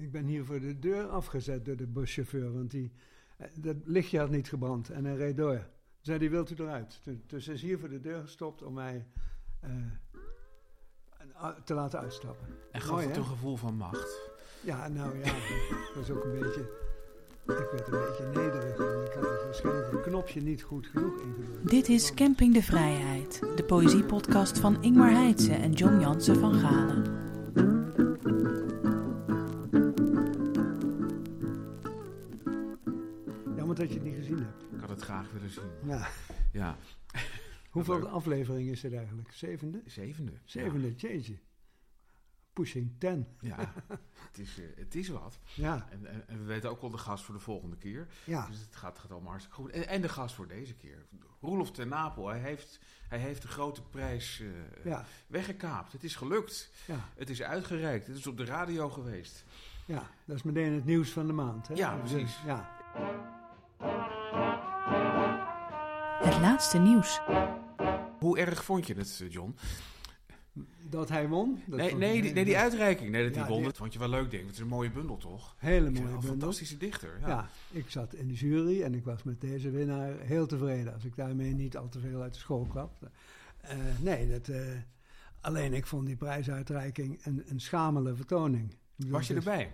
Ik 0.00 0.12
ben 0.12 0.24
hier 0.24 0.44
voor 0.44 0.60
de 0.60 0.78
deur 0.78 1.06
afgezet 1.06 1.64
door 1.64 1.76
de 1.76 1.86
buschauffeur, 1.86 2.52
want 2.52 2.70
die, 2.70 2.92
eh, 3.36 3.46
dat 3.54 3.76
lichtje 3.84 4.18
had 4.18 4.30
niet 4.30 4.48
gebrand 4.48 4.90
en 4.90 5.04
hij 5.04 5.16
reed 5.16 5.36
door. 5.36 5.56
Toen 5.56 5.68
zei 6.00 6.18
hij, 6.18 6.30
wilt 6.30 6.50
u 6.50 6.54
eruit? 6.58 7.00
Dus 7.26 7.46
hij 7.46 7.54
is 7.54 7.62
hier 7.62 7.78
voor 7.78 7.88
de 7.88 8.00
deur 8.00 8.22
gestopt 8.22 8.62
om 8.62 8.74
mij 8.74 9.06
eh, 9.60 9.70
te 11.64 11.74
laten 11.74 11.98
uitstappen. 11.98 12.46
En 12.72 12.80
gaf 12.80 12.90
Mooi, 12.90 13.06
het 13.06 13.14
hè? 13.14 13.20
een 13.20 13.28
gevoel 13.28 13.56
van 13.56 13.74
macht. 13.74 14.30
Ja, 14.62 14.88
nou 14.88 15.18
ja, 15.18 15.24
dat 15.24 15.94
was 15.94 16.10
ook 16.10 16.24
een 16.24 16.38
beetje... 16.38 16.88
Ik 17.40 17.68
werd 17.72 17.86
een 17.88 18.00
beetje 18.00 18.26
nederig 18.26 18.78
en 18.78 19.04
ik 19.06 19.12
had 19.12 19.30
het 19.30 19.42
waarschijnlijk 19.44 19.92
een 19.92 20.02
knopje 20.02 20.40
niet 20.40 20.62
goed 20.62 20.86
genoeg 20.86 21.20
ingedrukt. 21.20 21.70
Dit 21.70 21.88
is 21.88 22.14
Camping 22.14 22.54
de 22.54 22.62
Vrijheid, 22.62 23.40
de 23.56 23.64
poëziepodcast 23.64 24.58
van 24.58 24.82
Ingmar 24.82 25.10
Heitse 25.10 25.54
en 25.54 25.72
John 25.72 26.00
Jansen 26.00 26.36
van 26.36 26.54
Galen. 26.54 27.29
Dat 33.80 33.88
je 33.88 33.94
het 33.94 34.04
niet 34.04 34.14
gezien 34.16 34.38
hebt. 34.42 34.62
Ik 34.72 34.80
had 34.80 34.88
het 34.88 35.00
graag 35.02 35.30
willen 35.32 35.50
zien. 35.50 35.70
Ja. 35.84 36.08
Ja, 36.52 36.76
Hoeveel 37.70 37.98
leuk. 38.00 38.08
afleveringen 38.08 38.72
is 38.72 38.82
het 38.82 38.94
eigenlijk? 38.94 39.30
Zevende? 39.32 39.82
zevende. 39.86 40.32
Zevende, 40.44 40.94
jeetje. 40.94 41.38
Pushing 42.52 42.94
ten. 42.98 43.28
Ja, 43.40 43.60
ja. 43.60 43.72
het, 44.28 44.38
is, 44.38 44.58
eh, 44.60 44.66
het 44.76 44.94
is 44.94 45.08
wat. 45.08 45.38
Ja, 45.54 45.86
En, 45.90 46.06
en, 46.06 46.28
en 46.28 46.38
we 46.38 46.44
weten 46.44 46.70
ook 46.70 46.80
al 46.82 46.90
de 46.90 46.98
gast 46.98 47.24
voor 47.24 47.34
de 47.34 47.40
volgende 47.40 47.76
keer. 47.76 48.06
ja. 48.24 48.46
Dus 48.46 48.58
het 48.60 48.76
gaat, 48.76 48.98
gaat 48.98 49.10
allemaal 49.10 49.30
hartstikke 49.30 49.60
goed. 49.62 49.70
En, 49.70 49.88
en 49.88 50.00
de 50.00 50.08
gast 50.08 50.34
voor 50.34 50.48
deze 50.48 50.74
keer. 50.74 51.06
Roelof 51.40 51.70
ten 51.70 51.88
Napel. 51.88 52.28
Hij 52.28 52.38
heeft, 52.38 52.80
hij 53.08 53.18
heeft 53.18 53.42
de 53.42 53.48
grote 53.48 53.82
prijs 53.82 54.40
eh, 54.40 54.84
Ja, 54.84 55.04
weggekaapt. 55.26 55.92
Het 55.92 56.04
is 56.04 56.16
gelukt. 56.16 56.70
ja, 56.86 57.08
Het 57.16 57.30
is 57.30 57.42
uitgereikt. 57.42 58.06
Het 58.06 58.16
is 58.16 58.26
op 58.26 58.36
de 58.36 58.44
radio 58.44 58.88
geweest. 58.90 59.44
ja. 59.86 60.10
Dat 60.24 60.36
is 60.36 60.42
meteen 60.42 60.72
het 60.72 60.84
nieuws 60.84 61.10
van 61.10 61.26
de 61.26 61.32
maand. 61.32 61.68
Hè? 61.68 61.74
Ja, 61.74 61.96
precies. 61.96 62.38
ja. 62.46 62.78
Het 66.22 66.38
laatste 66.40 66.78
nieuws. 66.78 67.20
Hoe 68.18 68.38
erg 68.38 68.64
vond 68.64 68.86
je 68.86 68.94
het, 68.94 69.20
eh, 69.22 69.30
John? 69.32 69.54
Dat 70.90 71.08
hij 71.08 71.28
won? 71.28 71.62
Dat 71.66 71.78
Nee, 71.78 71.94
nee, 71.94 72.22
die, 72.22 72.32
nee, 72.32 72.44
die 72.44 72.56
uitreiking. 72.58 73.10
Nee, 73.10 73.22
dat 73.24 73.32
die 73.32 73.42
Ja, 73.42 73.48
won. 73.48 73.56
die- 73.56 73.66
Dat 73.66 73.76
vond 73.76 73.92
je 73.92 73.98
wel 73.98 74.08
leuk, 74.08 74.30
denk 74.30 74.42
ik. 74.42 74.46
Het 74.46 74.54
is 74.56 74.60
een 74.60 74.68
mooie 74.68 74.90
bundel, 74.90 75.16
toch? 75.16 75.54
Hele 75.58 75.80
mooie 75.90 75.98
een 75.98 76.04
bundel. 76.04 76.22
fantastische 76.30 76.76
dichter. 76.76 77.18
Ja. 77.20 77.28
Ja. 77.28 77.48
ik 77.70 77.90
zat 77.90 78.14
in 78.14 78.28
de 78.28 78.34
jury 78.34 78.82
en 78.82 78.94
ik 78.94 79.04
was 79.04 79.22
met 79.22 79.40
deze 79.40 79.70
winnaar 79.70 80.18
heel 80.18 80.46
tevreden. 80.46 80.92
Als 80.94 81.04
ik 81.04 81.16
daarmee 81.16 81.52
niet 81.54 81.76
al 81.76 81.88
te 81.88 82.00
veel 82.00 82.22
uit 82.22 82.32
de 82.34 82.38
school 82.40 82.66
kwam. 82.66 82.90
Eh, 83.60 83.76
nee, 84.00 84.28
dat, 84.30 84.48
eh, 84.48 84.60
alleen 85.40 85.72
ik 85.74 85.86
vond 85.86 86.06
die 86.06 86.16
prijsuitreiking 86.16 87.24
een, 87.24 87.42
een 87.46 87.60
schamele 87.60 88.14
vertoning. 88.14 88.74
Was 88.96 89.26
je 89.26 89.34
erbij? 89.34 89.72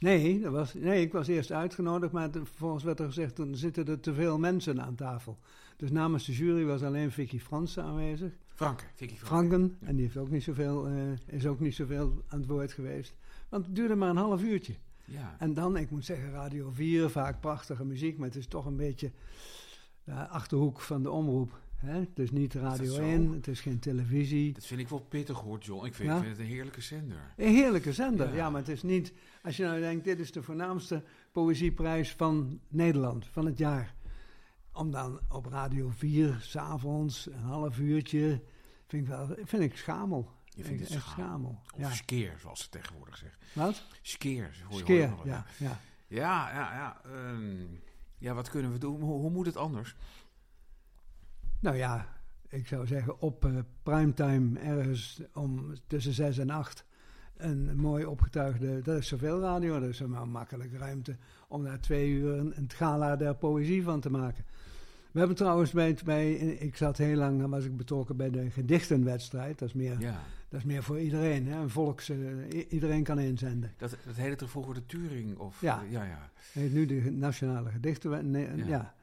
Nee, 0.00 0.40
dat 0.40 0.52
was, 0.52 0.74
nee, 0.74 1.00
ik 1.02 1.12
was 1.12 1.26
eerst 1.26 1.52
uitgenodigd, 1.52 2.12
maar 2.12 2.30
vervolgens 2.32 2.84
werd 2.84 3.00
er 3.00 3.06
gezegd, 3.06 3.36
dan 3.36 3.54
zitten 3.54 3.86
er 3.86 4.00
te 4.00 4.14
veel 4.14 4.38
mensen 4.38 4.82
aan 4.82 4.94
tafel. 4.94 5.38
Dus 5.76 5.90
namens 5.90 6.24
de 6.26 6.32
jury 6.32 6.64
was 6.64 6.82
alleen 6.82 7.10
Vicky 7.10 7.38
Fransen 7.38 7.82
aanwezig. 7.82 8.32
Franke, 8.46 8.84
Vicky 8.94 9.16
Franke. 9.16 9.48
Franken, 9.48 9.76
en 9.80 9.94
die 9.94 10.04
heeft 10.04 10.16
ook 10.16 10.30
niet 10.30 10.42
zoveel, 10.42 10.86
eh, 10.86 10.94
is 11.26 11.46
ook 11.46 11.60
niet 11.60 11.74
zoveel 11.74 12.24
aan 12.28 12.38
het 12.38 12.48
woord 12.48 12.72
geweest. 12.72 13.14
Want 13.48 13.66
het 13.66 13.74
duurde 13.74 13.94
maar 13.94 14.10
een 14.10 14.16
half 14.16 14.42
uurtje. 14.42 14.74
Ja. 15.04 15.36
En 15.38 15.54
dan, 15.54 15.76
ik 15.76 15.90
moet 15.90 16.04
zeggen, 16.04 16.30
Radio 16.30 16.70
4, 16.70 17.10
vaak 17.10 17.40
prachtige 17.40 17.84
muziek, 17.84 18.18
maar 18.18 18.26
het 18.26 18.36
is 18.36 18.46
toch 18.46 18.66
een 18.66 18.76
beetje 18.76 19.12
de 20.04 20.28
achterhoek 20.28 20.80
van 20.80 21.02
de 21.02 21.10
omroep. 21.10 21.60
Hè? 21.80 21.98
Het 21.98 22.18
is 22.18 22.30
niet 22.30 22.54
Radio 22.54 22.92
zo? 22.94 23.00
1, 23.02 23.32
het 23.32 23.48
is 23.48 23.60
geen 23.60 23.78
televisie. 23.78 24.52
Dat 24.52 24.66
vind 24.66 24.80
ik 24.80 24.88
wel 24.88 24.98
pittig 25.00 25.38
hoor, 25.38 25.58
John. 25.58 25.86
Ik 25.86 25.94
vind, 25.94 26.08
Ja? 26.08 26.14
ik 26.16 26.22
vind 26.22 26.36
het 26.36 26.46
een 26.46 26.52
heerlijke 26.52 26.80
zender. 26.80 27.32
Een 27.36 27.54
heerlijke 27.54 27.92
zender, 27.92 28.28
ja. 28.28 28.34
Ja. 28.34 28.50
maar 28.50 28.60
het 28.60 28.68
is 28.70 28.82
niet... 28.82 29.12
Als 29.42 29.56
je 29.56 29.64
nou 29.64 29.80
denkt, 29.80 30.04
dit 30.04 30.18
is 30.18 30.32
de 30.32 30.42
voornaamste 30.42 31.02
poëzieprijs 31.32 32.12
van 32.12 32.60
Nederland, 32.68 33.26
van 33.26 33.46
het 33.46 33.58
jaar. 33.58 33.94
Om 34.72 34.90
dan 34.90 35.20
op 35.28 35.46
Radio 35.46 35.90
4, 35.96 36.38
s'avonds, 36.40 37.26
een 37.26 37.38
half 37.42 37.78
uurtje, 37.78 38.42
vind 38.86 39.02
ik, 39.02 39.08
wel, 39.08 39.26
vind 39.44 39.62
ik 39.62 39.76
schamel. 39.76 40.30
Je 40.44 40.64
vindt 40.64 40.80
het 40.82 40.90
echt 40.90 41.02
schamel. 41.06 41.26
schamel. 41.28 41.60
Of 41.74 41.80
Ja. 41.80 41.90
skeer, 41.90 42.36
zoals 42.40 42.60
ze 42.62 42.68
tegenwoordig 42.68 43.16
zeggen. 43.16 43.38
Wat? 43.52 43.84
Skeer, 44.02 44.42
hoor 44.42 44.52
je- 44.58 44.62
hoor 44.64 44.72
je 44.76 44.78
Skeer, 44.84 45.08
wel, 45.16 45.26
ja, 45.26 45.46
ja. 45.58 45.80
Ja, 46.06 46.50
ja, 46.52 46.74
ja. 46.74 47.00
ehm, 47.04 47.64
ja, 48.18 48.34
wat 48.34 48.50
kunnen 48.50 48.72
we 48.72 48.78
doen? 48.78 49.00
Hoe, 49.00 49.20
hoe 49.20 49.30
moet 49.30 49.46
het 49.46 49.56
anders? 49.56 49.94
Nou 51.60 51.76
ja, 51.76 52.06
ik 52.48 52.66
zou 52.66 52.86
zeggen 52.86 53.20
op 53.20 53.44
eh, 53.44 53.52
primetime 53.82 54.58
ergens 54.58 55.22
om 55.34 55.72
tussen 55.86 56.12
6 56.12 56.38
en 56.38 56.50
8 56.50 56.84
een 57.36 57.76
mooi 57.76 58.04
opgetuigde, 58.04 58.82
dat 58.82 58.98
is 58.98 59.08
zoveel 59.08 59.40
radio, 59.40 59.80
dat 59.80 59.88
is 59.88 60.00
maar 60.00 60.28
makkelijk 60.28 60.72
ruimte 60.78 61.16
om 61.48 61.64
daar 61.64 61.80
twee 61.80 62.10
uur 62.10 62.38
een, 62.38 62.52
een 62.56 62.70
gala 62.70 63.16
der 63.16 63.34
poëzie 63.34 63.82
van 63.82 64.00
te 64.00 64.10
maken. 64.10 64.44
We 65.10 65.18
hebben 65.18 65.36
trouwens 65.36 65.72
bij, 65.72 66.32
ik 66.34 66.76
zat 66.76 66.96
heel 66.96 67.16
lang, 67.16 67.46
was 67.46 67.64
ik 67.64 67.76
betrokken 67.76 68.16
bij 68.16 68.30
de 68.30 68.50
gedichtenwedstrijd, 68.50 69.58
dat 69.58 69.68
is 69.68 69.74
meer, 69.74 70.00
Ja. 70.00 70.20
dat 70.48 70.58
is 70.60 70.64
meer 70.66 70.82
voor 70.82 71.00
iedereen, 71.00 71.46
hè? 71.46 71.60
een 71.60 71.70
volks, 71.70 72.08
eh, 72.08 72.18
iedereen 72.68 73.02
kan 73.02 73.18
inzenden. 73.18 73.72
Dat, 73.76 73.96
dat 74.06 74.16
heette 74.16 74.48
vroeger 74.48 74.74
de 74.74 74.86
Turing? 74.86 75.38
Of, 75.38 75.60
Ja. 75.60 75.82
ja, 75.90 76.04
ja. 76.04 76.30
Heet 76.52 76.72
nu 76.72 76.86
de 76.86 77.10
nationale 77.10 77.70
gedichtenwedstrijd, 77.70 78.48
nee, 78.48 78.56
Ja. 78.56 78.66
ja. 78.66 78.94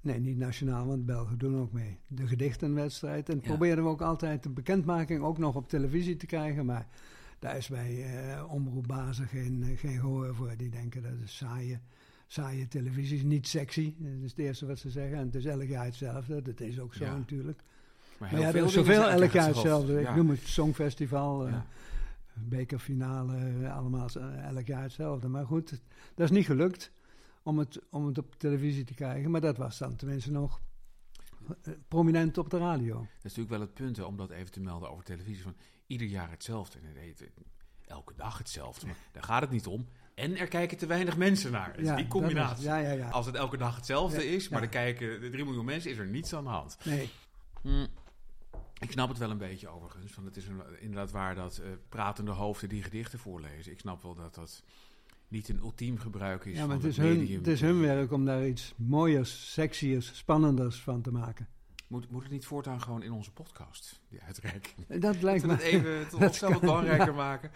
Nee, 0.00 0.18
niet 0.20 0.36
nationaal, 0.36 0.86
want 0.86 1.06
Belgen 1.06 1.38
doen 1.38 1.56
ook 1.60 1.72
mee. 1.72 1.98
De 2.06 2.26
gedichtenwedstrijd. 2.26 3.28
En 3.28 3.38
Ja. 3.42 3.48
probeerden 3.48 3.84
we 3.84 3.90
ook 3.90 4.02
altijd 4.02 4.42
de 4.42 4.48
bekendmaking 4.50 5.22
ook 5.22 5.38
nog 5.38 5.54
op 5.56 5.68
televisie 5.68 6.16
te 6.16 6.26
krijgen. 6.26 6.66
Maar 6.66 6.86
daar 7.38 7.56
is 7.56 7.68
bij 7.68 8.04
eh 8.04 8.52
omroepbazen 8.52 9.26
geen, 9.26 9.62
eh, 9.62 9.78
geen 9.78 9.98
gehoor 10.00 10.34
voor. 10.34 10.56
Die 10.56 10.70
denken 10.70 11.02
dat 11.02 11.12
is 11.24 11.36
saaie, 11.36 11.80
saaie 12.26 12.68
televisie 12.68 13.16
is 13.16 13.22
niet 13.22 13.48
sexy. 13.48 13.94
Dat 13.98 14.22
is 14.22 14.30
het 14.30 14.38
eerste 14.38 14.66
wat 14.66 14.78
ze 14.78 14.90
zeggen. 14.90 15.18
En 15.18 15.26
het 15.26 15.34
is 15.34 15.44
elk 15.44 15.62
jaar 15.68 15.84
hetzelfde. 15.84 16.42
Dat 16.42 16.60
is 16.60 16.80
ook 16.80 16.94
zo 16.94 17.04
Ja. 17.04 17.16
natuurlijk. 17.16 17.60
Maar, 18.18 18.30
Maar 18.32 18.40
ja, 18.40 18.46
er 18.46 18.52
veel 18.52 18.64
is 18.64 18.72
zoveel 18.72 19.08
elk 19.08 19.30
jaar 19.32 19.46
hetzelfde. 19.48 20.00
Ja. 20.00 20.10
Ik 20.10 20.16
noem 20.16 20.30
het 20.30 20.40
Songfestival, 20.40 21.46
eh, 21.46 21.60
bekerfinale, 22.34 23.36
eh, 23.36 23.76
allemaal 23.76 24.08
elk 24.54 24.66
jaar 24.66 24.82
hetzelfde. 24.82 25.28
Maar 25.28 25.46
goed, 25.46 25.70
dat 26.14 26.24
is 26.24 26.36
niet 26.36 26.46
gelukt 26.46 26.90
om 27.48 27.58
het, 27.58 27.80
om 27.90 28.06
het 28.06 28.18
op 28.18 28.34
televisie 28.38 28.84
te 28.84 28.94
krijgen. 28.94 29.30
Maar 29.30 29.40
dat 29.40 29.56
was 29.56 29.78
dan 29.78 29.96
tenminste 29.96 30.30
nog 30.30 30.60
eh, 31.62 31.72
prominent 31.88 32.38
op 32.38 32.50
de 32.50 32.58
radio. 32.58 32.94
Dat 32.94 33.04
is 33.16 33.22
natuurlijk 33.22 33.50
wel 33.50 33.60
het 33.60 33.74
punt, 33.74 33.96
hè, 33.96 34.02
om 34.02 34.16
dat 34.16 34.30
even 34.30 34.52
te 34.52 34.60
melden 34.60 34.90
over 34.90 35.04
televisie. 35.04 35.42
Van 35.42 35.56
ieder 35.86 36.06
jaar 36.06 36.30
hetzelfde. 36.30 36.78
En 36.78 36.84
het 36.86 36.96
heet, 36.96 37.30
elke 37.86 38.12
dag 38.16 38.38
hetzelfde. 38.38 38.86
Maar 38.86 38.96
daar 39.12 39.22
gaat 39.22 39.40
het 39.40 39.50
niet 39.50 39.66
om. 39.66 39.86
En 40.14 40.36
er 40.36 40.48
kijken 40.48 40.76
te 40.78 40.86
weinig 40.86 41.16
mensen 41.16 41.52
naar. 41.52 41.78
Is 41.78 41.94
die 41.94 42.06
combinatie. 42.08 42.54
was- 42.56 42.64
ja, 42.64 42.76
ja, 42.76 42.90
ja. 42.90 43.08
Als 43.08 43.26
het 43.26 43.34
elke 43.34 43.56
dag 43.56 43.76
hetzelfde 43.76 44.26
is, 44.28 44.48
maar 44.48 44.62
er 44.62 44.68
kijken 44.68 45.30
3 45.30 45.44
miljoen 45.44 45.64
mensen, 45.64 45.90
is 45.90 45.98
er 45.98 46.06
niets 46.06 46.34
aan 46.34 46.44
de 46.44 46.50
hand. 46.50 46.78
Nee, 46.84 47.10
Hm. 47.62 47.86
Ik 48.80 48.90
snap 48.90 49.08
het 49.08 49.18
wel 49.18 49.30
een 49.30 49.38
beetje 49.38 49.68
overigens. 49.68 50.14
Want 50.14 50.26
het 50.26 50.36
is 50.36 50.46
een- 50.46 50.80
inderdaad 50.80 51.10
waar 51.10 51.34
dat 51.34 51.58
eh, 51.58 51.70
pratende 51.88 52.30
hoofden 52.30 52.68
die 52.68 52.82
gedichten 52.82 53.18
voorlezen. 53.18 53.72
Ik 53.72 53.78
snap 53.78 54.02
wel 54.02 54.14
dat 54.14 54.34
dat 54.34 54.62
niet 55.28 55.48
een 55.48 55.58
ultiem 55.58 55.98
gebruik 55.98 56.44
is 56.44 56.52
ja, 56.52 56.66
maar 56.66 56.76
van 56.80 56.86
het 56.86 56.96
het, 56.96 57.04
is, 57.04 57.10
hun, 57.10 57.18
medium. 57.18 57.38
het 57.38 57.46
is 57.46 57.60
hun 57.60 57.80
werk 57.80 58.12
om 58.12 58.24
daar 58.24 58.46
iets 58.46 58.74
mooiers, 58.76 59.52
sexiers, 59.52 60.16
spannenders 60.16 60.80
van 60.80 61.02
te 61.02 61.12
maken. 61.12 61.48
Moet, 61.88 62.10
moet 62.10 62.22
het 62.22 62.32
niet 62.32 62.44
voortaan 62.46 62.80
gewoon 62.82 63.02
in 63.02 63.12
onze 63.12 63.32
podcast, 63.32 64.00
die 64.08 64.20
uitreiking? 64.22 64.86
Dat 65.06 65.22
lijkt 65.22 65.40
we 65.42 65.46
me. 65.46 65.52
het 65.52 65.62
even 65.62 65.98
het 65.98 66.10
dat 66.10 66.20
onszelf 66.20 66.52
kan, 66.52 66.60
belangrijker 66.60 67.14
maken? 67.14 67.50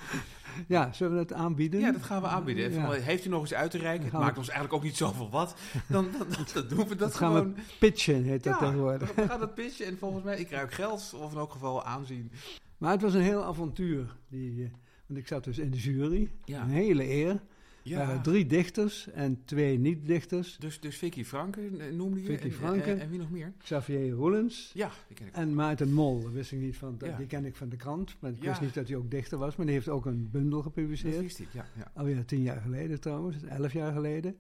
Ja, 0.69 0.93
zullen 0.93 1.12
we 1.19 1.25
dat 1.25 1.32
aanbieden? 1.38 1.81
Ja, 1.81 1.93
dat 1.93 2.03
gaan 2.03 2.21
we 2.22 2.27
aanbieden. 2.28 2.65
Even 2.65 2.81
Ja. 2.82 2.91
Heeft 2.93 3.25
u 3.25 3.28
nog 3.28 3.41
eens 3.41 3.55
uit 3.55 3.71
te 3.71 3.78
reiken? 3.78 4.05
Het 4.05 4.12
we- 4.12 4.19
maakt 4.19 4.38
ons 4.38 4.49
eigenlijk 4.49 4.78
ook 4.78 4.84
niet 4.88 4.97
zoveel 4.97 5.31
wat. 5.31 5.55
Dan, 5.88 6.09
dan, 6.19 6.27
dan, 6.28 6.47
dan 6.55 6.69
doen 6.69 6.78
we 6.78 6.88
dat, 6.88 6.99
Dat 6.99 7.15
gaan 7.15 7.34
we 7.34 7.61
pitchen, 7.78 8.25
heet 8.25 8.44
dat 8.44 8.53
ja, 8.53 8.59
tegenwoordig. 8.59 9.15
we 9.15 9.27
gaan 9.28 9.41
dat 9.41 9.55
pitchen 9.55 9.87
en 9.87 9.99
volgens 9.99 10.25
mij, 10.25 10.38
ik 10.38 10.50
ruik 10.50 10.72
geld 10.72 11.15
of 11.21 11.32
in 11.32 11.38
elk 11.38 11.53
geval 11.53 11.84
aanzien. 11.84 12.32
Maar 12.78 12.91
het 12.93 13.03
was 13.03 13.15
een 13.15 13.21
heel 13.21 13.44
avontuur. 13.44 14.16
Die, 14.28 14.65
eh, 14.65 14.71
want 15.06 15.21
ik 15.21 15.27
zat 15.27 15.44
dus 15.44 15.59
in 15.59 15.71
de 15.71 15.78
jury. 15.78 16.31
Ja. 16.44 16.62
Een 16.62 16.69
hele 16.71 17.09
eer. 17.11 17.43
Er 17.84 17.91
Ja. 17.91 18.06
waren 18.06 18.22
drie 18.22 18.46
dichters 18.46 19.11
en 19.11 19.43
twee 19.44 19.79
niet-dichters. 19.79 20.56
Dus, 20.56 20.81
dus 20.81 20.96
Vicky 20.96 21.25
Franke 21.25 21.61
eh, 21.79 21.93
noemde 21.93 22.20
je. 22.20 22.26
Vicky 22.26 22.44
en, 22.46 22.52
Franke. 22.52 22.82
En, 22.90 23.00
en 23.00 23.11
wie 23.11 23.19
nog 23.19 23.31
meer? 23.31 23.52
Xavier 23.58 24.11
Roelens 24.11 24.70
Ja, 24.75 24.90
die 25.06 25.17
ken 25.17 25.26
ik. 25.26 25.32
en 25.34 25.55
Maarten 25.55 25.93
Mol. 25.93 26.23
Dat 26.23 26.32
wist 26.32 26.52
ik 26.52 26.58
niet 26.61 26.76
van. 26.76 26.96
Ja. 26.99 27.17
Die 27.17 27.26
ken 27.26 27.44
ik 27.44 27.56
van 27.56 27.69
de 27.69 27.76
krant. 27.76 28.17
Maar 28.20 28.31
ik 28.31 28.43
Ja. 28.43 28.49
wist 28.49 28.61
niet 28.61 28.75
dat 28.75 28.88
hij 28.88 28.96
ook 28.96 29.11
dichter 29.11 29.38
was. 29.38 29.56
Maar 29.56 29.67
die 29.67 29.75
heeft 29.75 29.88
ook 29.88 30.06
een 30.06 30.29
bundel 30.31 30.50
Dat 30.62 30.62
gepubliceerd. 30.62 31.20
wist 31.20 31.38
ik, 31.38 31.49
ja. 31.52 31.67
ja. 31.76 31.90
Alweer 31.94 32.25
tien 32.25 32.43
jaar 32.43 32.61
geleden 32.61 33.00
trouwens. 33.00 33.37
Elf 33.44 33.73
jaar 33.73 33.93
geleden. 33.93 34.37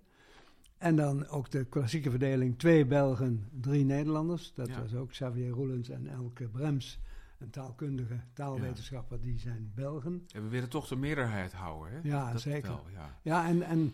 En 0.78 0.96
dan 0.96 1.28
ook 1.28 1.50
de 1.50 1.64
klassieke 1.64 2.10
verdeling. 2.10 2.58
Twee 2.58 2.86
Belgen, 2.86 3.48
drie 3.60 3.84
Nederlanders. 3.84 4.52
Dat 4.54 4.68
was 4.76 4.94
ook 4.94 5.10
Xavier 5.10 5.48
Roelens 5.48 5.88
en 5.88 6.06
Elke 6.06 6.48
Brems. 6.48 6.98
Een 7.42 7.50
taalkundige 7.50 8.20
taalwetenschapper. 8.32 9.20
Die 9.20 9.38
zijn 9.38 9.72
Belgen. 9.74 10.26
En 10.34 10.42
we 10.42 10.48
willen 10.48 10.68
toch 10.68 10.88
de 10.88 10.96
meerderheid 10.96 11.52
houden, 11.52 11.92
hè? 11.92 11.98
Ja, 12.02 12.32
dat 12.32 12.40
zeker. 12.40 12.68
Wel, 12.68 12.86
ja. 12.92 13.18
Ja, 13.22 13.48
en, 13.48 13.62
en 13.62 13.92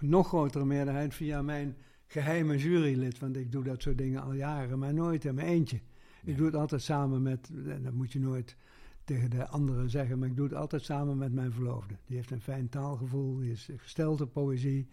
nog 0.00 0.26
grotere 0.28 0.64
meerderheid 0.64 1.14
via 1.14 1.42
mijn 1.42 1.76
geheime 2.06 2.58
jurylid. 2.58 3.18
Want 3.18 3.36
ik 3.36 3.52
doe 3.52 3.64
dat 3.64 3.82
soort 3.82 3.98
dingen 3.98 4.22
al 4.22 4.32
jaren, 4.32 4.78
maar 4.78 4.94
nooit 4.94 5.24
in 5.24 5.34
mijn 5.34 5.46
eentje. 5.46 5.80
Nee. 6.22 6.32
Ik 6.32 6.36
doe 6.36 6.46
het 6.46 6.56
altijd 6.56 6.82
samen 6.82 7.22
met, 7.22 7.50
en 7.66 7.82
dat 7.82 7.92
moet 7.92 8.12
je 8.12 8.20
nooit 8.20 8.56
tegen 9.04 9.30
de 9.30 9.46
anderen 9.48 9.90
zeggen, 9.90 10.18
maar 10.18 10.28
ik 10.28 10.36
doe 10.36 10.44
het 10.44 10.54
altijd 10.54 10.82
samen 10.82 11.18
met 11.18 11.32
mijn 11.32 11.52
verloofde. 11.52 11.94
Die 12.06 12.16
heeft 12.16 12.30
een 12.30 12.40
fijn 12.40 12.68
taalgevoel, 12.68 13.36
die 13.36 13.50
is 13.50 13.68
gesteld 13.76 14.20
op 14.20 14.32
poëzie. 14.32 14.88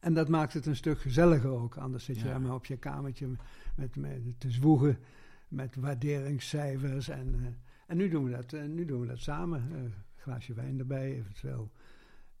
En 0.00 0.14
dat 0.14 0.28
maakt 0.28 0.52
het 0.52 0.66
een 0.66 0.76
stuk 0.76 1.00
gezelliger 1.00 1.50
ook. 1.50 1.76
Anders 1.76 2.04
zit 2.04 2.20
je 2.20 2.28
Ja. 2.28 2.38
maar 2.38 2.54
op 2.54 2.66
je 2.66 2.76
kamertje 2.76 3.28
met, 3.76 3.96
met 3.96 4.20
te 4.38 4.50
zwoegen 4.50 4.98
met 5.48 5.76
waarderingscijfers. 5.76 7.08
En, 7.08 7.34
eh, 7.34 7.46
en 7.86 7.96
nu, 7.96 8.08
doen 8.08 8.24
we 8.24 8.30
dat, 8.30 8.52
eh, 8.52 8.64
nu 8.64 8.84
doen 8.84 9.00
we 9.00 9.06
dat 9.06 9.18
samen. 9.18 9.68
Eh, 9.72 9.76
Een 9.78 9.94
glaasje 10.16 10.54
wijn 10.54 10.78
erbij, 10.78 11.12
eventueel 11.14 11.70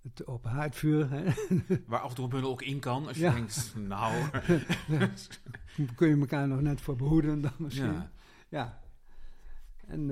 het 0.02 0.24
op 0.24 0.44
haardvuur. 0.44 1.10
Hè. 1.10 1.24
Waar 1.86 2.00
af 2.00 2.08
en 2.08 2.14
toe 2.14 2.24
een 2.24 2.30
bundel 2.30 2.50
ook 2.50 2.62
in 2.62 2.78
kan. 2.80 3.06
Als 3.06 3.16
je 3.16 3.22
Ja. 3.22 3.32
denkt, 3.32 3.74
nou... 3.76 4.28
Kun 5.96 6.08
je 6.08 6.16
elkaar 6.20 6.48
nog 6.48 6.60
net 6.60 6.80
voor 6.80 6.96
behoeden 6.96 7.40
dan 7.40 7.52
misschien. 7.58 7.92
ja. 7.92 8.10
Ja. 8.48 8.82
En 9.86 10.06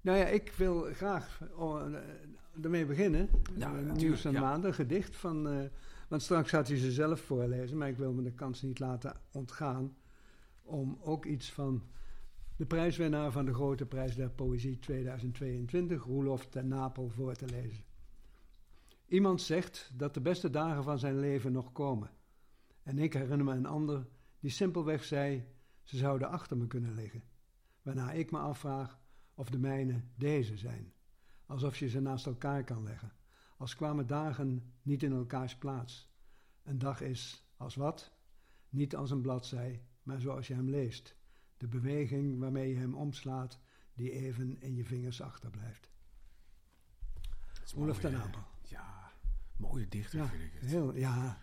nou 0.00 0.18
ja, 0.18 0.24
ik 0.26 0.52
wil 0.56 0.82
graag 0.94 1.40
ermee 2.62 2.86
beginnen. 2.86 3.28
Ja, 3.56 3.70
Nieuws 3.72 4.20
van 4.20 4.30
de 4.32 4.36
ja. 4.38 4.44
maand, 4.44 4.64
een 4.64 4.74
gedicht 4.74 5.16
van... 5.16 5.68
want 6.08 6.22
straks 6.22 6.50
gaat 6.50 6.68
hij 6.68 6.76
ze 6.76 6.92
zelf 6.92 7.20
voorlezen, 7.20 7.76
maar 7.78 7.88
ik 7.88 7.96
wil 7.96 8.12
me 8.12 8.22
de 8.22 8.32
kans 8.32 8.62
niet 8.62 8.78
laten 8.78 9.16
ontgaan... 9.32 9.94
om 10.70 10.98
ook 11.00 11.24
iets 11.24 11.52
van 11.52 11.82
de 12.56 12.66
prijswinnaar 12.66 13.32
van 13.32 13.44
de 13.44 13.54
Grote 13.54 13.86
Prijs 13.86 14.14
der 14.14 14.30
Poëzie 14.30 14.78
2022, 14.78 16.04
Roelof 16.04 16.46
ten 16.46 16.68
Napel, 16.68 17.08
voor 17.08 17.34
te 17.34 17.46
lezen. 17.46 17.84
Iemand 19.06 19.40
zegt 19.40 19.90
dat 19.94 20.14
de 20.14 20.20
beste 20.20 20.50
dagen 20.50 20.82
van 20.84 20.98
zijn 20.98 21.18
leven 21.18 21.52
nog 21.52 21.72
komen. 21.72 22.10
En 22.82 22.98
ik 22.98 23.12
herinner 23.12 23.44
me 23.44 23.54
een 23.54 23.66
ander 23.66 24.06
die 24.40 24.50
simpelweg 24.50 25.04
zei... 25.04 25.44
ze 25.82 25.96
zouden 25.96 26.28
achter 26.28 26.56
me 26.56 26.66
kunnen 26.66 26.94
liggen. 26.94 27.22
Waarna 27.82 28.12
ik 28.12 28.30
me 28.30 28.38
afvraag 28.38 29.00
of 29.34 29.50
de 29.50 29.58
mijne 29.58 30.04
deze 30.16 30.56
zijn. 30.56 30.92
Alsof 31.46 31.76
je 31.78 31.88
ze 31.88 32.00
naast 32.00 32.26
elkaar 32.26 32.64
kan 32.64 32.82
leggen. 32.82 33.12
Als 33.56 33.76
kwamen 33.76 34.06
dagen 34.06 34.72
niet 34.82 35.02
in 35.02 35.12
elkaars 35.12 35.56
plaats. 35.56 36.12
Een 36.62 36.78
dag 36.78 37.00
is 37.00 37.50
als 37.56 37.74
wat? 37.74 38.12
Niet 38.68 38.96
als 38.96 39.10
een 39.10 39.20
bladzij, 39.20 39.84
maar 40.10 40.20
zoals 40.20 40.46
je 40.46 40.54
hem 40.54 40.68
leest. 40.70 41.14
De 41.56 41.66
beweging 41.68 42.38
waarmee 42.38 42.68
je 42.68 42.76
hem 42.76 42.94
omslaat, 42.94 43.58
die 43.94 44.10
even 44.10 44.56
in 44.60 44.74
je 44.74 44.84
vingers 44.84 45.20
achterblijft. 45.22 45.90
Olaf 47.76 47.98
ten 47.98 48.12
hè? 48.12 48.18
Napel. 48.18 48.40
Ja, 48.62 49.12
mooie 49.56 49.88
dichter 49.88 50.18
Ja, 50.18 50.26
vind 50.26 50.42
ik 50.42 50.52
het. 50.60 50.70
heel, 50.70 50.94
ja. 50.96 51.38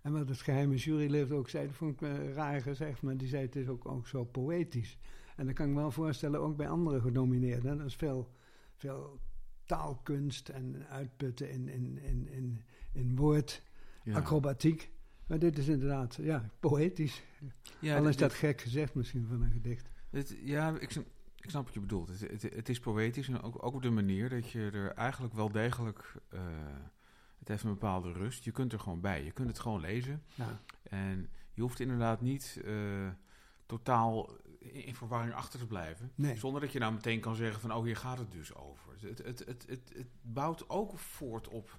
En 0.00 0.12
wat 0.12 0.28
het 0.28 0.40
geheime 0.40 0.76
jurylid 0.76 1.30
ook 1.32 1.48
zei, 1.48 1.66
dat 1.66 1.74
vond 1.76 1.92
ik 1.92 2.02
eh, 2.08 2.32
raar 2.32 2.60
gezegd, 2.60 3.02
maar 3.02 3.16
die 3.16 3.28
zei 3.28 3.42
het 3.42 3.56
is 3.56 3.68
ook, 3.68 3.86
ook 3.88 4.06
zo 4.06 4.24
poëtisch. 4.24 4.98
En 5.36 5.46
dat 5.46 5.54
kan 5.54 5.66
ik 5.68 5.72
me 5.74 5.80
wel 5.80 5.90
voorstellen, 5.90 6.40
ook 6.40 6.56
bij 6.56 6.68
andere 6.68 7.00
genomineerden. 7.00 7.78
Dat 7.78 7.86
is 7.86 7.96
veel, 7.96 8.32
veel 8.74 9.20
taalkunst 9.64 10.48
en 10.48 10.86
uitputten 10.88 11.50
in, 11.50 11.68
in, 11.68 11.98
in, 11.98 12.28
in, 12.28 12.62
in 12.92 13.16
woord, 13.16 13.62
Ja. 14.04 14.14
acrobatiek. 14.16 14.90
Maar 15.28 15.38
dit 15.38 15.58
is 15.58 15.68
inderdaad, 15.68 16.14
ja, 16.20 16.50
poëtisch. 16.60 17.22
Ja, 17.80 17.96
Al 17.96 18.08
is 18.08 18.16
dat 18.16 18.32
gek 18.32 18.60
gezegd 18.60 18.94
misschien 18.94 19.26
van 19.26 19.42
een 19.42 19.50
gedicht. 19.50 19.88
Het, 20.10 20.36
ja, 20.42 20.78
ik, 20.78 20.90
snap- 20.90 21.06
ik 21.36 21.50
snap 21.50 21.64
wat 21.64 21.74
je 21.74 21.80
bedoelt. 21.80 22.08
Het, 22.08 22.20
het, 22.42 22.42
het 22.54 22.68
is 22.68 22.80
poëtisch 22.80 23.28
en 23.28 23.42
ook, 23.42 23.64
ook 23.64 23.74
op 23.74 23.82
de 23.82 23.90
manier 23.90 24.28
dat 24.28 24.50
je 24.50 24.70
er 24.72 24.92
eigenlijk 24.92 25.34
wel 25.34 25.50
degelijk... 25.52 26.14
eh, 26.28 26.40
het 27.38 27.48
heeft 27.48 27.62
een 27.62 27.70
bepaalde 27.70 28.12
rust. 28.12 28.44
Je 28.44 28.50
kunt 28.50 28.72
er 28.72 28.80
gewoon 28.80 29.00
bij. 29.00 29.24
Je 29.24 29.30
kunt 29.32 29.48
het 29.48 29.58
gewoon 29.58 29.80
lezen. 29.80 30.22
Ja, 30.34 30.60
En 30.82 31.28
je 31.54 31.60
hoeft 31.60 31.80
inderdaad 31.80 32.20
niet 32.20 32.60
eh, 32.64 33.08
totaal 33.66 34.36
in, 34.58 34.84
in 34.84 34.94
verwarring 34.94 35.34
achter 35.34 35.58
te 35.58 35.66
blijven. 35.66 36.12
Nee. 36.14 36.36
Zonder 36.36 36.60
dat 36.60 36.72
je 36.72 36.78
nou 36.78 36.92
meteen 36.92 37.20
kan 37.20 37.34
zeggen 37.34 37.60
van... 37.60 37.72
oh, 37.72 37.84
hier 37.84 37.96
gaat 37.96 38.18
het 38.18 38.32
dus 38.32 38.54
over. 38.54 38.92
Het, 39.00 39.18
het, 39.18 39.38
het, 39.38 39.64
het, 39.68 39.92
het 39.94 40.08
bouwt 40.22 40.68
ook 40.70 40.98
voort 40.98 41.48
op 41.48 41.78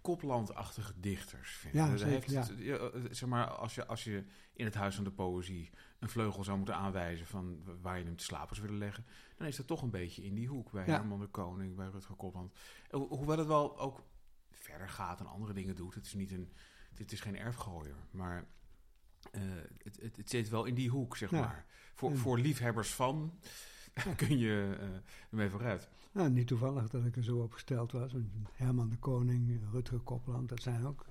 koplandachtige 0.00 0.92
dichters. 1.00 1.50
Vind 1.52 1.74
ik. 1.74 1.80
Ja, 1.80 1.88
Dat 1.90 1.98
zeker, 1.98 2.12
heeft- 2.32 2.48
ja. 2.48 2.54
ja, 2.58 2.76
eh, 2.76 3.00
zeg 3.10 3.28
maar, 3.28 3.46
als 3.50 3.74
je, 3.74 3.86
als 3.86 4.04
je 4.04 4.24
in 4.52 4.64
het 4.64 4.74
Huis 4.74 4.94
van 4.94 5.04
de 5.04 5.10
Poëzie 5.10 5.70
een 5.98 6.08
vleugel 6.08 6.44
zou 6.44 6.56
moeten 6.56 6.74
aanwijzen... 6.76 7.26
van 7.26 7.62
waar 7.82 7.98
je 7.98 8.04
hem 8.04 8.16
te 8.16 8.24
slapen 8.24 8.56
zou 8.56 8.66
willen 8.68 8.82
leggen... 8.84 9.06
dan 9.36 9.46
is 9.46 9.56
dat 9.56 9.66
toch 9.66 9.82
een 9.82 9.90
beetje 9.90 10.22
in 10.24 10.34
die 10.34 10.48
hoek. 10.48 10.70
Bij 10.72 10.86
Ja. 10.86 10.92
Herman 10.92 11.20
de 11.20 11.26
Koning, 11.26 11.76
bij 11.76 11.88
Rutger 11.88 12.14
Kopland. 12.16 12.52
Ho- 12.90 13.08
Hoewel 13.08 13.38
het 13.38 13.46
wel 13.46 13.78
ook 13.78 14.02
verder 14.50 14.88
gaat 14.88 15.20
en 15.20 15.26
andere 15.26 15.52
dingen 15.52 15.74
doet. 15.76 15.94
Het 15.94 16.06
is, 16.06 16.14
niet 16.14 16.32
een, 16.32 16.52
het 16.94 17.12
is 17.12 17.20
geen 17.20 17.36
erfgooier, 17.38 17.96
maar... 18.10 18.46
eh, 19.30 19.42
het, 19.82 19.98
het, 20.02 20.16
het 20.16 20.30
zit 20.30 20.48
wel 20.48 20.64
in 20.64 20.74
die 20.74 20.88
hoek, 20.90 21.16
zeg 21.16 21.30
Ja. 21.30 21.40
maar. 21.40 21.66
Voor, 21.94 22.16
voor 22.16 22.38
liefhebbers 22.38 22.94
van 22.94 23.38
kun 24.16 24.38
je 24.38 24.76
eh 24.80 24.86
ermee 25.30 25.48
vooruit. 25.50 25.88
Nou, 26.18 26.30
niet 26.30 26.46
toevallig 26.46 26.88
dat 26.88 27.04
ik 27.04 27.16
er 27.16 27.24
zo 27.24 27.36
op 27.38 27.52
gesteld 27.52 27.92
was. 27.92 28.12
want 28.12 28.26
Herman 28.52 28.88
de 28.88 28.96
Koning, 28.96 29.60
Rutger 29.72 29.98
Kopland, 29.98 30.48
dat 30.48 30.62
zijn 30.62 30.86
ook 30.86 31.06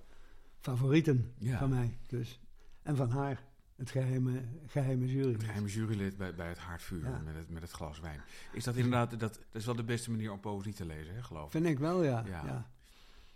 favorieten 0.59 1.31
Ja. 1.37 1.57
van 1.59 1.69
mij. 1.69 1.97
Dus. 2.07 2.39
En 2.81 2.95
van 2.95 3.09
haar, 3.09 3.43
het 3.75 3.89
geheime, 3.91 4.41
geheime 4.65 5.07
jury. 5.07 5.31
Het 5.31 5.43
geheime 5.43 5.67
jurylid 5.67 6.17
bij, 6.17 6.35
bij 6.35 6.47
het 6.49 6.57
haardvuur 6.57 7.03
Ja. 7.03 7.21
met, 7.25 7.35
het, 7.35 7.49
met 7.49 7.61
het 7.61 7.71
glas 7.71 7.99
wijn. 7.99 8.21
Is 8.53 8.63
dat 8.63 8.75
inderdaad, 8.75 9.09
dat, 9.09 9.19
dat 9.19 9.39
is 9.51 9.65
wel 9.65 9.75
de 9.75 9.83
beste 9.83 10.11
manier 10.11 10.31
om 10.31 10.39
poëzie 10.39 10.73
te 10.73 10.85
lezen, 10.85 11.15
hè, 11.15 11.23
geloof 11.23 11.45
ik. 11.45 11.51
Vind 11.51 11.65
ik 11.65 11.79
wel, 11.79 12.03
ja. 12.03 12.23
Ja. 12.25 12.45
ja. 12.45 12.71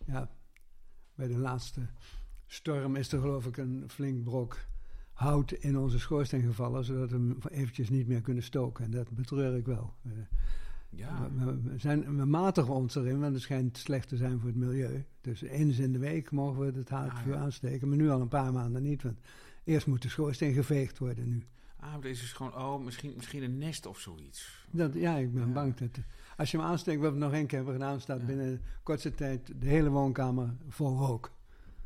Ja. 0.06 0.30
Bij 1.16 1.28
de 1.28 1.38
laatste 1.38 1.88
storm 2.48 2.96
is 2.96 3.12
er 3.12 3.20
geloof 3.20 3.46
ik 3.46 3.58
een 3.58 3.84
flink 3.88 4.24
brok 4.24 4.58
hout 5.14 5.52
in 5.52 5.78
onze 5.78 6.00
schoorsteen 6.00 6.42
gevallen, 6.42 6.86
zodat 6.86 7.10
we 7.10 7.16
hem 7.16 7.38
eventjes 7.50 7.90
niet 7.90 8.08
meer 8.08 8.22
kunnen 8.22 8.44
stoken. 8.44 8.86
En 8.86 8.92
dat 8.92 9.10
betreur 9.10 9.56
ik 9.58 9.66
wel. 9.66 9.94
Ja, 10.96 11.30
we, 11.38 11.74
zijn, 11.78 12.18
we 12.18 12.26
matigen 12.26 12.74
ons 12.74 12.96
erin, 12.96 13.20
want 13.20 13.34
het 13.34 13.42
schijnt 13.44 13.78
slecht 13.78 14.08
te 14.08 14.18
zijn 14.18 14.40
voor 14.40 14.50
het 14.50 14.58
milieu. 14.58 15.04
Dus 15.22 15.42
eens 15.42 15.78
in 15.80 15.92
de 15.94 16.00
week 16.00 16.32
mogen 16.32 16.60
we 16.74 16.78
het 16.80 16.90
haardvuur 16.90 17.34
Ah, 17.34 17.40
ja. 17.40 17.46
aansteken, 17.46 17.88
maar 17.88 17.98
nu 17.98 18.10
al 18.10 18.22
een 18.22 18.28
paar 18.28 18.54
maanden 18.54 18.84
niet. 18.84 19.04
Want 19.04 19.20
eerst 19.64 19.88
moet 19.88 20.02
de 20.02 20.10
schoorsteen 20.10 20.54
geveegd 20.54 20.98
worden 20.98 21.28
nu. 21.30 21.44
ah, 21.80 21.92
maar 21.92 22.00
er 22.04 22.10
is 22.10 22.32
gewoon, 22.34 22.56
oh, 22.56 22.84
misschien, 22.84 23.14
misschien 23.16 23.44
een 23.44 23.58
nest 23.58 23.86
of 23.86 24.00
zoiets. 24.00 24.66
Dat, 24.72 24.94
ja, 24.94 25.16
ik 25.18 25.34
ben 25.34 25.46
Ja. 25.48 25.54
bang 25.54 25.76
dat... 25.76 25.90
Als 26.38 26.52
je 26.52 26.58
hem 26.58 26.66
aansteekt, 26.66 27.02
wat 27.02 27.14
we 27.14 27.20
nog 27.20 27.34
één 27.34 27.48
keer 27.48 27.58
hebben 27.58 27.76
gedaan, 27.76 28.02
staat 28.02 28.20
Ja. 28.20 28.26
binnen 28.26 28.62
kortste 28.84 29.12
tijd 29.14 29.54
de 29.60 29.68
hele 29.68 29.90
woonkamer 29.90 30.56
vol 30.68 30.98
rook. 30.98 31.32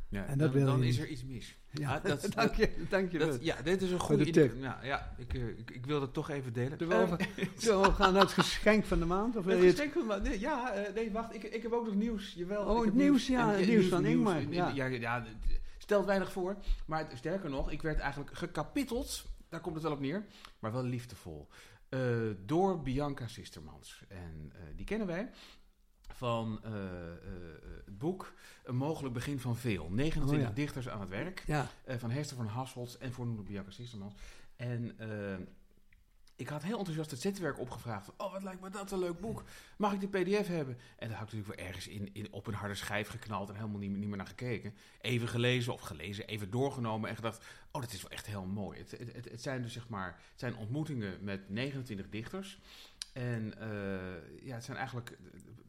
Ja, 0.08 0.24
En 0.26 0.38
dat 0.38 0.52
dan, 0.52 0.56
wil 0.62 0.66
dan 0.66 0.80
je 0.80 0.86
is 0.86 0.98
er 0.98 1.08
iets 1.08 1.24
mis. 1.24 1.58
Ja, 1.78 1.94
Ah, 1.96 2.04
dat- 2.04 2.28
dank 2.34 2.54
je, 2.54 2.70
dank 2.88 3.12
je 3.12 3.18
wel. 3.18 3.26
Dat, 3.28 3.44
ja, 3.44 3.56
dit 3.62 3.82
is 3.82 3.90
een 3.90 3.98
goede 3.98 4.24
de 4.24 4.30
tip. 4.30 4.54
ja, 4.82 5.14
ik, 5.18 5.34
eh, 5.34 5.48
ik, 5.48 5.70
ik 5.70 5.86
wil 5.86 6.00
dat 6.00 6.12
toch 6.14 6.30
even 6.30 6.52
delen. 6.52 6.78
Zullen 6.78 7.10
we, 7.10 7.16
Eh, 7.36 7.46
zullen 7.56 7.82
we 7.82 7.92
gaan 7.92 8.12
naar 8.12 8.22
het 8.22 8.32
geschenk 8.32 8.84
van 8.84 8.98
de 8.98 9.04
maand? 9.04 9.36
Of 9.36 9.44
Het 9.44 9.60
geschenk 9.60 9.92
van- 10.06 10.22
nee, 10.22 10.40
ja, 10.40 10.72
eh, 10.72 10.94
nee, 10.94 11.10
wacht. 11.12 11.34
Ik, 11.34 11.42
ik 11.44 11.62
heb 11.62 11.72
ook 11.72 11.84
nog 11.86 11.94
nieuws. 11.94 12.32
Jawel, 12.34 12.64
Oh, 12.64 12.84
het 12.84 12.94
nieuws, 12.94 13.26
ja, 13.26 13.40
En- 13.42 13.48
het 13.48 13.60
en 13.60 13.68
nieuws 13.68 13.86
van 13.86 14.04
Ingmar, 14.04 14.40
ja. 14.50 14.68
ja, 14.74 14.84
ja, 14.86 15.24
stelt 15.78 16.06
weinig 16.06 16.32
voor. 16.32 16.56
Maar 16.86 17.06
sterker 17.14 17.50
nog, 17.50 17.70
ik 17.70 17.82
werd 17.82 17.98
eigenlijk 17.98 18.36
gekapitteld. 18.36 19.24
Daar 19.48 19.60
komt 19.60 19.74
het 19.74 19.84
wel 19.84 19.92
op 19.92 20.00
neer. 20.00 20.24
Maar 20.58 20.72
wel 20.72 20.82
liefdevol. 20.84 21.48
eh, 21.88 22.00
door 22.46 22.82
Bianca 22.82 23.26
Sistermans. 23.26 24.04
En 24.08 24.52
eh, 24.54 24.60
die 24.76 24.84
kennen 24.86 25.06
wij 25.06 25.30
van 26.08 26.60
eh, 26.64 26.72
eh, 26.72 27.18
het 27.84 27.98
boek 27.98 28.32
Een 28.64 28.76
mogelijk 28.76 29.14
begin 29.14 29.40
van 29.40 29.56
veel. 29.56 29.88
29 29.90 30.38
Oh, 30.40 30.48
ja. 30.48 30.54
dichters 30.54 30.88
aan 30.88 31.00
het 31.00 31.08
werk. 31.08 31.42
Ja, 31.46 31.68
Eh, 31.84 31.96
van 31.98 32.10
Hester 32.10 32.36
van 32.36 32.46
Hasselt 32.46 32.98
en 32.98 33.12
voornoemde 33.12 33.42
Bianca 33.42 33.70
Sistermans. 33.70 34.14
En 34.56 34.96
ik 36.36 36.48
had 36.48 36.62
heel 36.62 36.78
enthousiast 36.78 37.10
het 37.10 37.20
zetwerk 37.20 37.58
opgevraagd. 37.58 38.10
Oh, 38.16 38.32
wat 38.32 38.42
lijkt 38.42 38.60
me 38.60 38.70
dat 38.70 38.90
een 38.92 38.98
leuk 38.98 39.20
boek. 39.20 39.44
Mag 39.76 39.92
ik 39.92 40.00
de 40.00 40.08
pdf 40.08 40.46
hebben? 40.46 40.78
En 40.98 41.08
daar 41.08 41.18
had 41.18 41.26
ik 41.28 41.32
natuurlijk 41.32 41.60
wel 41.60 41.66
ergens 41.66 41.88
in, 41.88 42.10
in, 42.14 42.32
op 42.32 42.46
een 42.46 42.54
harde 42.54 42.74
schijf 42.74 43.08
geknald... 43.08 43.48
en 43.48 43.54
helemaal 43.54 43.78
niet, 43.78 43.90
meer- 43.90 43.98
niet 43.98 44.08
meer 44.08 44.16
naar 44.16 44.26
gekeken. 44.26 44.74
Even 45.00 45.28
gelezen 45.28 45.72
of 45.72 45.80
gelezen, 45.80 46.26
even 46.26 46.50
doorgenomen... 46.50 47.10
en 47.10 47.16
gedacht, 47.16 47.44
oh, 47.70 47.80
dat 47.82 47.92
is 47.92 48.02
wel 48.02 48.10
echt 48.10 48.26
heel 48.26 48.44
mooi. 48.46 48.78
Het, 48.78 48.90
het, 48.90 49.12
het, 49.14 49.30
het 49.30 49.42
zijn 49.42 49.62
dus 49.62 49.72
zeg 49.72 49.88
maar... 49.88 50.06
het 50.30 50.40
zijn 50.40 50.56
ontmoetingen 50.56 51.18
met 51.24 51.48
29 51.50 52.08
dichters... 52.08 52.58
En 53.16 53.58
eh, 53.58 54.44
ja, 54.46 54.54
het 54.54 54.64
zijn 54.64 54.76
eigenlijk. 54.76 55.18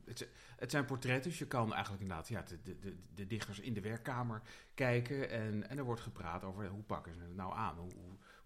Het, 0.06 0.28
het 0.58 0.72
zijn 0.72 0.86
portretten, 0.86 1.30
dus 1.30 1.40
je 1.40 1.48
kan 1.48 1.74
eigenlijk 1.74 2.02
inderdaad 2.02 2.28
ja, 2.28 2.42
de, 2.42 2.80
de, 2.80 2.96
de, 3.16 3.28
dichters 3.28 3.60
in 3.60 3.74
de 3.74 3.82
werkkamer 3.82 4.42
kijken. 4.74 5.30
En, 5.30 5.70
en 5.70 5.78
er 5.78 5.84
wordt 5.84 6.02
gepraat 6.02 6.44
over 6.44 6.68
hoe 6.68 6.84
pakken 6.84 7.14
ze 7.14 7.22
het 7.22 7.36
nou 7.36 7.56
aan? 7.56 7.78
Hoe, 7.78 7.92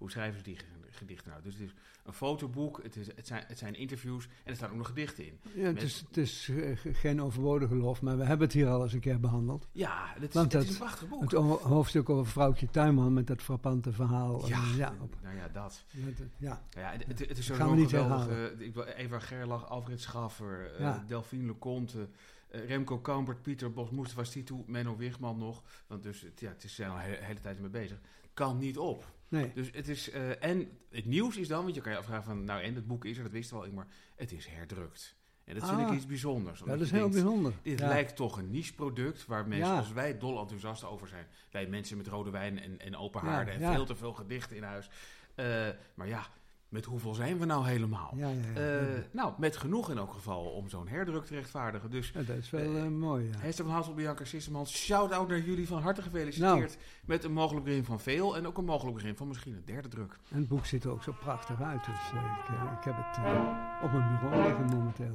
hoe 0.01 0.11
schrijven 0.11 0.37
ze 0.37 0.43
die 0.43 0.57
gedichten 0.89 1.29
nou? 1.29 1.41
Dus 1.43 1.53
het 1.53 1.63
is 1.63 1.73
een 2.03 2.13
fotoboek, 2.13 2.83
het, 2.83 2.95
is, 2.95 3.07
het, 3.15 3.27
zijn, 3.27 3.43
het 3.47 3.57
zijn 3.57 3.75
interviews 3.75 4.25
en 4.25 4.31
er 4.49 4.55
staan 4.55 4.69
ook 4.69 4.75
nog 4.77 4.87
gedichten 4.87 5.25
in. 5.25 5.39
ja 5.53 5.63
het, 5.63 5.81
is, 5.81 6.03
het 6.07 6.17
is 6.17 6.49
eh, 6.49 6.77
ge- 6.77 6.93
geen 6.93 7.21
overbodige 7.21 7.75
lof, 7.75 8.01
maar 8.01 8.17
we 8.17 8.23
hebben 8.23 8.47
het 8.47 8.55
hier 8.55 8.67
al 8.67 8.83
eens 8.83 8.93
een 8.93 8.99
keer 8.99 9.19
behandeld. 9.19 9.67
Ja, 9.71 10.11
het 10.13 10.23
is, 10.29 10.33
Want 10.33 10.53
is 10.53 10.59
dat- 10.59 10.69
een 10.69 10.77
prachtig 10.77 11.07
boek. 11.09 11.21
Het 11.21 11.31
ho- 11.31 11.59
hoofdstuk 11.59 12.09
over 12.09 12.31
vrouwtje 12.31 12.69
Tuinman 12.69 13.13
met 13.13 13.27
dat 13.27 13.41
frappante 13.41 13.91
verhaal. 13.91 14.47
ja, 14.47 14.63
ja, 14.77 14.93
op- 15.01 15.15
nou 15.23 15.35
ja, 15.35 15.47
dat. 15.47 15.83
met, 15.91 16.21
ja. 16.37 16.61
Ja, 16.69 16.91
het, 17.07 17.19
het 17.19 17.37
is 17.37 17.45
sowieso 17.45 17.73
niet 17.73 17.89
geweldig. 17.89 18.27
eh, 18.27 18.59
ik 18.67 18.73
wil 18.73 18.83
Eva 18.83 19.19
Gerlach, 19.19 19.69
Alfred 19.69 20.01
Schaffer, 20.01 20.71
eh 20.73 20.79
Ja. 20.79 21.03
Delphine 21.07 21.45
Leconte, 21.45 22.07
Remco 22.49 22.99
Kambert, 22.99 23.41
Pieter 23.41 23.71
Bos, 23.73 23.89
Mustafa 23.89 24.23
Stitu, 24.23 24.63
Menno 24.67 24.97
Wigman 24.97 25.37
nog. 25.37 25.63
Want 25.87 26.03
dus, 26.03 26.21
het- 26.21 26.39
ja, 26.39 26.49
het 26.49 26.63
is 26.63 26.75
zijn 26.75 26.89
al 26.89 26.95
de 26.95 27.01
hele, 27.01 27.17
hele 27.21 27.39
tijd 27.39 27.59
mee 27.59 27.69
bezig. 27.69 27.99
Kan 28.33 28.57
niet 28.57 28.77
op. 28.77 29.05
Nee. 29.31 29.51
Dus 29.53 29.69
het 29.73 29.87
is, 29.87 30.09
eh, 30.09 30.43
en 30.43 30.69
het 30.89 31.05
nieuws 31.05 31.37
is 31.37 31.47
dan, 31.47 31.63
want 31.63 31.75
je 31.75 31.81
kan 31.81 31.91
je 31.91 31.97
afvragen 31.97 32.23
van, 32.23 32.43
nou 32.43 32.61
en 32.61 32.75
het 32.75 32.87
boek 32.87 33.05
is 33.05 33.17
er, 33.17 33.23
dat 33.23 33.31
wisten 33.31 33.57
we 33.57 33.63
al, 33.65 33.71
maar 33.71 33.87
het 34.15 34.31
is 34.31 34.45
herdrukt. 34.47 35.15
En 35.43 35.53
dat 35.59 35.69
vind 35.69 35.81
Ah. 35.81 35.87
ik 35.87 35.93
iets 35.93 36.05
bijzonders. 36.05 36.59
dat 36.65 36.79
is 36.81 36.91
heel 36.91 36.99
denkt, 36.99 37.15
bijzonder. 37.15 37.53
Dit 37.61 37.79
Ja. 37.79 37.87
lijkt 37.87 38.15
toch 38.15 38.37
een 38.37 38.51
niche-product 38.51 39.25
waar 39.25 39.47
mensen 39.47 39.67
Ja. 39.69 39.77
als 39.77 39.91
wij 39.91 40.17
dol 40.17 40.39
enthousiast 40.39 40.83
over 40.85 41.07
zijn. 41.07 41.25
Wij 41.51 41.67
mensen 41.67 41.97
met 41.97 42.07
rode 42.07 42.29
wijn 42.29 42.59
en, 42.59 42.79
en 42.79 42.95
open 42.97 43.21
Ja, 43.23 43.27
haarden 43.29 43.53
en 43.61 43.73
veel 43.73 43.85
te 43.85 43.95
veel 43.95 44.13
gedichten 44.13 44.55
in 44.55 44.63
huis. 44.63 44.89
Eh, 45.35 45.45
maar 45.93 46.07
ja, 46.07 46.27
met 46.69 46.85
hoeveel 46.85 47.13
zijn 47.13 47.39
we 47.39 47.45
nou 47.45 47.67
helemaal? 47.67 48.13
Ja, 48.15 48.29
ja, 48.29 48.35
ja. 48.61 48.79
Eh, 48.79 48.85
nou, 49.11 49.33
met 49.37 49.57
genoeg 49.57 49.89
in 49.91 49.97
elk 49.97 50.11
geval 50.13 50.43
om 50.45 50.69
zo'n 50.69 50.87
herdruk 50.87 51.25
te 51.25 51.33
rechtvaardigen. 51.35 51.91
Dus 51.91 52.11
dat 52.11 52.29
is 52.29 52.49
wel 52.49 52.75
eh, 52.77 52.87
mooi, 52.87 53.27
ja. 53.31 53.37
Hester 53.37 53.65
van 53.65 53.73
Hassel, 53.73 53.93
Bianca 53.93 54.25
Sissemans, 54.25 54.71
shout-out 54.75 55.27
naar 55.27 55.39
jullie 55.39 55.67
van 55.67 55.81
harte 55.81 56.01
gefeliciteerd. 56.01 56.57
Nou. 56.59 56.69
Met 57.11 57.23
een 57.23 57.33
mogelijk 57.33 57.65
begin 57.65 57.83
van 57.85 57.99
veel 57.99 58.35
en 58.37 58.47
ook 58.47 58.57
een 58.57 58.65
mogelijk 58.65 58.95
begin 58.97 59.15
van 59.15 59.27
misschien 59.27 59.53
een 59.53 59.65
derde 59.65 59.87
druk. 59.87 60.17
En 60.29 60.37
het 60.37 60.47
boek 60.47 60.65
ziet 60.65 60.83
er 60.83 60.91
ook 60.91 61.03
zo 61.03 61.15
prachtig 61.19 61.61
uit. 61.61 61.85
Dus 61.85 61.95
eh, 62.13 62.37
ik, 62.39 62.55
eh, 62.55 62.71
ik 62.77 62.83
heb 62.83 62.93
het 62.97 63.17
eh, 63.17 63.83
op 63.83 63.91
mijn 63.91 64.19
bureau 64.19 64.43
liggen 64.47 64.65
momenteel. 64.65 65.13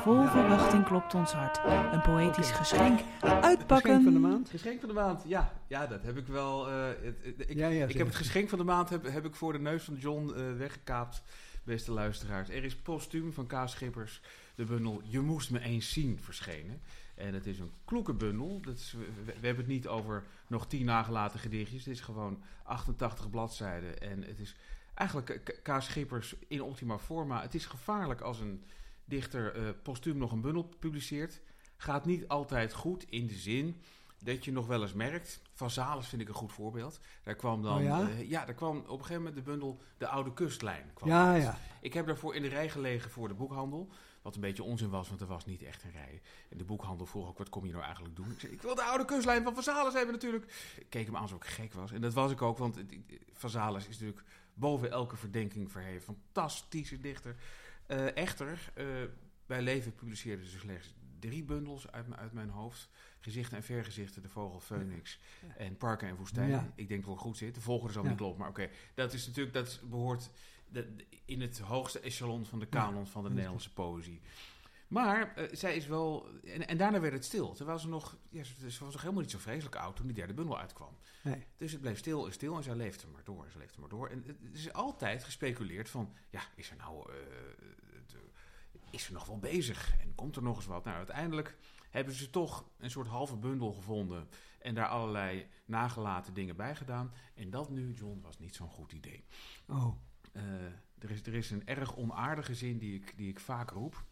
Vol 0.00 0.22
Ja. 0.22 0.30
verwachting 0.30 0.84
klopt 0.84 1.14
ons 1.14 1.32
hart. 1.32 1.60
Een 1.92 2.00
poëtisch 2.02 2.50
geschenk. 2.50 3.00
Geschenk 3.20 3.44
Uitpakken. 3.44 4.02
van 4.02 4.12
de 4.12 4.18
maand? 4.18 4.50
Geschenk 4.50 4.78
van 4.80 4.88
de 4.88 4.94
maand, 4.94 5.22
ja. 5.26 5.52
Ja, 5.66 5.86
dat 5.86 6.02
heb 6.02 6.16
ik 6.16 6.26
wel. 6.26 6.68
eh, 6.68 6.74
het- 7.02 7.18
het- 7.22 7.50
ik, 7.50 7.56
ja, 7.56 7.68
ja, 7.68 7.82
ik 7.84 7.90
zeg. 7.90 7.98
heb 7.98 8.06
het 8.06 8.16
geschenk 8.16 8.48
van 8.48 8.58
de 8.58 8.64
maand 8.64 8.88
heb, 8.88 9.08
heb 9.12 9.24
ik 9.24 9.34
voor 9.34 9.52
de 9.52 9.58
neus 9.58 9.82
van 9.84 9.94
John 9.94 10.32
eh, 10.36 10.42
weggekaapt, 10.56 11.22
beste 11.64 11.92
luisteraars. 11.92 12.48
Er 12.48 12.64
is 12.64 12.76
postuum 12.76 13.32
van 13.32 13.46
Kaas 13.46 13.72
Schippers 13.72 14.20
de 14.54 14.64
bundel 14.64 15.02
Je 15.04 15.20
moest 15.20 15.50
me 15.50 15.60
eens 15.60 15.92
zien 15.92 16.18
verschenen. 16.22 16.80
En 17.18 17.34
het 17.34 17.46
is 17.46 17.58
een 17.58 17.72
kloeke 17.84 18.14
bundel. 18.14 18.60
Dat 18.60 18.76
is, 18.76 18.92
we, 18.92 19.08
we 19.24 19.32
hebben 19.46 19.56
het 19.64 19.66
niet 19.66 19.88
over 19.88 20.24
nog 20.46 20.66
tien 20.66 20.84
nagelaten 20.84 21.40
gedichtjes. 21.40 21.84
Het 21.84 21.94
is 21.94 22.00
gewoon 22.00 22.42
88 22.62 23.30
bladzijden. 23.30 24.00
En 24.00 24.22
het 24.22 24.38
is 24.38 24.56
eigenlijk 24.94 25.40
K- 25.44 25.60
Kaas 25.62 25.84
Schippers 25.86 26.34
in 26.48 26.62
optima 26.62 26.98
forma. 26.98 27.42
Het 27.42 27.54
is 27.54 27.66
gevaarlijk 27.66 28.20
als 28.20 28.40
een 28.40 28.64
dichter 29.04 29.54
eh 29.54 29.68
postuum 29.82 30.16
nog 30.18 30.32
een 30.32 30.40
bundel 30.40 30.72
publiceert. 30.78 31.40
Gaat 31.76 32.04
niet 32.06 32.28
altijd 32.28 32.72
goed 32.74 33.04
in 33.08 33.26
de 33.26 33.34
zin 33.34 33.76
dat 34.22 34.44
je 34.44 34.52
nog 34.52 34.66
wel 34.66 34.82
eens 34.82 34.92
merkt. 34.94 35.40
Van 35.52 35.70
Zales 35.70 36.06
vind 36.08 36.22
ik 36.22 36.28
een 36.28 36.34
goed 36.34 36.52
voorbeeld. 36.52 37.00
Daar 37.22 37.34
kwam 37.34 37.62
dan. 37.62 37.76
Oh 37.76 37.82
ja? 37.82 38.08
eh, 38.08 38.28
ja, 38.30 38.44
daar 38.44 38.54
kwam 38.54 38.76
op 38.76 38.84
een 38.84 38.90
gegeven 38.98 39.16
moment 39.16 39.34
de 39.34 39.42
bundel 39.50 39.80
De 39.98 40.08
Oude 40.08 40.32
Kustlijn. 40.32 40.90
Kwam 40.94 41.08
Ja, 41.08 41.32
uit. 41.32 41.42
ja. 41.42 41.58
Ik 41.80 41.92
heb 41.94 42.06
daarvoor 42.06 42.34
in 42.34 42.42
de 42.42 42.48
rij 42.48 42.68
gelegen 42.68 43.10
voor 43.10 43.28
de 43.28 43.34
boekhandel. 43.34 43.88
Wat 44.22 44.34
een 44.34 44.40
beetje 44.40 44.62
onzin 44.62 44.88
was, 44.90 45.08
want 45.08 45.20
er 45.20 45.26
was 45.26 45.46
niet 45.46 45.62
echt 45.62 45.84
een 45.84 45.90
rij. 45.90 46.20
En 46.48 46.58
de 46.58 46.64
boekhandel 46.64 47.06
vroeg 47.06 47.28
ook, 47.28 47.38
wat 47.38 47.48
kom 47.48 47.64
je 47.66 47.72
nou 47.72 47.84
eigenlijk 47.84 48.16
doen? 48.16 48.30
Ik 48.30 48.40
zei, 48.40 48.52
ik 48.52 48.62
wil 48.62 48.74
de 48.74 48.82
oude 48.82 49.04
kustlijn 49.04 49.42
van 49.42 49.62
Zales 49.62 49.94
hebben 49.94 50.14
natuurlijk. 50.14 50.72
Ik 50.78 50.86
keek 50.88 51.06
hem 51.06 51.16
aan 51.16 51.22
alsof 51.22 51.38
ik 51.42 51.48
gek 51.48 51.72
was. 51.72 51.92
En 51.92 52.00
dat 52.00 52.12
was 52.12 52.30
ik 52.30 52.42
ook, 52.42 52.58
want 52.58 52.78
Zales 53.46 53.88
is 53.88 53.98
natuurlijk 53.98 54.26
boven 54.54 54.90
elke 54.90 55.16
verdenking 55.16 55.70
verheven. 55.72 56.02
Fantastische 56.32 57.00
dichter. 57.00 57.36
Eh, 57.86 58.16
echter, 58.16 58.70
eh, 58.74 58.86
bij 59.46 59.62
Leven 59.62 59.94
publiceerden 59.94 60.46
ze 60.46 60.58
slechts 60.58 60.94
drie 61.18 61.44
bundels 61.44 61.90
uit, 61.90 62.08
mijn- 62.08 62.20
uit 62.20 62.32
mijn 62.32 62.48
hoofd. 62.50 62.88
Gezichten 63.20 63.56
en 63.56 63.62
vergezichten, 63.62 64.22
De 64.22 64.28
Vogel, 64.28 64.60
Phoenix 64.60 65.18
en 65.56 65.76
Parken 65.76 66.08
en 66.08 66.16
Woestijnen. 66.16 66.50
Ja. 66.56 66.72
Ik 66.74 66.88
denk 66.88 67.00
dat 67.04 67.10
het 67.12 67.20
goed 67.22 67.36
zit. 67.36 67.54
De 67.54 67.60
volgorde 67.60 67.92
zal 67.92 68.02
Ja. 68.02 68.08
niet 68.08 68.18
kloppen, 68.18 68.40
maar 68.40 68.48
oké. 68.48 68.68
Dat 68.94 69.12
is 69.12 69.26
natuurlijk, 69.26 69.54
dat 69.54 69.80
behoort 69.84 70.30
de- 70.72 70.94
de- 70.96 71.06
in 71.24 71.40
het 71.40 71.58
hoogste 71.58 72.00
echelon 72.00 72.44
van 72.46 72.58
de 72.58 72.66
kanon 72.66 73.06
van 73.06 73.22
de 73.22 73.30
Nederlandse 73.30 73.72
poëzie. 73.72 74.20
Maar 74.88 75.34
eh, 75.36 75.48
zij 75.52 75.76
is 75.76 75.86
wel... 75.86 76.28
En, 76.44 76.68
en 76.68 76.76
daarna 76.76 77.00
werd 77.00 77.12
het 77.12 77.24
stil. 77.24 77.52
Terwijl 77.52 77.78
ze 77.78 77.88
nog... 77.88 78.16
Ja, 78.30 78.42
ze, 78.44 78.70
ze 78.70 78.84
was 78.84 78.92
nog 78.92 79.00
helemaal 79.02 79.22
niet 79.22 79.30
zo 79.30 79.38
vreselijk 79.38 79.76
oud 79.76 79.96
toen 79.96 80.06
die 80.06 80.14
derde 80.14 80.34
bundel 80.34 80.58
uitkwam. 80.58 80.96
Nee. 81.22 81.46
Dus 81.56 81.72
het 81.72 81.80
bleef 81.80 81.98
stil 81.98 82.26
en 82.26 82.32
stil 82.32 82.56
en 82.56 82.62
zij 82.62 82.74
leefde 82.76 83.06
maar 83.06 83.24
door. 83.24 83.46
Ze 83.50 83.58
leefde 83.58 83.80
maar 83.80 83.88
door. 83.88 84.08
En 84.08 84.24
het 84.26 84.56
is 84.56 84.72
altijd 84.72 85.24
gespeculeerd 85.24 85.90
van... 85.90 86.12
Ja, 86.30 86.40
is 86.56 86.70
er 86.70 86.76
nou... 86.76 87.12
eh, 87.12 87.16
het, 87.92 88.14
eh, 88.14 88.20
is 88.90 89.06
er 89.06 89.12
nog 89.12 89.26
wel 89.26 89.38
bezig? 89.38 89.96
En 90.00 90.14
komt 90.14 90.36
er 90.36 90.42
nog 90.42 90.56
eens 90.56 90.66
wat? 90.66 90.84
Nou, 90.84 90.96
uiteindelijk 90.96 91.56
hebben 91.90 92.14
ze 92.14 92.30
toch 92.30 92.64
een 92.78 92.90
soort 92.90 93.06
halve 93.08 93.36
bundel 93.36 93.72
gevonden. 93.72 94.28
En 94.58 94.74
daar 94.74 94.88
allerlei 94.88 95.46
nagelaten 95.64 96.34
dingen 96.34 96.56
bij 96.56 96.74
gedaan. 96.76 97.12
En 97.34 97.50
dat 97.50 97.70
nu, 97.70 97.92
John, 97.92 98.20
was 98.22 98.38
niet 98.38 98.54
zo'n 98.54 98.68
goed 98.70 98.92
idee. 98.92 99.24
Oh, 99.68 99.94
Eh, 100.38 101.04
er, 101.04 101.10
is, 101.10 101.22
er 101.26 101.34
is 101.34 101.50
een 101.50 101.66
erg 101.66 101.96
onaardige 101.96 102.54
zin 102.54 102.78
die 102.78 102.94
ik, 102.94 103.12
die 103.16 103.28
ik 103.28 103.40
vaak 103.40 103.70
roep. 103.70 104.04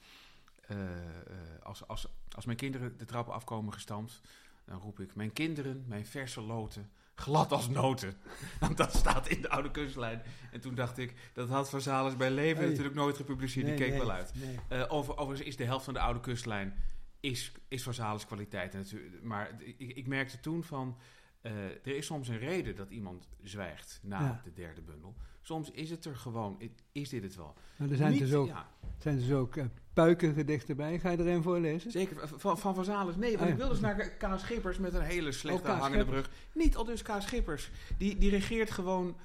Eh, 0.67 0.79
eh, 0.79 1.37
als, 1.63 1.89
als, 1.89 2.07
als 2.35 2.45
mijn 2.45 2.57
kinderen 2.57 2.97
de 2.99 3.05
trappen 3.05 3.35
afkomen 3.35 3.73
gestampt, 3.73 4.21
dan 4.65 4.79
roep 4.81 5.01
ik: 5.01 5.15
Mijn 5.15 5.33
kinderen, 5.33 5.85
mijn 5.87 6.07
verse 6.07 6.41
loten, 6.41 6.91
glad 7.15 7.53
als 7.53 7.69
noten. 7.69 8.15
Want 8.61 8.77
dat 8.77 8.95
staat 8.95 9.29
in 9.29 9.43
de 9.43 9.49
oude 9.49 9.71
kustlijn. 9.71 10.23
En 10.51 10.61
toen 10.61 10.75
dacht 10.75 10.99
ik: 10.99 11.15
Dat 11.33 11.49
had 11.49 11.71
Van 11.71 11.81
Zales 11.81 12.17
bij 12.17 12.31
leven 12.31 12.59
Hey. 12.61 12.69
natuurlijk 12.69 12.95
nooit 12.97 13.17
gepubliceerd. 13.17 13.67
nee, 13.67 13.77
die 13.77 13.85
keek 13.85 13.95
nee, 13.95 14.07
wel 14.07 14.13
uit. 14.13 14.33
Nee. 14.69 14.89
Over, 14.89 15.17
overigens 15.17 15.49
is 15.49 15.57
de 15.57 15.65
helft 15.65 15.85
van 15.85 15.95
de 15.95 16.01
oude 16.01 16.21
kustlijn 16.21 16.75
is, 17.21 17.53
is 17.69 17.83
van 17.83 17.95
Zales 17.95 18.27
kwaliteit. 18.27 18.75
En 18.75 18.81
natuurlijk- 18.81 19.23
Maar 19.23 19.63
ik, 19.63 19.79
ik 19.79 20.07
merkte 20.07 20.41
toen 20.41 20.65
van... 20.65 20.99
er 21.43 21.87
is 21.97 22.07
soms 22.07 22.29
een 22.29 22.39
reden 22.39 22.77
dat 22.77 22.91
iemand 22.91 23.29
zwijgt 23.43 24.01
na 24.03 24.21
Ja. 24.21 24.41
de 24.45 24.53
derde 24.53 24.83
bundel. 24.83 25.17
Soms 25.47 25.71
is 25.71 25.91
het 25.91 26.05
er 26.05 26.17
gewoon, 26.17 26.61
is 26.93 27.09
dit 27.09 27.23
het 27.23 27.37
wel. 27.37 27.55
Maar 27.77 27.91
er 27.91 27.97
zijn 27.97 28.11
Niet- 28.11 28.21
dus 28.21 28.35
ook, 28.35 28.47
ja, 28.47 28.69
zijn 28.99 29.19
dus 29.19 29.33
ook 29.33 29.57
eh, 29.57 29.65
puikengedichten 29.93 30.77
bij. 30.77 30.99
Ga 30.99 31.11
je 31.11 31.17
er 31.17 31.27
een 31.27 31.43
voorlezen? 31.43 31.91
zeker, 31.91 32.29
van 32.29 32.59
Van, 32.59 32.75
van 32.75 32.85
Zales. 32.85 33.17
Nee, 33.17 33.31
want 33.33 33.43
Ah, 33.43 33.49
ik 33.49 33.57
wil 33.57 33.69
dus 33.69 33.81
naar 33.81 34.11
K. 34.11 34.39
Schippers 34.39 34.79
met 34.79 34.95
een 34.95 35.03
hele 35.03 35.33
slechte 35.33 35.71
Oh, 35.71 35.79
hangende 35.81 36.05
brug. 36.05 36.31
Niet 36.55 36.77
al 36.77 36.85
dus 36.85 37.03
K. 37.03 37.11
Schippers. 37.19 37.71
Die, 37.99 38.19
die 38.19 38.31
regeert 38.31 38.71
gewoon 38.71 39.17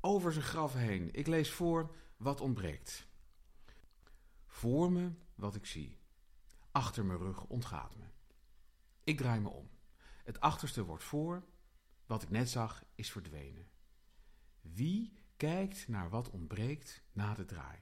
over 0.00 0.32
zijn 0.32 0.44
graf 0.44 0.74
heen. 0.74 1.08
Ik 1.12 1.26
lees 1.26 1.50
voor 1.50 1.94
wat 2.16 2.40
ontbreekt. 2.40 3.06
Voor 4.46 4.92
me 4.92 5.10
wat 5.34 5.54
ik 5.54 5.66
zie. 5.66 5.98
Achter 6.70 7.04
mijn 7.04 7.18
rug 7.18 7.44
ontgaat 7.46 7.96
me. 7.96 8.04
Ik 9.04 9.16
draai 9.16 9.40
me 9.40 9.48
om. 9.48 9.68
Het 10.24 10.40
achterste 10.40 10.84
wordt 10.84 11.04
voor. 11.04 11.44
Wat 12.06 12.22
ik 12.22 12.30
net 12.30 12.50
zag 12.50 12.84
is 12.94 13.10
verdwenen. 13.10 13.66
Wie 14.60 15.17
kijkt 15.38 15.88
naar 15.88 16.10
wat 16.10 16.30
ontbreekt 16.30 17.02
na 17.12 17.34
de 17.34 17.44
draai? 17.44 17.78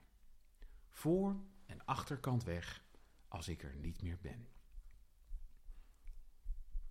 Voor 0.91 1.37
en 1.67 1.85
achterkant 1.85 2.45
weg 2.45 2.85
als 3.29 3.49
ik 3.49 3.63
er 3.63 3.77
niet 3.77 4.03
meer 4.03 4.19
ben. 4.21 4.47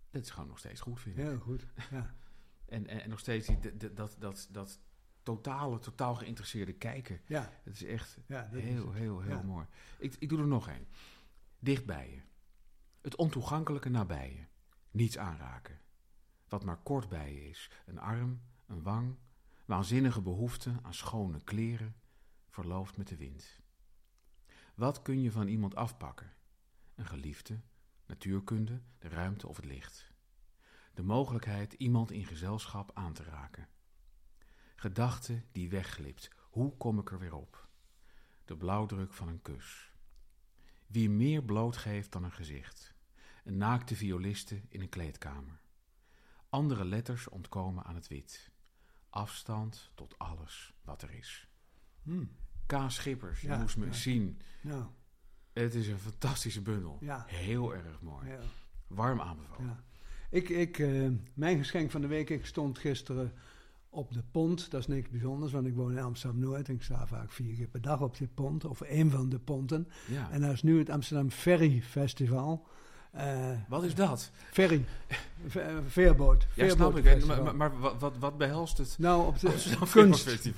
Dat 0.10 0.24
is 0.24 0.30
gewoon 0.30 0.48
nog 0.48 0.60
steeds 0.60 0.82
goed, 0.82 1.00
vind 1.00 1.18
ik. 1.18 1.24
Heel 1.24 1.40
goed. 1.40 1.66
Ja. 1.92 2.14
En, 2.66 2.88
en, 2.88 3.02
en 3.02 3.10
nog 3.10 3.20
steeds 3.20 3.48
die, 3.48 3.78
dat, 3.94 4.16
dat, 4.20 4.48
dat 4.52 4.80
totale, 5.24 5.80
totaal 5.80 6.16
geïnteresseerde 6.16 6.74
kijken. 6.74 7.22
Ja, 7.26 7.52
Het 7.64 7.74
is 7.74 7.84
echt 7.84 8.18
ja 8.28 8.42
dat 8.52 8.62
heel, 8.62 8.92
heel, 8.92 9.22
heel 9.22 9.36
Ja. 9.36 9.42
mooi. 9.42 9.66
Ik, 9.98 10.16
ik 10.20 10.30
doe 10.30 10.40
er 10.40 10.48
nog 10.48 10.68
één. 10.70 10.88
Dicht 11.60 11.86
bij 11.86 12.12
je. 12.12 12.22
Het 13.02 13.16
ontoegankelijke 13.16 13.90
nabij 13.90 14.34
je. 14.34 14.46
Niets 14.92 15.18
aanraken. 15.18 15.80
Wat 16.48 16.64
maar 16.64 16.78
kort 16.78 17.10
bij 17.10 17.34
je 17.34 17.50
is. 17.50 17.72
Een 17.86 18.00
arm, 18.00 18.42
een 18.66 18.82
wang. 18.82 19.16
Waanzinnige 19.66 20.22
behoefte 20.22 20.80
aan 20.82 20.94
schone 20.94 21.44
kleren. 21.44 21.96
Verloofd 22.50 22.98
met 22.98 23.08
de 23.08 23.16
wind. 23.16 23.60
Wat 24.76 25.02
kun 25.02 25.22
je 25.22 25.32
van 25.32 25.48
iemand 25.48 25.76
afpakken? 25.76 26.34
Een 26.96 27.06
geliefde, 27.06 27.62
natuurkunde, 28.06 28.82
de 28.98 29.08
ruimte 29.08 29.48
of 29.48 29.56
het 29.56 29.66
licht. 29.66 30.14
De 30.94 31.04
mogelijkheid 31.04 31.74
iemand 31.74 32.12
in 32.12 32.26
gezelschap 32.26 32.92
aan 32.94 33.14
te 33.14 33.24
raken. 33.24 33.68
Gedachte 34.76 35.44
die 35.52 35.70
wegglipt. 35.70 36.30
Hoe 36.50 36.78
kom 36.78 37.00
ik 37.00 37.12
er 37.12 37.20
weer 37.20 37.36
op? 37.36 37.68
De 38.46 38.58
blauwdruk 38.58 39.14
van 39.14 39.28
een 39.28 39.42
kus. 39.42 39.92
Wie 40.88 41.10
meer 41.10 41.44
blootgeeft 41.44 42.12
dan 42.12 42.24
een 42.24 42.32
gezicht. 42.32 42.96
Een 43.44 43.58
naakte 43.58 43.96
violiste 43.96 44.62
in 44.70 44.82
een 44.82 44.90
kleedkamer. 44.90 45.62
Andere 46.50 46.86
letters 46.86 47.28
ontkomen 47.28 47.84
aan 47.84 47.96
het 47.96 48.08
wit. 48.08 48.54
Afstand 49.16 49.92
tot 49.94 50.18
alles 50.20 50.74
wat 50.84 51.02
er 51.02 51.12
is. 51.12 51.48
Hm. 52.04 52.24
K. 52.66 52.76
Schippers, 52.88 53.42
je 53.42 53.48
Ja, 53.48 53.58
moest 53.58 53.78
me 53.78 53.86
ja. 53.86 53.92
zien. 53.94 54.40
Nou, 54.62 54.84
Het 55.54 55.76
is 55.76 55.88
een 55.88 56.00
fantastische 56.00 56.62
bundel. 56.62 56.98
ja. 57.02 57.26
Heel 57.28 57.74
erg 57.76 58.02
mooi. 58.02 58.28
ja. 58.30 58.40
Warm 58.88 59.22
aanbevolen. 59.22 59.66
Ja. 59.66 59.84
Ik, 60.30 60.50
ik, 60.50 60.80
eh, 60.80 61.10
mijn 61.34 61.58
geschenk 61.58 61.92
van 61.92 62.02
de 62.02 62.08
week, 62.08 62.30
ik 62.30 62.46
stond 62.46 62.78
gisteren 62.78 63.34
op 63.90 64.14
de 64.14 64.24
pont. 64.32 64.72
Dat 64.72 64.80
is 64.80 64.88
niks 64.88 65.10
bijzonders, 65.10 65.52
want 65.52 65.68
ik 65.68 65.76
woon 65.76 65.92
in 65.92 66.00
Amsterdam-Noord. 66.04 66.68
En 66.70 66.76
ik 66.76 66.84
sta 66.84 67.08
vaak 67.08 67.32
vier 67.32 67.56
keer 67.56 67.68
per 67.68 67.82
dag 67.82 68.02
op 68.02 68.18
die 68.18 68.28
pont, 68.28 68.66
of 68.66 68.82
een 68.86 69.12
van 69.12 69.30
de 69.30 69.40
ponten. 69.40 69.88
Ja. 70.08 70.32
En 70.32 70.42
dat 70.42 70.52
is 70.52 70.64
nu 70.64 70.80
het 70.80 70.90
Amsterdam 70.90 71.30
Ferry 71.30 71.82
Festival. 71.82 72.68
Eh, 73.16 73.50
Wat 73.68 73.84
is 73.84 73.96
dat? 73.96 74.32
ferry. 74.52 74.86
Eh, 75.54 75.62
veerboot. 75.88 76.48
Ja, 76.54 76.70
snap 76.70 76.98
ik. 76.98 77.26
Maar, 77.26 77.56
maar, 77.56 77.80
wat, 78.00 78.18
wat, 78.20 78.38
behelst 78.38 78.78
het? 78.78 78.96
Nou, 79.00 79.28
op 79.28 79.40
de 79.40 79.48
Amsterdam 79.50 79.88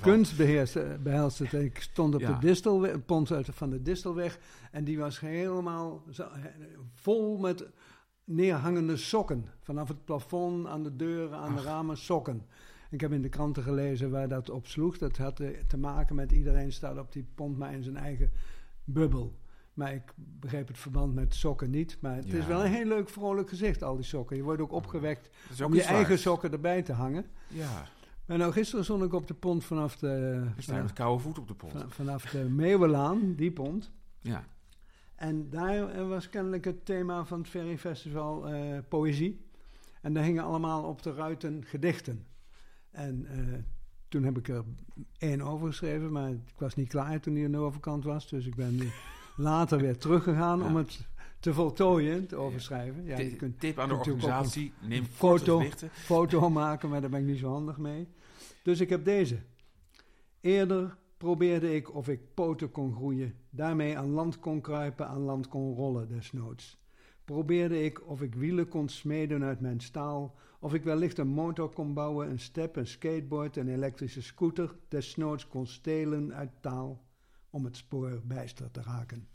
kunst, 0.00 0.40
eh, 0.76 0.84
behelst 1.02 1.38
het. 1.38 1.52
Ik 1.52 1.80
stond 1.80 2.14
op 2.14 2.20
Ja. 2.20 2.32
de 2.32 2.46
Distelweg, 2.46 2.92
het 2.92 3.06
pont 3.06 3.32
uit, 3.32 3.48
van 3.52 3.70
de 3.70 3.82
Distelweg. 3.82 4.38
En 4.70 4.84
die 4.84 4.98
was 4.98 5.20
helemaal 5.20 6.02
zo- 6.10 6.28
vol 6.94 7.36
met 7.38 7.66
neerhangende 8.24 8.96
sokken. 8.96 9.44
Vanaf 9.62 9.88
het 9.88 10.04
plafond, 10.04 10.66
aan 10.66 10.82
de 10.82 10.96
deuren, 10.96 11.38
aan 11.38 11.56
de 11.56 11.62
ramen, 11.62 11.96
sokken. 11.96 12.46
Ik 12.90 13.00
heb 13.00 13.12
in 13.12 13.22
de 13.22 13.28
kranten 13.28 13.62
gelezen 13.62 14.10
waar 14.10 14.28
dat 14.28 14.50
op 14.50 14.66
sloeg. 14.66 14.98
Dat 14.98 15.16
had 15.16 15.36
te 15.66 15.76
maken 15.76 16.14
met 16.14 16.32
iedereen 16.32 16.72
staat 16.72 16.98
op 16.98 17.12
die 17.12 17.26
pont 17.34 17.58
maar 17.58 17.72
in 17.72 17.82
zijn 17.82 17.96
eigen 17.96 18.30
bubbel. 18.84 19.38
Maar 19.78 19.94
ik 19.94 20.02
begreep 20.16 20.68
het 20.68 20.78
verband 20.78 21.14
met 21.14 21.34
sokken 21.34 21.70
niet. 21.70 21.96
Maar 22.00 22.16
het 22.16 22.32
is 22.32 22.46
wel 22.46 22.64
een 22.64 22.70
heel 22.72 22.84
leuk 22.86 23.08
vrolijk 23.08 23.48
gezicht, 23.48 23.82
al 23.82 23.94
die 23.96 24.04
sokken. 24.04 24.36
Je 24.36 24.42
wordt 24.42 24.60
ook 24.60 24.72
opgewekt 24.72 25.30
ook 25.60 25.66
om 25.66 25.74
je 25.74 25.82
eigen 25.82 26.18
sokken 26.18 26.52
erbij 26.52 26.82
te 26.82 26.92
hangen. 26.92 27.26
Ja, 27.48 27.84
Maar 28.26 28.38
nou, 28.38 28.52
gisteren 28.52 28.84
stond 28.84 29.02
ik 29.02 29.12
op 29.12 29.26
de 29.26 29.34
pont 29.34 29.64
vanaf 29.64 29.96
de, 29.96 30.44
staat 30.58 30.82
met 30.82 30.92
koude 30.92 31.22
voet 31.22 31.38
op 31.38 31.48
de 31.48 31.54
pont. 31.54 31.72
van- 31.72 31.90
vanaf 31.90 32.24
de 32.24 32.38
Meeuwenlaan, 32.44 33.34
die 33.34 33.52
pont. 33.52 33.90
Ja. 34.20 34.44
En 35.14 35.50
daar 35.50 35.88
eh, 35.90 36.08
was 36.08 36.28
kennelijk 36.28 36.64
het 36.64 36.84
thema 36.84 37.24
van 37.24 37.38
het 37.38 37.48
Ferry 37.48 37.78
Festival 37.78 38.48
eh, 38.48 38.78
poëzie. 38.88 39.46
En 40.02 40.12
daar 40.12 40.24
hingen 40.24 40.44
allemaal 40.44 40.82
op 40.84 41.02
de 41.02 41.12
ruiten 41.14 41.64
gedichten. 41.64 42.26
En 42.90 43.26
eh, 43.26 43.58
toen 44.08 44.22
heb 44.24 44.38
ik 44.38 44.48
er 44.48 44.64
één 45.18 45.40
overgeschreven, 45.40 46.12
maar 46.12 46.30
ik 46.30 46.58
was 46.58 46.74
niet 46.74 46.88
klaar 46.88 47.20
toen 47.20 47.34
hij 47.34 47.44
aan 47.44 47.52
de 47.52 47.58
overkant 47.58 48.04
was. 48.04 48.28
Dus 48.28 48.46
ik 48.46 48.54
ben 48.54 48.78
later 49.38 49.78
weer 49.78 49.98
teruggegaan 49.98 50.62
om 50.62 50.76
het 50.76 51.08
te 51.40 51.54
voltooien, 51.54 52.26
te 52.26 52.36
overschrijven. 52.36 53.04
Ja, 53.04 53.18
je 53.18 53.36
kunt 53.36 53.60
Tip 53.60 53.78
aan 53.78 53.88
de 53.88 53.94
organisatie, 53.94 54.72
neem 54.80 55.04
foto. 55.04 55.62
foto 55.92 56.50
maken, 56.50 56.88
maar 56.88 57.00
daar 57.00 57.10
ben 57.10 57.20
ik 57.20 57.26
niet 57.26 57.38
zo 57.38 57.50
handig 57.50 57.78
mee. 57.78 58.08
Dus 58.62 58.80
ik 58.80 58.88
heb 58.88 59.04
deze. 59.04 59.38
Eerder 60.40 60.96
probeerde 61.16 61.74
ik 61.74 61.94
of 61.94 62.08
ik 62.08 62.34
poten 62.34 62.70
kon 62.70 62.94
groeien, 62.94 63.34
daarmee 63.50 63.98
aan 63.98 64.10
land 64.10 64.38
kon 64.38 64.60
kruipen, 64.60 65.08
aan 65.08 65.20
land 65.20 65.48
kon 65.48 65.74
rollen 65.74 66.08
desnoods. 66.08 66.78
Probeerde 67.24 67.84
ik 67.84 68.06
of 68.06 68.22
ik 68.22 68.34
wielen 68.34 68.68
kon 68.68 68.88
smeden 68.88 69.44
uit 69.44 69.60
mijn 69.60 69.80
staal, 69.80 70.34
of 70.60 70.74
ik 70.74 70.82
wellicht 70.82 71.18
een 71.18 71.28
motor 71.28 71.72
kon 71.72 71.94
bouwen, 71.94 72.30
een 72.30 72.38
step, 72.38 72.76
een 72.76 72.86
skateboard, 72.86 73.56
een 73.56 73.68
elektrische 73.68 74.22
scooter, 74.22 74.76
desnoods 74.88 75.48
kon 75.48 75.66
stelen 75.66 76.34
uit 76.34 76.50
taal, 76.60 77.02
om 77.50 77.64
het 77.64 77.76
spoor 77.76 78.20
bijster 78.24 78.70
te 78.70 78.82
raken. 78.82 79.26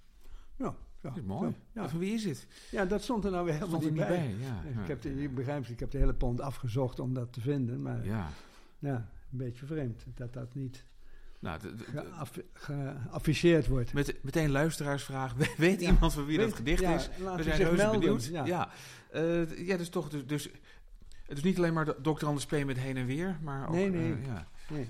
Ja, 0.55 0.65
ja, 0.65 1.09
Dat 1.09 1.17
is 1.17 1.23
mooi. 1.23 1.55
ja. 1.71 1.89
Van 1.89 1.99
wie 1.99 2.13
is 2.13 2.23
dit? 2.23 2.47
ja, 2.71 2.85
dat 2.85 3.01
stond 3.03 3.25
er 3.25 3.31
nou 3.31 3.45
weer 3.45 3.53
helemaal 3.53 3.79
niet 3.79 3.93
bij. 3.93 4.07
bij. 4.07 4.35
Ja, 4.39 4.81
Ik 4.81 4.87
heb 4.87 5.01
de, 5.01 5.29
begrijpt, 5.29 5.69
ik 5.69 5.79
heb 5.79 5.91
de 5.91 5.97
hele 5.97 6.13
pont 6.13 6.41
afgezocht 6.41 6.99
om 6.99 7.13
dat 7.13 7.33
te 7.33 7.41
vinden, 7.41 7.81
maar 7.81 8.05
ja. 8.05 8.27
ja. 8.79 8.95
een 9.31 9.37
beetje 9.37 9.65
vreemd 9.65 10.05
dat 10.15 10.33
dat 10.33 10.53
niet 10.53 10.85
Nou, 11.39 11.59
geafficheerd 12.53 13.67
wordt. 13.67 13.93
met, 13.93 14.23
meteen 14.23 14.49
luisteraarsvraag. 14.51 15.33
Weet 15.57 15.81
iemand 15.81 16.13
van 16.13 16.25
wie 16.25 16.37
Weet- 16.37 16.47
dat 16.47 16.55
gedicht 16.55 16.81
ja, 16.81 16.93
is? 16.95 17.09
We 17.35 17.43
zijn 17.43 17.57
reuze 17.57 17.75
melden, 17.75 17.99
benieuwd. 17.99 18.25
ja. 18.25 18.45
Ja, 18.45 18.69
Eh, 19.11 19.67
ja 19.67 19.77
dus 19.77 19.89
toch. 19.89 20.09
Dus, 20.09 20.25
dus, 20.25 20.49
het 21.25 21.37
is 21.37 21.43
niet 21.43 21.57
alleen 21.57 21.73
maar 21.73 22.01
Dr. 22.01 22.25
Anders 22.25 22.45
P. 22.45 22.51
met 22.65 22.77
heen 22.79 22.97
en 22.97 23.05
weer, 23.05 23.37
maar 23.41 23.67
ook... 23.67 23.73
Nee, 23.73 23.89
nee. 23.89 24.13
eh, 24.13 24.25
ja. 24.25 24.47
Nee. 24.69 24.89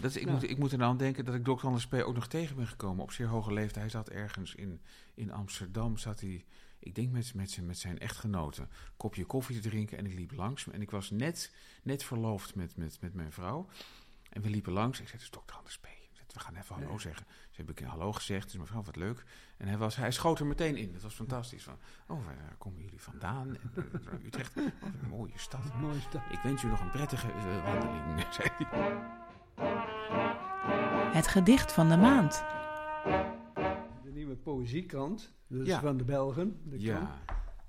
Dat 0.00 0.10
is, 0.10 0.16
ik, 0.16 0.26
Ja. 0.26 0.32
moet, 0.32 0.42
ik 0.50 0.58
moet 0.58 0.72
er 0.72 0.78
nou 0.78 0.90
aan 0.90 0.96
denken 0.96 1.24
dat 1.24 1.34
ik 1.34 1.44
Dr. 1.44 1.66
Anders 1.66 1.86
P. 1.86 1.94
ook 1.94 2.14
nog 2.14 2.26
tegen 2.28 2.56
ben 2.56 2.66
gekomen 2.66 3.02
op 3.02 3.12
zeer 3.12 3.26
hoge 3.26 3.52
leeftijd. 3.52 3.74
Hij 3.80 3.88
zat 3.88 4.08
ergens 4.08 4.54
in, 4.54 4.80
in 5.14 5.32
Amsterdam, 5.32 5.96
zat 5.98 6.20
hij, 6.20 6.44
ik 6.78 6.94
denk 6.94 7.10
met, 7.12 7.34
met, 7.34 7.50
zijn, 7.50 7.66
met 7.66 7.78
zijn 7.78 7.98
echtgenote, 7.98 8.60
een 8.62 8.68
kopje 8.96 9.24
koffie 9.24 9.60
te 9.60 9.68
drinken. 9.68 9.98
En 9.98 10.06
ik 10.06 10.14
liep 10.14 10.32
langs 10.32 10.70
en 10.70 10.82
ik 10.82 10.90
was 10.90 11.10
net, 11.10 11.54
net 11.82 12.04
verloofd 12.04 12.54
met, 12.54 12.76
met, 12.76 12.98
met 13.00 13.14
mijn 13.14 13.32
vrouw. 13.32 13.68
En 14.30 14.42
we 14.42 14.50
liepen 14.50 14.72
langs. 14.72 15.00
Ik 15.00 15.08
zei, 15.08 15.22
is 15.22 15.28
Dr. 15.30 15.54
Anders 15.56 15.78
P. 15.78 15.86
We 16.34 16.40
gaan 16.40 16.56
even 16.56 16.74
hallo 16.74 16.88
Nee. 16.88 16.98
zeggen. 17.00 17.26
Ze 17.50 17.60
heb 17.60 17.70
ik 17.70 17.86
hallo 17.86 18.12
gezegd. 18.12 18.44
Dus 18.50 18.60
mevrouw, 18.60 18.82
wat 18.82 18.96
leuk. 18.96 19.24
En 19.56 19.68
hij, 19.68 19.76
was, 19.78 19.96
hij 19.96 20.10
schoot 20.12 20.38
er 20.38 20.46
meteen 20.46 20.76
in. 20.76 20.92
Dat 20.92 21.02
was 21.02 21.14
fantastisch. 21.14 21.62
Van, 21.62 21.78
oh, 22.06 22.24
waar 22.24 22.54
komen 22.58 22.80
jullie 22.82 23.00
vandaan? 23.02 23.48
En, 23.56 23.60
eh, 23.74 24.24
Utrecht. 24.26 24.56
Oh, 24.56 24.64
wat 24.64 24.90
een 25.02 25.08
mooie 25.08 25.32
stad. 25.38 25.74
Mooi 25.80 26.00
stad. 26.00 26.22
Ik 26.30 26.38
wens 26.42 26.62
u 26.62 26.68
nog 26.68 26.80
een 26.80 26.90
prettige 26.90 27.26
eh, 27.32 27.64
wandeling, 27.64 28.26
zei 28.34 28.48
hij. 28.58 29.23
Het 31.12 31.26
gedicht 31.26 31.72
van 31.72 31.88
de 31.88 31.96
maand. 31.96 32.44
De 34.04 34.10
nieuwe 34.12 34.36
poëziekrant, 34.36 35.32
dus 35.46 35.66
Ja. 35.66 35.80
van 35.80 35.96
de 35.96 36.04
Belgen. 36.04 36.56
De 36.62 36.68
krant, 36.68 36.82
Ja, 36.82 37.18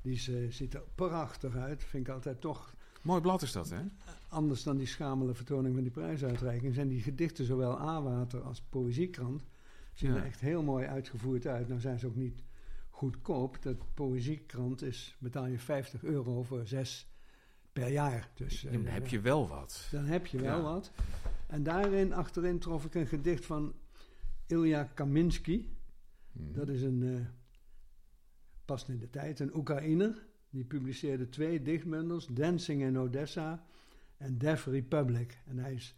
die 0.01 0.13
is, 0.13 0.27
eh, 0.29 0.35
ziet 0.51 0.73
er 0.73 0.83
prachtig 0.95 1.55
uit. 1.55 1.83
Vind 1.83 2.07
ik 2.07 2.13
altijd 2.13 2.41
toch 2.41 2.73
mooi 3.01 3.21
blad 3.21 3.41
is 3.41 3.51
dat, 3.51 3.69
hè? 3.69 3.81
anders 4.29 4.63
dan 4.63 4.77
die 4.77 4.87
schamele 4.87 5.33
vertoning 5.33 5.73
van 5.73 5.83
die 5.83 5.91
prijsuitreiking. 5.91 6.73
Zijn 6.73 6.87
die 6.87 7.01
gedichten 7.01 7.45
zowel 7.45 7.79
A-water 7.81 8.41
als 8.41 8.61
poëziekrant. 8.61 9.43
Zien 9.93 10.11
Ja. 10.13 10.17
er 10.17 10.25
echt 10.25 10.39
heel 10.39 10.63
mooi 10.63 10.85
uitgevoerd 10.87 11.47
uit. 11.47 11.67
Nou 11.67 11.79
zijn 11.79 11.99
ze 11.99 12.07
ook 12.07 12.15
niet 12.15 12.43
goedkoop. 12.89 13.61
Dat 13.61 13.75
poëziekrant 13.93 14.81
is, 14.81 15.15
betaal 15.19 15.45
je 15.45 15.59
50 15.59 16.03
euro 16.03 16.43
voor 16.43 16.67
zes 16.67 17.07
per 17.73 17.87
jaar. 17.87 18.29
Dus, 18.33 18.61
Ja, 18.61 18.71
dan 18.71 18.85
eh, 18.85 18.93
heb 18.93 19.07
je 19.07 19.19
wel 19.19 19.47
wat. 19.47 19.87
Dan 19.91 20.03
heb 20.05 20.25
je 20.25 20.37
wel 20.41 20.57
Ja. 20.57 20.61
wat. 20.63 20.91
En 21.55 21.63
daarin, 21.63 22.13
achterin, 22.13 22.59
trof 22.59 22.85
ik 22.85 22.95
een 22.95 23.07
gedicht 23.07 23.45
van 23.45 23.73
Ilya 24.45 24.83
Kaminsky. 24.83 25.67
Hm. 26.31 26.53
Dat 26.53 26.69
is 26.69 26.81
een, 26.81 27.03
eh 27.03 27.25
past 28.65 28.89
in 28.89 28.97
de 28.97 29.09
tijd, 29.09 29.39
een 29.39 29.55
Oekraïner. 29.55 30.25
Die 30.49 30.63
publiceerde 30.63 31.29
twee 31.29 31.61
dichtbundels, 31.61 32.27
Dancing 32.27 32.81
in 32.81 32.97
Odessa 32.97 33.65
en 34.17 34.37
Deaf 34.37 34.65
Republic. 34.65 35.37
En 35.45 35.57
hij 35.57 35.73
is 35.73 35.95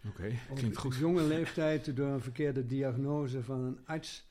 op 0.49 0.75
goed. 0.75 0.95
jonge 0.95 1.23
leeftijd 1.23 1.95
door 1.95 2.07
een 2.07 2.21
verkeerde 2.21 2.65
diagnose 2.65 3.43
van 3.43 3.61
een 3.61 3.85
arts 3.85 4.29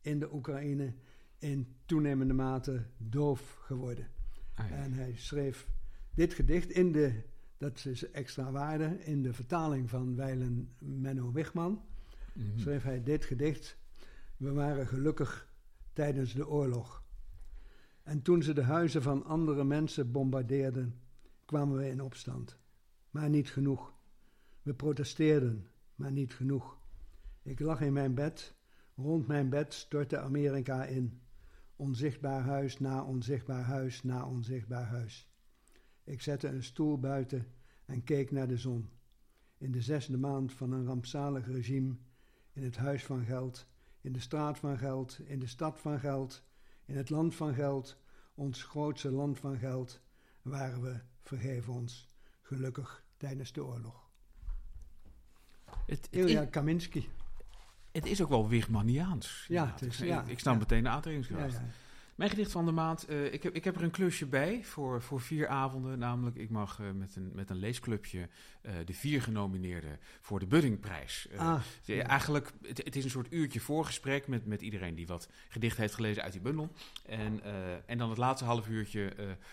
in 0.00 0.18
de 0.18 0.34
Oekraïne 0.34 0.94
in 1.38 1.76
toenemende 1.86 2.34
mate 2.34 2.86
doof 2.96 3.58
geworden. 3.60 4.08
Ah, 4.54 4.68
ja. 4.68 4.76
En 4.76 4.92
hij 4.92 5.14
schreef 5.16 5.68
dit 6.14 6.34
gedicht 6.34 6.70
in 6.70 6.92
de, 6.92 7.22
dat 7.58 7.84
is 7.84 8.10
extra 8.10 8.50
waarde, 8.50 9.04
in 9.04 9.22
de 9.22 9.32
vertaling 9.32 9.90
van 9.90 10.16
Weilen 10.16 10.74
Menno 10.78 11.32
Wigman. 11.32 11.82
Mhm. 12.34 12.58
Schreef 12.58 12.82
hij 12.82 13.02
dit 13.02 13.24
gedicht. 13.24 13.78
We 14.36 14.52
waren 14.52 14.86
gelukkig 14.86 15.48
tijdens 15.92 16.34
de 16.34 16.48
oorlog. 16.48 17.02
En 18.02 18.22
toen 18.22 18.42
ze 18.42 18.52
de 18.52 18.62
huizen 18.62 19.02
van 19.02 19.24
andere 19.24 19.64
mensen 19.64 20.12
bombardeerden, 20.12 21.00
kwamen 21.44 21.76
we 21.76 21.88
in 21.88 22.00
opstand. 22.00 22.58
Maar 23.10 23.28
niet 23.28 23.50
genoeg. 23.50 23.92
We 24.62 24.74
protesteerden, 24.74 25.68
maar 25.94 26.12
niet 26.12 26.34
genoeg. 26.34 26.78
Ik 27.42 27.60
lag 27.60 27.80
in 27.80 27.92
mijn 27.92 28.14
bed. 28.14 28.56
Rond 28.96 29.26
mijn 29.26 29.48
bed 29.48 29.74
stortte 29.74 30.18
Amerika 30.18 30.84
in. 30.84 31.20
Onzichtbaar 31.76 32.42
huis 32.42 32.78
na 32.78 33.04
onzichtbaar 33.04 33.62
huis 33.62 34.02
na 34.02 34.26
onzichtbaar 34.26 34.86
huis. 34.86 35.27
Ik 36.08 36.22
zette 36.22 36.48
een 36.48 36.62
stoel 36.62 36.98
buiten 36.98 37.46
en 37.86 38.04
keek 38.04 38.30
naar 38.30 38.48
de 38.48 38.56
zon. 38.56 38.90
In 39.58 39.72
de 39.72 39.80
zesde 39.80 40.18
maand 40.18 40.52
van 40.52 40.72
een 40.72 40.86
rampzalig 40.86 41.46
regime, 41.46 41.96
in 42.52 42.62
het 42.62 42.76
huis 42.76 43.04
van 43.04 43.24
geld, 43.24 43.66
in 44.00 44.12
de 44.12 44.20
straat 44.20 44.58
van 44.58 44.78
geld, 44.78 45.18
in 45.24 45.38
de 45.38 45.46
stad 45.46 45.80
van 45.80 46.00
geld, 46.00 46.42
in 46.84 46.96
het 46.96 47.10
land 47.10 47.34
van 47.34 47.54
geld, 47.54 47.96
ons 48.34 48.62
grootste 48.62 49.10
land 49.10 49.38
van 49.38 49.58
geld, 49.58 50.00
waren 50.42 50.82
we, 50.82 51.00
vergeven 51.22 51.72
ons, 51.72 52.08
gelukkig 52.42 53.04
tijdens 53.16 53.52
de 53.52 53.64
oorlog. 53.64 54.10
Het, 55.86 56.08
is, 56.10 56.48
Kaminsky. 56.50 57.04
het 57.92 58.06
is 58.06 58.22
ook 58.22 58.28
wel 58.28 58.48
Wigmaniaans. 58.48 59.44
Ja, 59.48 59.66
het 59.72 59.82
is- 59.82 59.98
ja, 59.98 60.22
ik, 60.22 60.28
ik 60.28 60.38
snap 60.38 60.54
ja. 60.54 60.58
meteen 60.60 60.82
de 60.82 60.88
aantrekkingskracht. 60.88 61.52
ja. 61.52 61.64
Mijn 62.18 62.30
gedicht 62.30 62.52
van 62.52 62.66
de 62.66 62.72
maand, 62.72 63.06
eh, 63.06 63.32
ik, 63.32 63.42
heb, 63.42 63.54
ik 63.54 63.64
heb 63.64 63.76
er 63.76 63.82
een 63.82 63.90
klusje 63.90 64.26
bij 64.26 64.64
voor, 64.64 65.02
voor 65.02 65.20
vier 65.20 65.48
avonden. 65.48 65.98
Namelijk, 65.98 66.36
ik 66.36 66.50
mag 66.50 66.80
eh, 66.80 66.90
met, 66.90 67.16
een, 67.16 67.30
met 67.34 67.50
een 67.50 67.56
leesclubje 67.56 68.28
eh, 68.60 68.72
de 68.84 68.92
vier 68.92 69.22
genomineerden 69.22 69.98
voor 70.20 70.38
de 70.38 70.46
Buddingprijs. 70.46 71.28
Ah, 71.36 71.60
Ja. 71.84 72.02
Eigenlijk, 72.02 72.52
het, 72.62 72.84
het 72.84 72.96
is 72.96 73.04
een 73.04 73.10
soort 73.10 73.32
uurtje 73.32 73.60
voorgesprek 73.60 74.26
met, 74.28 74.46
met 74.46 74.62
iedereen 74.62 74.94
die 74.94 75.06
wat 75.06 75.28
gedicht 75.48 75.76
heeft 75.76 75.94
gelezen 75.94 76.22
uit 76.22 76.32
die 76.32 76.40
bundel. 76.40 76.72
En, 77.06 77.40
en 77.86 77.98
dan 77.98 78.08
het 78.08 78.18
laatste 78.18 78.44
half 78.44 78.68
uurtje 78.68 79.12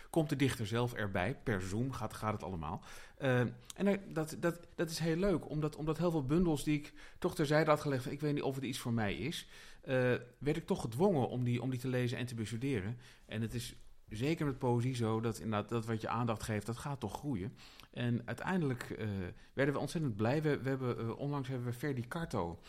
komt 0.09 0.29
de 0.29 0.35
dichter 0.35 0.67
zelf 0.67 0.93
erbij. 0.93 1.35
Per 1.43 1.61
Zoom 1.61 1.91
gaat, 1.91 2.13
gaat 2.13 2.33
het 2.33 2.43
allemaal. 2.43 2.83
Eh, 3.17 3.39
en 3.75 4.01
dat, 4.13 4.35
dat, 4.39 4.59
dat 4.75 4.89
is 4.89 4.99
heel 4.99 5.15
leuk, 5.15 5.49
omdat, 5.49 5.75
omdat 5.75 5.97
heel 5.97 6.11
veel 6.11 6.25
bundels 6.25 6.63
die 6.63 6.77
ik 6.77 6.93
toch 7.19 7.35
terzijde 7.35 7.69
had 7.69 7.81
gelegd, 7.81 8.11
ik 8.11 8.21
weet 8.21 8.33
niet 8.33 8.43
of 8.43 8.55
het 8.55 8.63
iets 8.63 8.79
voor 8.79 8.93
mij 8.93 9.15
is, 9.15 9.47
eh, 9.81 9.93
werd 10.37 10.57
ik 10.57 10.65
toch 10.65 10.81
gedwongen 10.81 11.29
om 11.29 11.43
die, 11.43 11.61
om 11.61 11.69
die 11.69 11.79
te 11.79 11.87
lezen 11.87 12.17
en 12.17 12.25
te 12.25 12.35
bestuderen. 12.35 12.97
En 13.25 13.41
het 13.41 13.53
is 13.53 13.75
zeker 14.09 14.45
met 14.45 14.57
poëzie 14.57 14.95
zo 14.95 15.21
dat 15.21 15.39
inderdaad 15.39 15.69
dat 15.69 15.85
wat 15.85 16.01
je 16.01 16.07
aandacht 16.07 16.43
geeft, 16.43 16.65
dat 16.65 16.77
gaat 16.77 16.99
toch 16.99 17.13
groeien. 17.13 17.53
En 17.91 18.21
uiteindelijk 18.25 18.89
eh, 18.89 19.07
werden 19.53 19.73
we 19.73 19.79
ontzettend 19.79 20.15
blij. 20.15 20.41
We, 20.41 20.61
we 20.61 20.69
hebben, 20.69 20.99
eh, 20.99 21.19
onlangs 21.19 21.47
hebben 21.47 21.67
we 21.67 21.73
Ferdi 21.73 22.07
Carto 22.07 22.59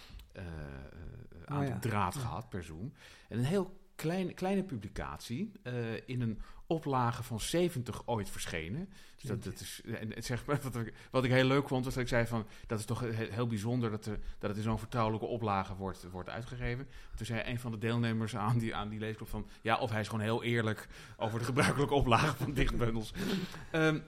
aan 1.44 1.60
Oh 1.60 1.68
ja, 1.68 1.74
de 1.74 1.88
draad 1.88 2.14
ja. 2.14 2.20
gehad 2.20 2.48
per 2.48 2.64
Zoom. 2.64 2.92
En 3.28 3.38
een 3.38 3.44
heel 3.44 3.80
klein, 3.94 4.34
kleine 4.34 4.62
publicatie 4.62 5.52
in 6.06 6.20
een 6.20 6.40
oplage 6.66 7.22
van 7.22 7.40
70 7.40 8.02
ooit 8.04 8.30
verschenen. 8.30 8.88
Dus 9.16 9.30
dat, 9.30 9.44
dat 9.44 9.60
is, 9.60 9.80
en 9.84 10.12
het 10.14 10.24
zeg 10.24 10.46
maar, 10.46 10.60
wat, 10.72 10.76
ik, 10.76 10.94
wat 11.10 11.24
ik 11.24 11.30
heel 11.30 11.44
leuk 11.44 11.68
vond, 11.68 11.84
was 11.84 11.94
dat 11.94 12.02
ik 12.02 12.08
zei 12.08 12.26
van... 12.26 12.46
dat 12.66 12.78
is 12.78 12.84
toch 12.84 13.00
heel, 13.00 13.30
heel 13.30 13.46
bijzonder 13.46 13.90
dat, 13.90 14.06
er, 14.06 14.18
dat 14.38 14.48
het 14.48 14.58
in 14.58 14.64
zo'n 14.64 14.78
vertrouwelijke 14.78 15.26
oplage 15.26 15.74
wordt, 15.74 16.06
wordt 16.10 16.28
uitgegeven. 16.28 16.88
Toen 17.16 17.26
zei 17.26 17.50
een 17.50 17.58
van 17.58 17.70
de 17.70 17.78
deelnemers 17.78 18.36
aan 18.36 18.58
die, 18.58 18.74
aan 18.74 18.88
die 18.88 18.98
leesclub 18.98 19.28
van... 19.28 19.48
ja, 19.62 19.78
of 19.78 19.90
hij 19.90 20.00
is 20.00 20.08
gewoon 20.08 20.24
heel 20.24 20.42
eerlijk 20.42 20.88
over 21.16 21.38
de 21.38 21.44
gebruikelijke 21.52 21.94
oplage 21.94 22.36
van 22.36 22.52
dichtbundels. 22.52 23.12
Ehm, 23.70 23.98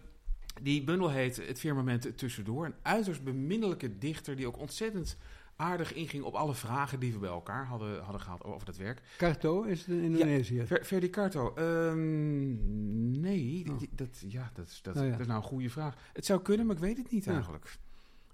die 0.62 0.84
bundel 0.84 1.10
heet 1.10 1.36
Het 1.36 1.58
Firmament 1.58 2.18
Tussendoor. 2.18 2.64
Een 2.64 2.74
uiterst 2.82 3.24
beminnelijke 3.24 3.98
dichter 3.98 4.36
die 4.36 4.46
ook 4.46 4.58
ontzettend 4.58 5.16
aardig 5.58 5.94
inging 5.94 6.24
op 6.24 6.34
alle 6.34 6.54
vragen 6.54 7.00
die 7.00 7.12
we 7.12 7.18
bij 7.18 7.28
elkaar 7.28 7.66
hadden, 7.66 8.02
hadden 8.02 8.20
gehad 8.20 8.44
over 8.44 8.66
dat 8.66 8.76
werk. 8.76 9.02
Carto 9.16 9.62
is 9.62 9.78
het 9.80 9.88
in 9.88 10.02
Indonesië? 10.02 10.66
Ver, 10.66 10.84
Verdi 10.84 11.10
Carto? 11.10 11.54
Um, 11.58 13.20
nee, 13.20 13.64
oh. 13.68 13.80
dat, 13.90 14.24
ja, 14.28 14.50
dat, 14.54 14.66
is, 14.66 14.82
dat, 14.82 14.96
oh, 14.96 15.02
ja. 15.02 15.10
dat 15.10 15.20
is 15.20 15.26
nou 15.26 15.38
een 15.38 15.48
goede 15.48 15.70
vraag. 15.70 15.96
Het 16.12 16.26
zou 16.26 16.42
kunnen, 16.42 16.66
maar 16.66 16.74
ik 16.74 16.82
weet 16.82 16.96
het 16.96 17.10
niet 17.10 17.24
ja. 17.24 17.32
eigenlijk. 17.32 17.78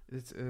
Het, 0.09 0.33
uh, 0.35 0.41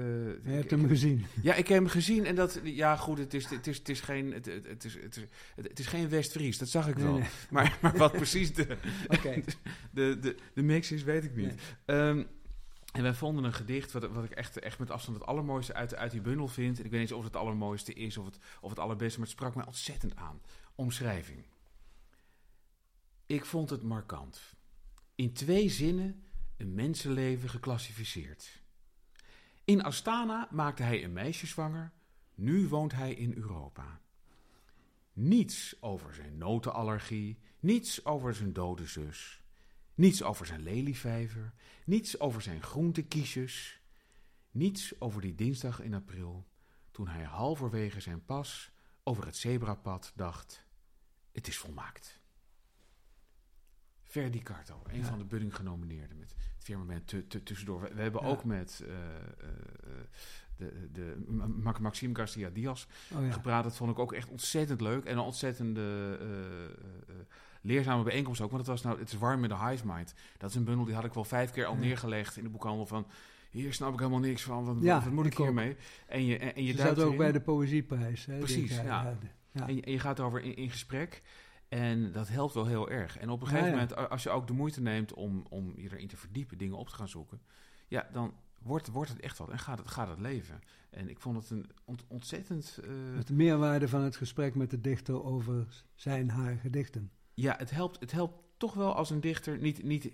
je 0.44 0.50
hebt 0.50 0.70
hem 0.70 0.86
gezien. 0.86 1.26
Ja, 1.42 1.54
ik 1.54 1.68
heb 1.68 1.78
hem 1.78 1.88
gezien 1.88 2.26
en 2.26 2.34
dat, 2.34 2.60
ja 2.62 2.96
goed, 2.96 3.18
het 3.18 3.34
is, 3.34 3.48
het 3.48 3.66
is, 3.66 3.78
het 3.78 3.88
is 3.88 4.00
geen, 4.00 4.32
het, 4.32 4.46
het 4.46 4.84
is, 4.84 4.94
het 4.94 5.16
is, 5.16 5.24
het 5.56 5.78
is 5.78 5.86
geen 5.86 6.08
West-Fries, 6.08 6.58
dat 6.58 6.68
zag 6.68 6.88
ik 6.88 6.96
wel. 6.96 7.18
Nee. 7.18 7.28
Maar, 7.50 7.78
maar 7.80 7.96
wat 7.96 8.12
precies 8.22 8.54
de, 8.54 8.76
okay. 9.08 9.44
de, 9.90 10.18
de, 10.20 10.36
de, 10.54 10.62
mix 10.62 10.92
is, 10.92 11.02
weet 11.02 11.24
ik 11.24 11.36
niet. 11.36 11.54
Nee. 11.86 11.98
Um, 11.98 12.26
en 12.96 13.02
wij 13.02 13.14
vonden 13.14 13.44
een 13.44 13.52
gedicht 13.52 13.92
wat, 13.92 14.10
wat 14.10 14.24
ik 14.24 14.30
echt, 14.30 14.58
echt 14.58 14.78
met 14.78 14.90
afstand 14.90 15.18
het 15.18 15.26
allermooiste 15.26 15.74
uit, 15.74 15.94
uit 15.94 16.10
die 16.10 16.20
bundel 16.20 16.48
vind. 16.48 16.78
En 16.78 16.84
ik 16.84 16.90
weet 16.90 17.00
niet 17.00 17.12
of 17.12 17.24
het 17.24 17.32
het 17.32 17.42
allermooiste 17.42 17.92
is 17.92 18.16
of 18.16 18.24
het, 18.24 18.38
of 18.60 18.70
het 18.70 18.78
allerbeste, 18.78 19.18
maar 19.18 19.28
het 19.28 19.36
sprak 19.36 19.54
mij 19.54 19.66
ontzettend 19.66 20.16
aan. 20.16 20.40
Omschrijving. 20.74 21.44
Ik 23.26 23.44
vond 23.44 23.70
het 23.70 23.82
markant. 23.82 24.54
In 25.14 25.32
twee 25.32 25.68
zinnen 25.68 26.24
een 26.56 26.74
mensenleven 26.74 27.48
geclassificeerd. 27.48 28.62
In 29.64 29.82
Astana 29.82 30.48
maakte 30.50 30.82
hij 30.82 31.04
een 31.04 31.12
meisje 31.12 31.46
zwanger, 31.46 31.92
nu 32.34 32.68
woont 32.68 32.92
hij 32.92 33.14
in 33.14 33.32
Europa. 33.36 34.00
Niets 35.12 35.76
over 35.80 36.14
zijn 36.14 36.38
notenallergie, 36.38 37.38
niets 37.60 38.04
over 38.04 38.34
zijn 38.34 38.52
dode 38.52 38.86
zus. 38.86 39.42
Niets 39.96 40.22
over 40.22 40.46
zijn 40.46 40.62
lelievijver, 40.62 41.52
niets 41.84 42.20
over 42.20 42.42
zijn 42.42 42.62
groentekiesjes, 42.62 43.80
niets 44.50 45.00
over 45.00 45.20
die 45.20 45.34
dinsdag 45.34 45.80
in 45.80 45.94
april, 45.94 46.48
toen 46.90 47.08
hij 47.08 47.22
halverwege 47.24 48.00
zijn 48.00 48.24
pas 48.24 48.70
over 49.02 49.26
het 49.26 49.36
zebrapad 49.36 50.12
dacht: 50.14 50.66
het 51.32 51.48
is 51.48 51.58
volmaakt. 51.58 52.20
Verdi 54.02 54.42
Carto, 54.42 54.82
een 54.86 55.04
van 55.04 55.18
de 55.18 55.24
Budding 55.24 55.56
genomineerden 55.56 56.18
met 56.18 56.30
het 56.30 56.64
firmament 56.64 57.14
tussendoor. 57.44 57.80
We, 57.80 58.02
hebben 58.02 58.22
ook 58.22 58.44
met 58.44 58.82
uh, 58.82 58.88
uh, 58.88 58.98
de, 60.56 60.88
de 60.92 61.16
Maxime 61.80 62.14
Garcia 62.14 62.50
Diaz 62.50 62.86
oh, 63.12 63.32
gepraat. 63.32 63.64
Dat 63.64 63.76
vond 63.76 63.90
ik 63.90 63.98
ook 63.98 64.12
echt 64.12 64.28
ontzettend 64.28 64.80
leuk. 64.80 65.04
En 65.04 65.12
een 65.12 65.24
ontzettende 65.24 66.18
uh, 66.20 67.14
leerzame 67.66 68.02
bijeenkomst 68.02 68.40
ook. 68.40 68.50
Want 68.50 68.66
het 68.66 68.70
was 68.70 68.82
nou, 68.82 68.98
het 68.98 69.08
is 69.12 69.18
warm 69.18 69.42
in 69.42 69.48
de 69.48 69.68
Hive 69.68 69.86
Mind. 69.86 70.14
Dat 70.38 70.50
is 70.50 70.56
een 70.56 70.64
bundel 70.64 70.84
die 70.84 70.94
had 70.94 71.04
ik 71.04 71.14
wel 71.14 71.24
vijf 71.24 71.50
keer 71.50 71.66
al 71.66 71.76
neergelegd 71.76 72.36
in 72.36 72.42
de 72.42 72.48
boekhandel 72.48 72.86
van... 72.86 73.06
Hier 73.50 73.72
snap 73.72 73.92
ik 73.92 73.98
helemaal 73.98 74.20
niks 74.20 74.42
van. 74.42 74.64
Wat, 74.64 74.76
ja, 74.80 75.02
wat 75.02 75.12
moet 75.12 75.26
ik 75.26 75.36
hiermee? 75.36 75.76
En 76.06 76.24
je, 76.24 76.38
en, 76.38 76.54
en 76.54 76.64
je 76.64 76.76
zat 76.76 76.98
ook 76.98 77.16
bij 77.16 77.32
de 77.32 77.40
Poëzieprijs. 77.40 78.26
Hè, 78.26 78.38
Precies, 78.38 78.76
ja. 78.76 78.82
ja. 79.52 79.66
En, 79.66 79.74
je, 79.74 79.82
en, 79.82 79.92
je, 79.92 79.98
gaat 79.98 80.20
over 80.20 80.42
in, 80.42 80.56
in, 80.56 80.70
gesprek. 80.70 81.22
En 81.68 82.12
dat 82.12 82.28
helpt 82.28 82.54
wel 82.54 82.66
heel 82.66 82.90
erg. 82.90 83.18
En 83.18 83.30
op 83.30 83.40
een 83.40 83.46
gegeven 83.46 83.70
moment, 83.70 84.10
als 84.10 84.22
je 84.22 84.30
ook 84.30 84.46
de 84.46 84.52
moeite 84.52 84.80
neemt 84.80 85.14
om, 85.14 85.46
om 85.48 85.72
je 85.76 85.92
erin 85.92 86.08
te 86.08 86.16
verdiepen, 86.16 86.58
dingen 86.58 86.76
op 86.76 86.88
te 86.88 86.94
gaan 86.94 87.08
zoeken... 87.08 87.40
Ja, 87.88 88.08
dan 88.12 88.34
wordt, 88.62 88.88
wordt 88.88 89.10
het 89.10 89.20
echt 89.20 89.38
wat 89.38 89.50
en 89.50 89.58
gaat 89.58 89.78
het, 89.78 89.88
gaat 89.88 90.08
het 90.08 90.20
leven. 90.20 90.60
En 90.90 91.08
ik 91.08 91.20
vond 91.20 91.36
het 91.36 91.50
een 91.50 91.70
ont, 91.84 92.04
ontzettend... 92.08 92.78
Uh... 92.84 93.16
Het 93.16 93.30
meerwaarde 93.30 93.88
van 93.88 94.00
het 94.00 94.16
gesprek 94.16 94.54
met 94.54 94.70
de 94.70 94.80
dichter 94.80 95.24
over 95.24 95.84
zijn, 95.94 96.30
haar 96.30 96.56
gedichten 96.56 97.10
ja, 97.36 97.54
het 97.58 97.70
helpt, 97.70 98.00
het 98.00 98.12
helpt 98.12 98.34
toch 98.56 98.74
wel 98.74 98.94
als 98.94 99.10
een 99.10 99.20
dichter 99.20 99.58
niet. 99.58 99.82
niet 99.82 100.12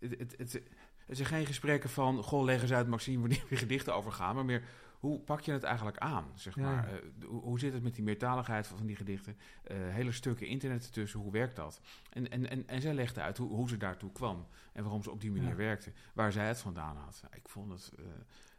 het, 0.00 0.34
het, 0.38 0.62
zijn 1.08 1.28
geen 1.28 1.46
gesprekken 1.46 1.90
van. 1.90 2.22
Goh, 2.22 2.44
leg 2.44 2.62
eens 2.62 2.72
uit, 2.72 2.88
Maxime, 2.88 3.20
wanneer 3.20 3.44
weer 3.48 3.58
gedichten 3.58 3.94
over 3.94 4.12
gaan. 4.12 4.34
Maar 4.34 4.44
meer. 4.44 4.62
Hoe 4.98 5.20
pak 5.20 5.40
je 5.40 5.52
het 5.52 5.62
eigenlijk 5.62 5.98
aan? 5.98 6.24
Zeg 6.34 6.56
maar? 6.56 6.92
Uh, 6.92 7.28
hoe, 7.28 7.40
hoe, 7.40 7.58
zit 7.58 7.72
het 7.72 7.82
met 7.82 7.94
die 7.94 8.04
meertaligheid 8.04 8.66
van, 8.66 8.76
van 8.76 8.86
die 8.86 8.96
gedichten? 8.96 9.36
Uh, 9.70 9.76
hele 9.76 10.12
stukken 10.12 10.46
internet 10.46 10.84
ertussen, 10.84 11.20
hoe 11.20 11.32
werkt 11.32 11.56
dat? 11.56 11.80
En, 12.10 12.30
en, 12.30 12.50
en, 12.50 12.68
en 12.68 12.80
zij 12.80 12.94
legde 12.94 13.20
uit 13.20 13.38
hoe, 13.38 13.48
hoe 13.48 13.68
ze 13.68 13.76
daartoe 13.76 14.12
kwam 14.12 14.46
en 14.72 14.82
waarom 14.82 15.02
ze 15.02 15.10
op 15.10 15.20
die 15.20 15.30
manier 15.30 15.48
ja. 15.48 15.54
werkte, 15.54 15.92
waar 16.14 16.32
zij 16.32 16.46
het 16.46 16.60
vandaan 16.60 16.96
had. 16.96 17.22
Ik 17.34 17.48
vond 17.48 17.72
het, 17.72 17.92
uh, 17.98 18.06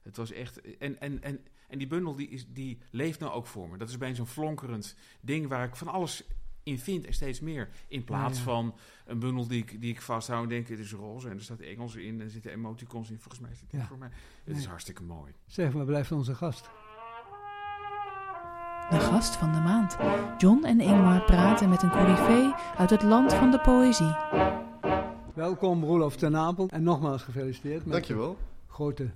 het 0.01 0.17
was 0.17 0.31
echt. 0.31 0.77
En, 0.77 0.99
en, 0.99 1.21
en, 1.21 1.45
en 1.67 1.77
die 1.77 1.87
bundel 1.87 2.15
die, 2.15 2.29
is, 2.29 2.47
die 2.47 2.81
leeft 2.91 3.19
nou 3.19 3.31
ook 3.31 3.47
voor 3.47 3.69
me. 3.69 3.77
Dat 3.77 3.89
is 3.89 3.97
bij 3.97 4.15
zo'n 4.15 4.27
flonkerend 4.27 4.95
ding 5.21 5.47
waar 5.47 5.67
ik 5.67 5.75
van 5.75 5.87
alles 5.87 6.23
in 6.63 6.79
vind 6.79 7.05
en 7.05 7.13
steeds 7.13 7.39
meer. 7.39 7.69
In 7.87 8.03
plaats 8.03 8.37
ja, 8.37 8.43
ja. 8.43 8.51
van 8.51 8.75
een 9.05 9.19
bundel 9.19 9.47
die 9.47 9.61
ik, 9.61 9.81
die 9.81 9.91
ik 9.91 10.01
vasthoud 10.01 10.43
en 10.43 10.49
denk, 10.49 10.67
het 10.67 10.79
is 10.79 10.93
roze 10.93 11.29
en 11.29 11.35
er 11.35 11.43
staat 11.43 11.59
Engels 11.59 11.95
in 11.95 12.19
en 12.19 12.25
er 12.25 12.29
zitten 12.29 12.51
emoticons 12.51 13.09
in. 13.09 13.19
Volgens 13.19 13.39
mij 13.39 13.51
is 13.51 13.59
het 13.61 13.71
ja. 13.71 13.85
voor 13.85 13.97
mij. 13.97 14.09
Het 14.09 14.53
nee. 14.53 14.55
is 14.55 14.65
hartstikke 14.65 15.03
mooi. 15.03 15.31
Zeg 15.45 15.73
maar, 15.73 15.85
blijft 15.85 16.11
onze 16.11 16.35
gast. 16.35 16.69
De 18.89 18.99
gast 18.99 19.35
van 19.35 19.53
de 19.53 19.59
maand. 19.59 19.97
John 20.37 20.63
en 20.63 20.79
Ingmar 20.79 21.23
praten 21.23 21.69
met 21.69 21.83
een 21.83 21.89
coryfee 21.89 22.53
uit 22.77 22.89
het 22.89 23.03
land 23.03 23.33
van 23.33 23.51
de 23.51 23.59
poëzie. 23.59 24.15
Welkom 25.33 25.83
Roelof 25.83 26.15
ten 26.15 26.35
Apel 26.35 26.67
en 26.69 26.83
nogmaals 26.83 27.21
gefeliciteerd. 27.21 27.83
Met 27.83 27.93
Dankjewel. 27.93 28.37
grote 28.67 29.11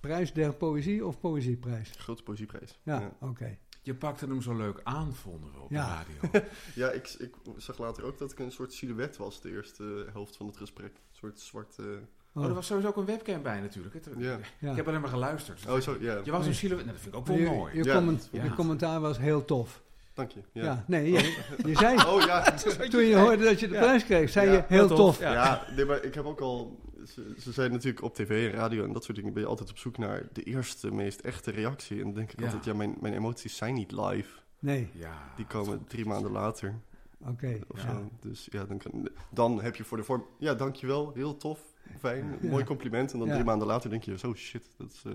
prijs 0.00 0.32
der 0.32 0.54
poëzie 0.54 1.06
of 1.06 1.20
poëzieprijs? 1.20 1.90
Grote 1.90 2.22
poëzieprijs. 2.22 2.78
Ja, 2.82 3.00
ja. 3.00 3.06
oké. 3.06 3.30
Okay. 3.30 3.58
Je 3.84 3.94
pakte 3.94 4.26
hem 4.26 4.42
zo 4.42 4.56
leuk 4.56 4.80
aan, 4.82 5.14
vonden 5.14 5.52
we 5.52 5.60
op 5.60 5.70
ja. 5.70 6.04
de 6.04 6.28
radio. 6.30 6.48
ja, 6.84 6.90
ik, 6.90 7.14
ik, 7.18 7.34
zag 7.56 7.78
later 7.78 8.04
ook 8.04 8.18
dat 8.18 8.32
ik 8.32 8.38
een 8.38 8.52
soort 8.52 8.72
silhouet 8.72 9.16
was, 9.16 9.40
de 9.40 9.50
eerste 9.50 10.06
helft 10.12 10.36
van 10.36 10.46
het 10.46 10.56
gesprek. 10.56 10.92
Een 10.92 11.18
soort 11.18 11.40
zwarte... 11.40 12.00
Oh, 12.32 12.42
oh 12.42 12.48
er 12.48 12.54
was 12.54 12.66
sowieso 12.66 12.88
ook 12.88 12.96
een 12.96 13.04
webcam 13.04 13.42
bij 13.42 13.60
natuurlijk. 13.60 13.94
Het, 13.94 14.08
ja. 14.18 14.38
ja. 14.58 14.70
Ik 14.70 14.76
heb 14.76 14.88
alleen 14.88 15.00
maar 15.00 15.10
geluisterd. 15.10 15.62
Dus 15.62 15.72
oh, 15.72 15.80
zo, 15.80 15.96
ja. 16.00 16.20
Je 16.24 16.30
was 16.30 16.46
een 16.46 16.54
silhouet. 16.54 16.84
Nou, 16.84 16.96
dat 16.96 17.02
vind 17.02 17.14
ik 17.14 17.20
ook 17.20 17.26
wel 17.26 17.36
je, 17.36 17.56
mooi. 17.56 17.76
Je, 17.76 17.92
comment, 17.92 18.28
je 18.32 18.54
commentaar 18.54 19.00
was 19.00 19.18
heel 19.18 19.44
tof. 19.44 19.82
Dank 20.14 20.30
je. 20.30 20.40
Ja, 20.52 20.64
ja 20.64 20.84
nee, 20.86 21.12
je, 21.12 21.44
je 21.66 21.76
zei... 21.84 21.96
oh 22.06 22.22
ja. 22.22 22.42
Toen 22.90 23.02
je 23.02 23.16
hoorde 23.16 23.44
dat 23.44 23.60
je 23.60 23.68
de 23.68 23.78
prijs 23.78 24.04
kreeg, 24.04 24.30
zei 24.30 24.50
je 24.50 24.64
heel 24.66 24.88
tof. 24.88 24.96
tof. 24.96 25.18
Ja, 25.18 25.66
nee, 25.76 25.84
maar 25.84 26.02
ik 26.04 26.14
heb 26.14 26.24
ook 26.24 26.40
al... 26.40 26.80
Ze, 27.06 27.34
ze 27.38 27.52
zijn 27.52 27.70
natuurlijk 27.70 28.04
op 28.04 28.14
tv 28.14 28.52
en 28.52 28.58
radio 28.58 28.84
en 28.84 28.92
dat 28.92 29.04
soort 29.04 29.16
dingen... 29.16 29.32
ben 29.32 29.42
je 29.42 29.48
altijd 29.48 29.70
op 29.70 29.78
zoek 29.78 29.98
naar 29.98 30.28
de 30.32 30.42
eerste, 30.42 30.90
meest 30.90 31.20
echte 31.20 31.50
reactie. 31.50 31.98
En 31.98 32.04
dan 32.04 32.14
denk 32.14 32.32
ik 32.32 32.42
altijd, 32.42 32.64
ja, 32.64 32.74
mijn, 32.74 32.96
mijn 33.00 33.14
emoties 33.14 33.56
zijn 33.56 33.74
niet 33.74 33.92
live. 33.92 34.38
Nee. 34.58 34.88
Ja, 34.92 35.32
die 35.36 35.46
komen 35.46 35.84
drie 35.84 36.06
maanden 36.06 36.30
later. 36.30 36.80
Oké. 37.18 37.30
Okay, 37.30 37.62
ja. 37.74 38.08
Dus 38.20 38.48
ja, 38.50 38.64
dan, 38.64 38.78
kan, 38.78 39.08
dan 39.30 39.62
heb 39.62 39.76
je 39.76 39.84
voor 39.84 39.96
de 39.96 40.04
vorm... 40.04 40.26
Ja, 40.38 40.54
dankjewel. 40.54 41.12
Heel 41.12 41.36
tof. 41.36 41.74
Fijn. 41.98 42.38
Ja. 42.40 42.48
Mooi 42.50 42.64
compliment. 42.64 43.12
En 43.12 43.18
dan 43.18 43.28
drie 43.28 43.44
maanden 43.44 43.66
later 43.66 43.90
denk 43.90 44.02
je... 44.02 44.18
Zo, 44.18 44.34
shit. 44.34 44.74
Dat 44.76 44.90
is... 44.90 45.02
Uh, 45.06 45.14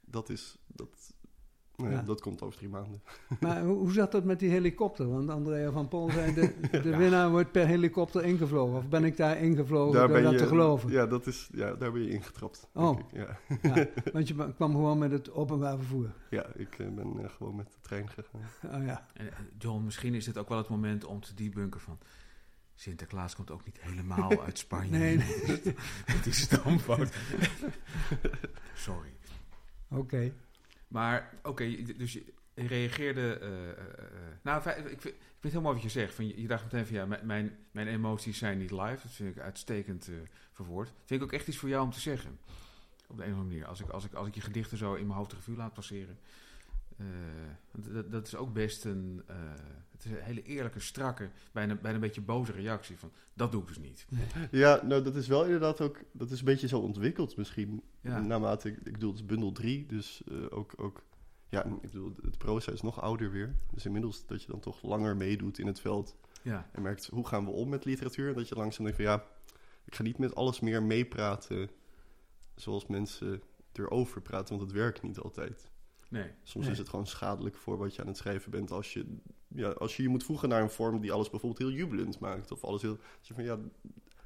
dat 0.00 0.28
is... 0.28 0.58
Dat, 0.66 1.12
nou 1.80 1.94
ja, 1.94 2.02
dat 2.02 2.20
komt 2.20 2.42
over 2.42 2.56
drie 2.56 2.68
maanden. 2.68 3.02
Maar 3.40 3.62
hoe, 3.62 3.76
hoe 3.76 3.92
zat 3.92 4.12
dat 4.12 4.24
met 4.24 4.38
die 4.38 4.50
helikopter? 4.50 5.08
Want 5.08 5.30
Andrea 5.30 5.70
van 5.70 5.88
Pol 5.88 6.10
zei, 6.10 6.34
de, 6.34 6.54
de 6.70 6.88
ja. 6.90 6.96
winnaar 6.96 7.30
wordt 7.30 7.52
per 7.52 7.66
helikopter 7.66 8.24
ingevlogen. 8.24 8.76
Of 8.76 8.88
ben 8.88 9.04
ik 9.04 9.16
daar 9.16 9.38
ingevlogen 9.38 9.92
daar 9.92 10.08
door 10.08 10.22
dat 10.22 10.32
je, 10.32 10.38
te 10.38 10.46
geloven? 10.46 10.90
Ja, 10.90 11.06
dat 11.06 11.26
is, 11.26 11.48
ja, 11.52 11.74
daar 11.74 11.92
ben 11.92 12.02
je 12.02 12.10
ingetrapt. 12.10 12.68
Oh, 12.74 13.00
ja. 13.12 13.38
ja. 13.62 13.86
want 14.12 14.28
je 14.28 14.52
kwam 14.54 14.72
gewoon 14.72 14.98
met 14.98 15.10
het 15.10 15.32
openbaar 15.32 15.76
vervoer. 15.76 16.12
Ja, 16.30 16.46
ik 16.54 16.78
uh, 16.78 16.88
ben 16.88 17.16
uh, 17.20 17.28
gewoon 17.28 17.56
met 17.56 17.66
de 17.66 17.80
trein 17.80 18.08
gegaan. 18.08 18.80
Oh 18.80 18.86
ja. 18.86 19.06
En, 19.14 19.28
John, 19.58 19.84
misschien 19.84 20.14
is 20.14 20.24
dit 20.24 20.38
ook 20.38 20.48
wel 20.48 20.58
het 20.58 20.68
moment 20.68 21.04
om 21.04 21.20
te 21.20 21.34
debunken 21.34 21.80
van... 21.80 21.98
Sinterklaas 22.74 23.34
komt 23.34 23.50
ook 23.50 23.64
niet 23.64 23.80
helemaal 23.80 24.42
uit 24.42 24.58
Spanje. 24.58 24.90
nee, 24.90 25.16
nee. 25.16 25.74
Het 26.04 26.26
is 26.26 26.40
stamfout. 26.40 27.16
Sorry. 28.74 29.12
Oké. 29.90 30.00
Okay. 30.00 30.32
Maar 30.90 31.34
oké, 31.42 31.82
dus 31.96 32.12
je 32.12 32.24
reageerde. 32.54 33.38
Uh, 33.42 33.48
uh, 33.48 33.74
nou, 34.42 34.68
ik 34.68 35.00
vind, 35.00 35.14
het 35.40 35.52
heel 35.52 35.60
mooi 35.60 35.74
wat 35.74 35.82
je 35.82 35.88
zegt. 35.88 36.14
Van, 36.14 36.26
je, 36.26 36.40
je 36.40 36.46
dacht 36.46 36.62
meteen 36.62 36.86
van 36.86 36.94
ja, 36.96 37.06
mijn, 37.22 37.56
mijn 37.70 37.88
emoties 37.88 38.38
zijn 38.38 38.58
niet 38.58 38.70
live. 38.70 38.98
Dat 39.02 39.12
vind 39.12 39.36
ik 39.36 39.42
uitstekend 39.42 40.10
verwoord. 40.52 40.92
Vind 41.04 41.20
ik 41.20 41.26
ook 41.26 41.32
echt 41.32 41.48
iets 41.48 41.56
voor 41.56 41.68
jou 41.68 41.84
om 41.84 41.90
te 41.90 42.00
zeggen. 42.00 42.38
Op 43.06 43.16
de 43.16 43.22
een 43.24 43.32
of 43.32 43.38
andere 43.38 43.54
manier. 43.54 43.66
Als 43.66 43.80
ik, 43.80 43.88
als 43.88 44.04
ik, 44.04 44.12
als 44.12 44.28
ik 44.28 44.34
je 44.34 44.40
gedichten 44.40 44.78
zo 44.78 44.94
in 44.94 45.06
mijn 45.06 45.18
hoofdrevue 45.18 45.56
laat 45.56 45.74
passeren. 45.74 46.18
Dat, 47.72 48.10
dat, 48.10 48.26
is 48.26 48.36
ook 48.36 48.52
best 48.52 48.84
een. 48.84 49.22
het 49.90 50.04
is 50.04 50.10
een 50.10 50.22
hele 50.22 50.42
eerlijke, 50.42 50.80
strakke, 50.80 51.30
bijna, 51.52 51.74
bijna 51.74 51.94
een 51.94 52.00
beetje 52.00 52.20
boze 52.20 52.52
reactie. 52.52 52.98
Van 52.98 53.10
dat 53.34 53.52
doe 53.52 53.62
ik 53.62 53.68
dus 53.68 53.78
niet. 53.78 54.06
Ja, 54.50 54.82
nou, 54.84 55.02
dat 55.02 55.16
is 55.16 55.26
wel 55.26 55.44
inderdaad 55.44 55.80
ook. 55.80 56.02
Dat 56.12 56.30
is 56.30 56.38
een 56.38 56.44
beetje 56.44 56.68
zo 56.68 56.78
ontwikkeld 56.78 57.36
misschien. 57.36 57.82
Ja. 58.00 58.20
Naarmate 58.20 58.68
ik, 58.68 58.76
ik 58.76 58.92
bedoel, 58.92 59.10
het 59.10 59.20
is 59.20 59.26
bundel 59.26 59.52
3, 59.52 59.86
dus 59.86 60.22
ook. 60.50 60.72
ook 60.76 61.02
Ja, 61.48 61.64
ik 61.64 61.80
bedoel, 61.80 62.12
het 62.22 62.38
proza 62.38 62.72
is 62.72 62.82
nog 62.82 63.00
ouder 63.00 63.30
weer. 63.30 63.54
Dus 63.72 63.84
inmiddels 63.86 64.26
dat 64.26 64.42
je 64.42 64.50
dan 64.50 64.60
toch 64.60 64.82
langer 64.82 65.16
meedoet 65.16 65.58
in 65.58 65.66
het 65.66 65.80
veld. 65.80 66.16
Ja. 66.42 66.68
En 66.72 66.82
merkt, 66.82 67.06
hoe 67.06 67.26
gaan 67.26 67.44
we 67.44 67.50
om 67.50 67.68
met 67.68 67.84
literatuur? 67.84 68.28
En 68.28 68.34
dat 68.34 68.48
je 68.48 68.54
langzaam 68.54 68.84
denkt 68.84 69.02
van, 69.02 69.10
ja, 69.10 69.24
ik 69.84 69.94
ga 69.94 70.02
niet 70.02 70.18
met 70.18 70.34
alles 70.34 70.60
meer 70.60 70.82
meepraten... 70.82 71.70
zoals 72.54 72.86
mensen 72.86 73.42
erover 73.72 74.22
praten, 74.22 74.56
want 74.56 74.68
het 74.68 74.78
werkt 74.78 75.02
niet 75.02 75.18
altijd. 75.18 75.70
Nee. 76.10 76.30
Soms 76.42 76.64
Nee. 76.64 76.72
is 76.74 76.78
het 76.80 76.88
gewoon 76.88 77.06
schadelijk 77.06 77.56
voor 77.56 77.76
wat 77.78 77.94
je 77.94 78.00
aan 78.02 78.08
het 78.08 78.16
schrijven 78.16 78.50
bent. 78.50 78.70
Als 78.70 78.92
je, 78.92 79.16
ja, 79.48 79.68
als 79.68 79.96
je 79.96 80.02
je 80.02 80.08
moet 80.08 80.24
voegen 80.24 80.48
naar 80.48 80.62
een 80.62 80.70
vorm 80.70 81.00
die 81.00 81.12
alles 81.12 81.30
bijvoorbeeld 81.30 81.62
heel 81.68 81.78
jubelend 81.78 82.18
maakt. 82.18 82.50
Of 82.52 82.64
alles 82.64 82.82
heel. 82.82 82.98
zeg 83.20 83.36
van, 83.36 83.44
ja, 83.44 83.58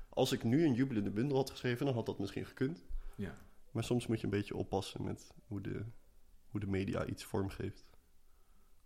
als 0.09 0.33
ik 0.33 0.43
nu 0.45 0.65
een 0.65 0.75
jubelende 0.75 1.11
bundel 1.11 1.37
had 1.37 1.51
geschreven, 1.51 1.87
dan 1.87 1.95
had 1.95 2.07
dat 2.07 2.19
misschien 2.19 2.47
gekund. 2.47 2.85
Ja. 3.17 3.39
Maar 3.71 3.85
soms 3.85 4.07
moet 4.07 4.19
je 4.19 4.25
een 4.25 4.31
beetje 4.31 4.57
oppassen 4.57 5.05
met 5.05 5.31
hoe 5.47 5.61
de, 5.61 5.85
hoe 6.51 6.61
de 6.61 6.67
media 6.67 7.07
iets 7.07 7.25
vormgeeft. 7.25 7.85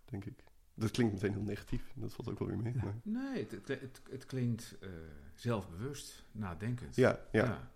Denk 0.05 0.25
ik. 0.25 0.45
Dat 0.75 0.91
klinkt 0.91 1.13
meteen 1.13 1.33
heel 1.33 1.43
negatief. 1.43 1.93
Dat 1.95 2.13
valt 2.15 2.29
ook 2.31 2.39
wel 2.39 2.49
weer 2.49 2.59
mee. 2.59 2.75
Maar, 2.75 2.95
Nee, 3.03 3.43
het, 3.43 3.51
het, 3.51 3.69
het, 3.81 4.01
het 4.11 4.27
klinkt 4.27 4.77
eh, 4.81 4.89
zelfbewust, 5.35 6.25
nadenkend. 6.33 6.97
ja, 6.97 7.21
ja. 7.33 7.71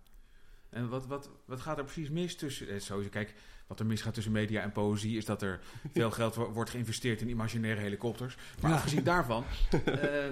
En 0.73 0.89
wat, 0.89 1.07
wat, 1.07 1.31
wat 1.45 1.61
gaat 1.61 1.79
er 1.79 1.85
precies 1.85 2.11
mis 2.11 2.37
tussen... 2.37 2.69
eh, 2.69 2.81
Sowieso, 2.81 3.11
kijk, 3.11 3.35
wat 3.67 3.81
er 3.81 3.87
misgaat 3.87 4.15
tussen 4.15 4.33
media 4.33 4.63
en 4.63 4.73
poëzie... 4.73 5.17
is 5.17 5.25
dat 5.25 5.43
er 5.43 5.61
veel 5.93 6.11
geld 6.11 6.35
wo- 6.35 6.51
wordt 6.53 6.71
geïnvesteerd 6.71 7.21
in 7.21 7.29
imaginaire 7.29 7.81
helikopters. 7.81 8.37
Maar 8.61 8.71
Ja. 8.71 8.77
afgezien 8.77 9.05
daarvan... 9.05 9.45
eh, 9.85 10.25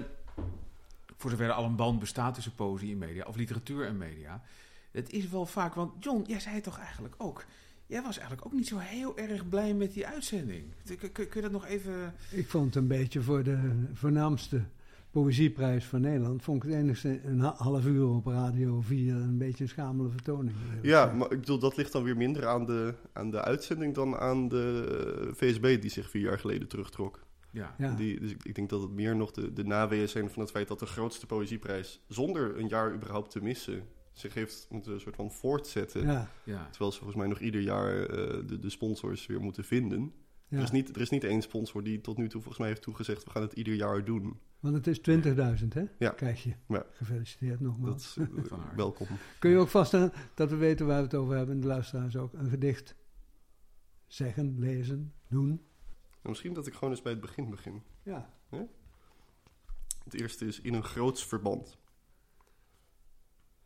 voor 1.17 1.29
zover 1.31 1.45
er 1.45 1.51
al 1.51 1.65
een 1.65 1.75
band 1.75 1.99
bestaat 1.99 2.33
tussen 2.33 2.55
poëzie 2.55 2.91
en 2.91 2.97
media... 2.97 3.23
of 3.25 3.35
literatuur 3.35 3.85
en 3.85 3.97
media... 3.97 4.41
het 4.91 5.09
is 5.11 5.29
wel 5.29 5.45
vaak... 5.45 5.73
Want 5.73 6.03
John, 6.03 6.23
jij 6.27 6.39
zei 6.39 6.55
het 6.55 6.63
toch 6.63 6.79
eigenlijk 6.79 7.15
ook... 7.17 7.45
Jij 7.85 8.01
was 8.01 8.17
eigenlijk 8.17 8.47
ook 8.47 8.53
niet 8.53 8.67
zo 8.67 8.77
heel 8.77 9.17
erg 9.17 9.49
blij 9.49 9.73
met 9.73 9.93
die 9.93 10.07
uitzending. 10.07 10.63
Kun, 10.85 10.97
kun- 10.97 11.11
kun 11.11 11.27
je 11.33 11.41
dat 11.41 11.51
nog 11.51 11.65
even... 11.65 12.13
Ik 12.29 12.49
vond 12.49 12.65
het 12.65 12.75
een 12.75 12.87
beetje 12.87 13.21
voor 13.21 13.43
de 13.43 13.83
voornaamste 13.93 14.61
poëzieprijs 15.11 15.85
van 15.85 16.01
Nederland. 16.01 16.43
Vond 16.43 16.63
ik 16.63 16.69
het 16.69 16.79
enigste 16.79 17.21
een 17.23 17.39
ha- 17.39 17.55
half 17.57 17.85
uur 17.85 18.07
op 18.07 18.25
Radio 18.25 18.81
4 18.81 19.13
een 19.15 19.37
beetje 19.37 19.63
een 19.63 19.69
schamele 19.69 20.09
vertoning. 20.09 20.55
Ja, 20.81 21.13
maar 21.13 21.31
ik 21.31 21.39
bedoel, 21.39 21.59
dat 21.59 21.77
ligt 21.77 21.91
dan 21.91 22.03
weer 22.03 22.17
minder 22.17 22.47
aan 22.47 22.65
de, 22.65 22.93
aan 23.13 23.31
de 23.31 23.41
uitzending 23.41 23.93
dan 23.95 24.15
aan 24.15 24.47
de 24.47 24.85
eh, 25.21 25.33
VSB 25.33 25.81
die 25.81 25.89
zich 25.89 26.09
vier 26.09 26.21
jaar 26.21 26.39
geleden 26.39 26.67
terugtrok. 26.67 27.19
Ja, 27.51 27.75
Ja. 27.77 27.95
Die, 27.95 28.19
dus 28.19 28.31
ik, 28.31 28.43
ik 28.43 28.55
denk 28.55 28.69
dat 28.69 28.81
het 28.81 28.91
meer 28.91 29.15
nog 29.15 29.31
de, 29.31 29.53
de 29.53 29.63
naweeën 29.63 30.09
zijn 30.09 30.29
van 30.29 30.41
het 30.41 30.51
feit 30.51 30.67
dat 30.67 30.79
de 30.79 30.85
grootste 30.85 31.25
poëzieprijs, 31.25 32.01
zonder 32.07 32.59
een 32.59 32.67
jaar 32.67 32.93
überhaupt 32.93 33.31
te 33.31 33.41
missen, 33.43 33.83
zich 34.13 34.33
heeft 34.33 34.67
moeten 34.69 34.93
een 34.93 34.99
soort 34.99 35.15
van 35.15 35.31
voortzetten. 35.31 36.01
Ja, 36.01 36.29
ja. 36.43 36.67
Terwijl 36.69 36.91
ze 36.91 36.97
volgens 36.97 37.17
mij 37.19 37.27
nog 37.27 37.39
ieder 37.39 37.61
jaar 37.61 38.05
eh, 38.05 38.39
de, 38.47 38.59
de 38.59 38.69
sponsors 38.69 39.25
weer 39.25 39.41
moeten 39.41 39.63
vinden. 39.63 40.11
ja. 40.47 40.57
Er, 40.57 40.63
is 40.63 40.71
niet, 40.71 40.95
er 40.95 41.01
is 41.01 41.09
niet 41.09 41.23
één 41.23 41.41
sponsor 41.41 41.83
die 41.83 42.01
tot 42.01 42.17
nu 42.17 42.23
toe 42.29 42.39
volgens 42.41 42.57
mij 42.59 42.67
heeft 42.67 42.81
toegezegd, 42.81 43.23
we 43.23 43.29
gaan 43.29 43.41
het 43.41 43.53
ieder 43.53 43.73
jaar 43.73 44.05
doen. 44.05 44.39
Want 44.61 44.75
het 44.75 44.87
is 44.87 44.99
20.000 45.61 45.67
hè? 45.67 45.83
Ja. 45.99 46.09
Krijg 46.09 46.43
je. 46.43 46.53
Ja. 46.67 46.85
Gefeliciteerd 46.91 47.59
Dat 47.59 47.67
nogmaals. 47.67 48.17
is 48.17 48.29
eh, 48.51 48.75
welkom. 48.75 49.07
Kun 49.39 49.49
je 49.51 49.57
ook 49.57 49.67
vaststellen 49.67 50.11
dat 50.35 50.49
we 50.49 50.55
weten 50.55 50.85
waar 50.87 50.97
we 50.97 51.03
het 51.03 51.15
over 51.15 51.35
hebben, 51.35 51.55
en 51.55 51.61
de 51.61 51.67
luisteraars 51.67 52.15
ook, 52.17 52.33
een 52.33 52.49
gedicht 52.49 52.95
zeggen, 54.07 54.59
lezen, 54.59 55.13
doen. 55.27 55.49
En 56.21 56.29
misschien 56.29 56.53
dat 56.53 56.67
ik 56.67 56.73
gewoon 56.73 56.89
eens 56.89 57.01
bij 57.01 57.11
het 57.11 57.21
begin 57.21 57.49
begin. 57.49 57.83
Ja, 58.03 58.33
Het 60.03 60.13
eerste 60.13 60.45
is 60.45 60.61
in 60.61 60.73
een 60.73 60.83
groots 60.83 61.25
verband. 61.25 61.77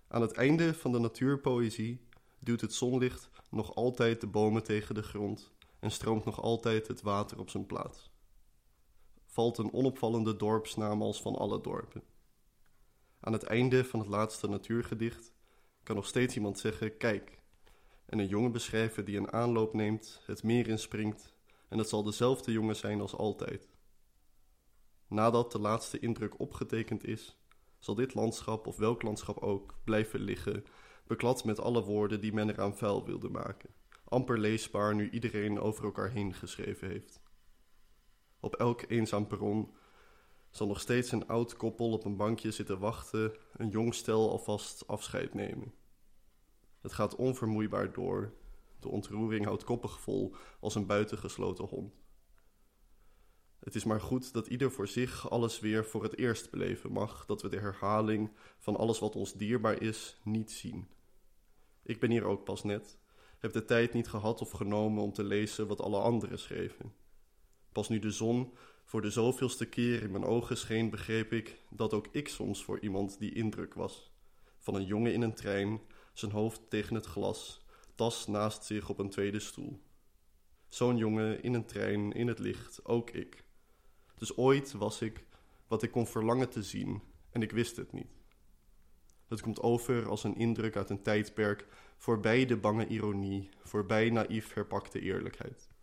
Aan 0.07 0.21
het 0.21 0.31
einde 0.31 0.73
van 0.73 0.91
de 0.91 0.99
natuurpoëzie 0.99 2.07
duwt 2.39 2.61
het 2.61 2.73
zonlicht 2.73 3.29
nog 3.49 3.75
altijd 3.75 4.21
de 4.21 4.27
bomen 4.27 4.63
tegen 4.63 4.95
de 4.95 5.03
grond 5.03 5.53
en 5.79 5.91
stroomt 5.91 6.25
nog 6.25 6.41
altijd 6.41 6.87
het 6.87 7.01
water 7.01 7.39
op 7.39 7.49
zijn 7.49 7.65
plaats. 7.65 8.11
Valt 9.35 9.57
een 9.57 9.73
onopvallende 9.73 10.35
dorpsnaam 10.35 11.01
als 11.01 11.21
van 11.21 11.35
alle 11.35 11.61
dorpen. 11.61 12.03
Aan 13.19 13.33
het 13.33 13.43
einde 13.43 13.85
van 13.85 13.99
het 13.99 14.09
laatste 14.09 14.47
natuurgedicht 14.47 15.33
kan 15.83 15.95
nog 15.95 16.05
steeds 16.05 16.35
iemand 16.35 16.59
zeggen: 16.59 16.97
Kijk, 16.97 17.39
en 18.05 18.19
een 18.19 18.27
jongen 18.27 18.51
beschrijven 18.51 19.05
die 19.05 19.17
een 19.17 19.31
aanloop 19.31 19.73
neemt, 19.73 20.21
het 20.25 20.43
meer 20.43 20.67
inspringt, 20.67 21.35
en 21.69 21.77
het 21.77 21.89
zal 21.89 22.03
dezelfde 22.03 22.51
jongen 22.51 22.75
zijn 22.75 23.01
als 23.01 23.15
altijd. 23.15 23.69
Nadat 25.07 25.51
de 25.51 25.59
laatste 25.59 25.99
indruk 25.99 26.39
opgetekend 26.39 27.03
is, 27.05 27.37
zal 27.79 27.95
dit 27.95 28.13
landschap 28.13 28.67
of 28.67 28.77
welk 28.77 29.01
landschap 29.01 29.37
ook 29.37 29.79
blijven 29.83 30.19
liggen, 30.19 30.65
beklad 31.07 31.43
met 31.43 31.59
alle 31.59 31.83
woorden 31.83 32.21
die 32.21 32.33
men 32.33 32.49
eraan 32.49 32.77
vuil 32.77 33.05
wilde 33.05 33.29
maken. 33.29 33.69
Amper 34.03 34.39
leesbaar 34.39 34.95
nu 34.95 35.09
iedereen 35.09 35.59
over 35.59 35.83
elkaar 35.83 36.11
heen 36.11 36.33
geschreven 36.33 36.89
heeft. 36.89 37.23
Op 38.45 38.55
elk 38.55 38.83
eenzaam 38.87 39.27
perron 39.27 39.73
zal 40.49 40.67
nog 40.67 40.79
steeds 40.79 41.11
een 41.11 41.27
oud 41.27 41.55
koppel 41.55 41.91
op 41.91 42.05
een 42.05 42.15
bankje 42.15 42.51
zitten 42.51 42.79
wachten, 42.79 43.33
een 43.53 43.69
jong 43.69 43.93
stel 43.93 44.29
alvast 44.29 44.87
afscheid 44.87 45.33
nemen. 45.33 45.73
Het 46.81 46.93
gaat 46.93 47.15
onvermoeibaar 47.15 47.93
door. 47.93 48.33
De 48.79 48.87
ontroering 48.87 49.45
houdt 49.45 49.63
koppig 49.63 50.01
vol 50.01 50.35
als 50.59 50.75
een 50.75 50.85
buitengesloten 50.85 51.65
hond. 51.65 51.93
Het 53.59 53.75
is 53.75 53.83
maar 53.83 54.01
goed 54.01 54.33
dat 54.33 54.47
ieder 54.47 54.71
voor 54.71 54.87
zich 54.87 55.29
alles 55.29 55.59
weer 55.59 55.85
voor 55.85 56.03
het 56.03 56.17
eerst 56.17 56.51
beleven 56.51 56.91
mag, 56.91 57.25
dat 57.25 57.41
we 57.41 57.49
de 57.49 57.59
herhaling 57.59 58.31
van 58.57 58.75
alles 58.75 58.99
wat 58.99 59.15
ons 59.15 59.33
dierbaar 59.33 59.81
is 59.81 60.19
niet 60.23 60.51
zien. 60.51 60.87
Ik 61.83 61.99
ben 61.99 62.11
hier 62.11 62.25
ook 62.25 62.43
pas 62.43 62.63
net, 62.63 62.97
heb 63.39 63.53
de 63.53 63.65
tijd 63.65 63.93
niet 63.93 64.07
gehad 64.07 64.41
of 64.41 64.51
genomen 64.51 65.03
om 65.03 65.13
te 65.13 65.23
lezen 65.23 65.67
wat 65.67 65.81
alle 65.81 65.99
anderen 65.99 66.39
schreven. 66.39 67.03
Pas 67.75 67.89
nu 67.89 67.99
de 67.99 68.11
zon 68.11 68.53
voor 68.85 69.01
de 69.01 69.09
zoveelste 69.09 69.65
keer 69.65 70.01
in 70.01 70.11
mijn 70.11 70.23
ogen 70.23 70.57
scheen, 70.57 70.89
begreep 70.89 71.33
ik 71.33 71.59
dat 71.69 71.93
ook 71.93 72.07
ik 72.11 72.27
soms 72.27 72.63
voor 72.63 72.79
iemand 72.79 73.19
die 73.19 73.33
indruk 73.33 73.73
was. 73.73 74.11
Van 74.59 74.75
een 74.75 74.85
jongen 74.85 75.13
in 75.13 75.21
een 75.21 75.33
trein, 75.33 75.81
zijn 76.13 76.31
hoofd 76.31 76.61
tegen 76.69 76.95
het 76.95 77.05
glas, 77.05 77.65
tas 77.95 78.27
naast 78.27 78.63
zich 78.63 78.89
op 78.89 78.99
een 78.99 79.09
tweede 79.09 79.39
stoel. 79.39 79.81
Zo'n 80.67 80.97
jongen 80.97 81.43
in 81.43 81.53
een 81.53 81.65
trein, 81.65 82.11
in 82.11 82.27
het 82.27 82.39
licht, 82.39 82.85
ook 82.85 83.09
ik. 83.09 83.43
Dus 84.17 84.37
ooit 84.37 84.71
was 84.71 85.01
ik 85.01 85.25
wat 85.67 85.83
ik 85.83 85.91
kon 85.91 86.07
verlangen 86.07 86.49
te 86.49 86.63
zien 86.63 87.01
en 87.29 87.41
ik 87.41 87.51
wist 87.51 87.75
het 87.75 87.93
niet. 87.93 88.11
Het 89.27 89.41
komt 89.41 89.61
over 89.61 90.07
als 90.07 90.23
een 90.23 90.37
indruk 90.37 90.75
uit 90.75 90.89
een 90.89 91.01
tijdperk, 91.01 91.67
voorbij 91.97 92.45
de 92.45 92.57
bange 92.57 92.87
ironie, 92.87 93.49
voorbij 93.63 94.09
naïef 94.09 94.53
herpakte 94.53 94.99
eerlijkheid. 94.99 95.73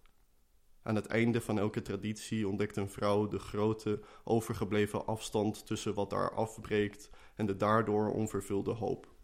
Aan 0.83 0.95
het 0.95 1.07
einde 1.07 1.41
van 1.41 1.59
elke 1.59 1.83
traditie 1.83 2.49
ontdekt 2.49 2.77
een 2.77 2.91
vrouw 2.91 3.29
de 3.29 3.39
grote, 3.39 4.01
overgebleven 4.25 5.07
afstand 5.07 5.67
tussen 5.67 5.95
wat 5.95 6.11
daar 6.11 6.35
afbreekt 6.35 7.11
en 7.35 7.47
de 7.47 7.57
daardoor 7.57 8.13
onvervulde 8.13 8.73
hoop. 8.73 9.15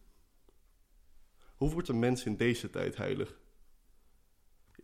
Hoe 1.57 1.71
wordt 1.71 1.89
een 1.89 1.99
mens 1.99 2.25
in 2.25 2.37
deze 2.37 2.71
tijd 2.71 2.97
heilig? 2.97 3.41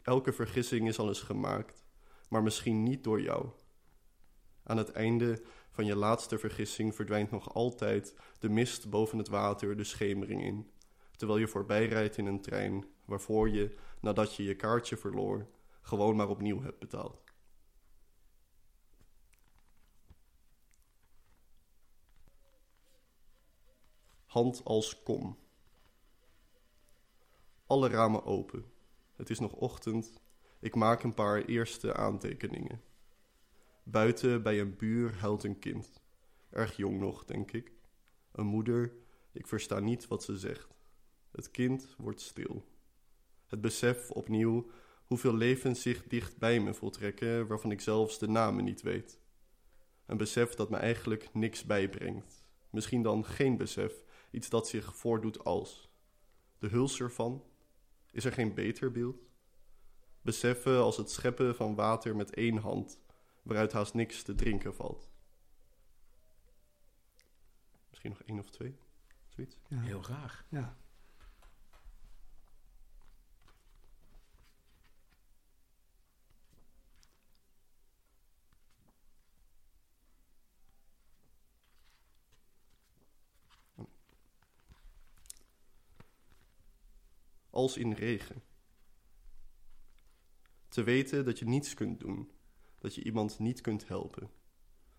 Elke 0.02 0.32
vergissing 0.32 0.88
is 0.88 0.98
al 0.98 1.08
eens 1.08 1.22
gemaakt, 1.22 1.84
maar 2.28 2.42
misschien 2.42 2.82
niet 2.82 3.04
door 3.04 3.20
jou. 3.20 3.48
Aan 4.62 4.76
het 4.76 4.92
einde 4.92 5.42
van 5.70 5.86
je 5.86 5.96
laatste 5.96 6.38
vergissing 6.38 6.94
verdwijnt 6.94 7.30
nog 7.30 7.54
altijd 7.54 8.14
de 8.38 8.48
mist 8.48 8.90
boven 8.90 9.18
het 9.18 9.28
water 9.28 9.76
de 9.76 9.84
schemering 9.84 10.42
in, 10.42 10.70
terwijl 11.16 11.38
je 11.38 11.48
voorbijrijdt 11.48 12.16
in 12.16 12.26
een 12.26 12.40
trein 12.40 12.84
waarvoor 13.04 13.50
je, 13.50 13.74
nadat 14.00 14.34
je 14.34 14.42
je 14.42 14.56
kaartje 14.56 14.96
verloor, 14.96 15.46
gewoon 15.84 16.16
maar 16.16 16.28
opnieuw 16.28 16.62
hebt 16.62 16.78
betaald. 16.78 17.22
Hand 24.26 24.64
als 24.64 25.02
kom. 25.02 25.38
Alle 27.66 27.88
ramen 27.88 28.24
open. 28.24 28.64
Het 29.16 29.30
is 29.30 29.38
nog 29.38 29.52
ochtend. 29.52 30.12
Ik 30.58 30.74
maak 30.74 31.02
een 31.02 31.14
paar 31.14 31.44
eerste 31.44 31.94
aantekeningen. 31.94 32.82
Buiten 33.82 34.42
bij 34.42 34.60
een 34.60 34.76
buur 34.76 35.14
huilt 35.18 35.44
een 35.44 35.58
kind. 35.58 36.02
Erg 36.50 36.76
jong 36.76 36.98
nog, 36.98 37.24
denk 37.24 37.52
ik. 37.52 37.72
Een 38.32 38.46
moeder, 38.46 38.92
ik 39.32 39.46
versta 39.46 39.80
niet 39.80 40.08
wat 40.08 40.22
ze 40.22 40.38
zegt. 40.38 40.74
Het 41.30 41.50
kind 41.50 41.94
wordt 41.98 42.20
stil. 42.20 42.64
Het 43.46 43.60
besef 43.60 44.10
opnieuw 44.10 44.70
hoeveel 45.06 45.34
levens 45.34 45.82
zich 45.82 46.04
dicht 46.06 46.38
bij 46.38 46.60
me 46.60 46.74
voltrekken, 46.74 47.46
waarvan 47.46 47.70
ik 47.70 47.80
zelfs 47.80 48.18
de 48.18 48.28
namen 48.28 48.64
niet 48.64 48.82
weet. 48.82 49.18
Een 50.06 50.16
besef 50.16 50.54
dat 50.54 50.70
me 50.70 50.76
eigenlijk 50.76 51.28
niks 51.32 51.64
bijbrengt. 51.64 52.44
Misschien 52.70 53.02
dan 53.02 53.24
geen 53.24 53.56
besef, 53.56 53.92
iets 54.30 54.48
dat 54.48 54.68
zich 54.68 54.96
voordoet 54.96 55.44
als. 55.44 55.88
De 56.58 56.68
huls 56.68 57.00
ervan? 57.00 57.44
Is 58.10 58.24
er 58.24 58.32
geen 58.32 58.54
beter 58.54 58.90
beeld? 58.90 59.16
Beseffen 60.22 60.78
als 60.78 60.96
het 60.96 61.10
scheppen 61.10 61.54
van 61.56 61.74
water 61.74 62.16
met 62.16 62.34
één 62.34 62.56
hand, 62.56 62.98
waaruit 63.42 63.72
haast 63.72 63.94
niks 63.94 64.22
te 64.22 64.34
drinken 64.34 64.74
valt. 64.74 65.10
Misschien 67.88 68.10
nog 68.10 68.22
één 68.22 68.38
of 68.38 68.50
twee, 68.50 68.76
zoiets. 69.28 69.58
ja, 69.68 69.80
Heel 69.80 70.02
graag. 70.02 70.44
ja. 70.50 70.76
Als 87.54 87.76
in 87.76 87.92
regen. 87.92 88.42
Te 90.68 90.82
weten 90.82 91.24
dat 91.24 91.38
je 91.38 91.44
niets 91.44 91.74
kunt 91.74 92.00
doen, 92.00 92.30
dat 92.78 92.94
je 92.94 93.04
iemand 93.04 93.38
niet 93.38 93.60
kunt 93.60 93.88
helpen. 93.88 94.30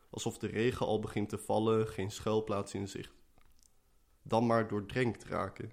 Alsof 0.09 0.37
de 0.37 0.47
regen 0.47 0.85
al 0.85 0.99
begint 0.99 1.29
te 1.29 1.37
vallen, 1.37 1.87
geen 1.87 2.11
schuilplaats 2.11 2.73
in 2.73 2.87
zicht. 2.87 3.13
Dan 4.21 4.45
maar 4.45 4.67
doordrenkt 4.67 5.23
raken. 5.23 5.71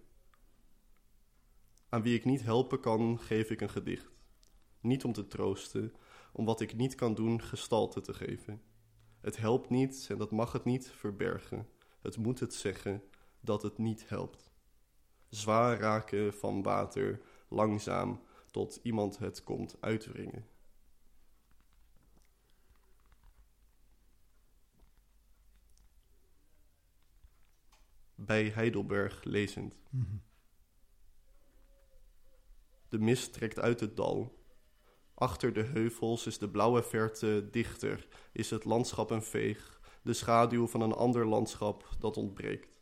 Aan 1.89 2.03
wie 2.03 2.15
ik 2.15 2.25
niet 2.25 2.43
helpen 2.43 2.81
kan, 2.81 3.19
geef 3.19 3.51
ik 3.51 3.61
een 3.61 3.71
gedicht. 3.71 4.11
Niet 4.81 5.05
om 5.05 5.13
te 5.13 5.27
troosten, 5.27 5.95
om 6.33 6.45
wat 6.45 6.61
ik 6.61 6.77
niet 6.77 6.95
kan 6.95 7.15
doen 7.15 7.43
gestalte 7.43 8.01
te 8.01 8.15
geven. 8.15 8.63
Het 9.21 9.37
helpt 9.37 9.71
niet 9.71 10.07
en 10.11 10.19
dat 10.19 10.31
mag 10.31 10.53
het 10.53 10.65
niet 10.65 10.91
verbergen. 10.91 11.69
Het 12.01 12.17
moet 12.17 12.41
het 12.41 12.55
zeggen 12.55 13.03
dat 13.41 13.63
het 13.63 13.79
niet 13.79 14.09
helpt. 14.09 14.52
Zwaar 15.33 15.79
raken 15.79 16.35
van 16.35 16.63
water, 16.63 17.21
langzaam, 17.49 18.23
tot 18.51 18.81
iemand 18.83 19.19
het 19.19 19.43
komt 19.43 19.77
uitwringen. 19.81 20.47
Bij 28.15 28.49
Heidelberg 28.49 29.25
lezend. 29.25 29.77
Mhm. 29.91 30.17
De 32.89 32.99
mist 32.99 33.33
trekt 33.33 33.59
uit 33.59 33.81
het 33.81 33.97
dal. 33.97 34.45
Achter 35.15 35.53
de 35.53 35.63
heuvels 35.63 36.27
is 36.27 36.39
de 36.39 36.49
blauwe 36.49 36.83
verte 36.83 37.49
dichter, 37.51 38.09
is 38.33 38.51
het 38.51 38.65
landschap 38.65 39.11
een 39.11 39.23
veeg, 39.23 39.81
de 40.03 40.13
schaduw 40.13 40.67
van 40.67 40.81
een 40.81 40.93
ander 40.93 41.27
landschap 41.27 41.89
dat 41.99 42.17
ontbreekt. 42.17 42.81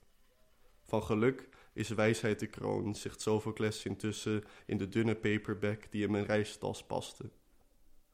Van 0.82 1.02
geluk 1.02 1.48
is 1.72 1.88
wijsheid 1.88 2.38
de 2.38 2.46
kroon, 2.46 2.94
zegt 2.94 3.20
Sophocles 3.20 3.84
intussen 3.84 4.44
in 4.66 4.76
de 4.78 4.88
dunne 4.88 5.16
paperback 5.16 5.90
die 5.90 6.04
in 6.04 6.10
mijn 6.10 6.24
reistas 6.24 6.86
paste. 6.86 7.30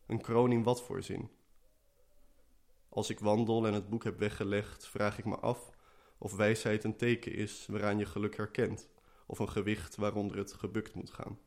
Een 0.07 0.21
kroon 0.21 0.53
in 0.53 0.63
wat 0.63 0.83
voor 0.83 1.03
zin? 1.03 1.31
Als 2.89 3.11
ik 3.11 3.19
wandel 3.19 3.67
en 3.67 3.73
het 3.73 3.89
boek 3.89 4.05
heb 4.05 4.19
weggelegd, 4.19 4.87
vraag 4.87 5.19
ik 5.19 5.25
me 5.25 5.37
af 5.37 5.71
of 6.19 6.37
wijsheid 6.37 6.85
een 6.85 6.97
teken 6.97 7.33
is 7.33 7.67
waaraan 7.67 7.99
je 7.99 8.07
geluk 8.07 8.37
herkent, 8.37 8.89
of 9.27 9.39
een 9.39 9.49
gewicht 9.49 9.97
waaronder 9.97 10.37
het 10.37 10.53
gebukt 10.53 10.95
moet 10.95 11.11
gaan. 11.11 11.39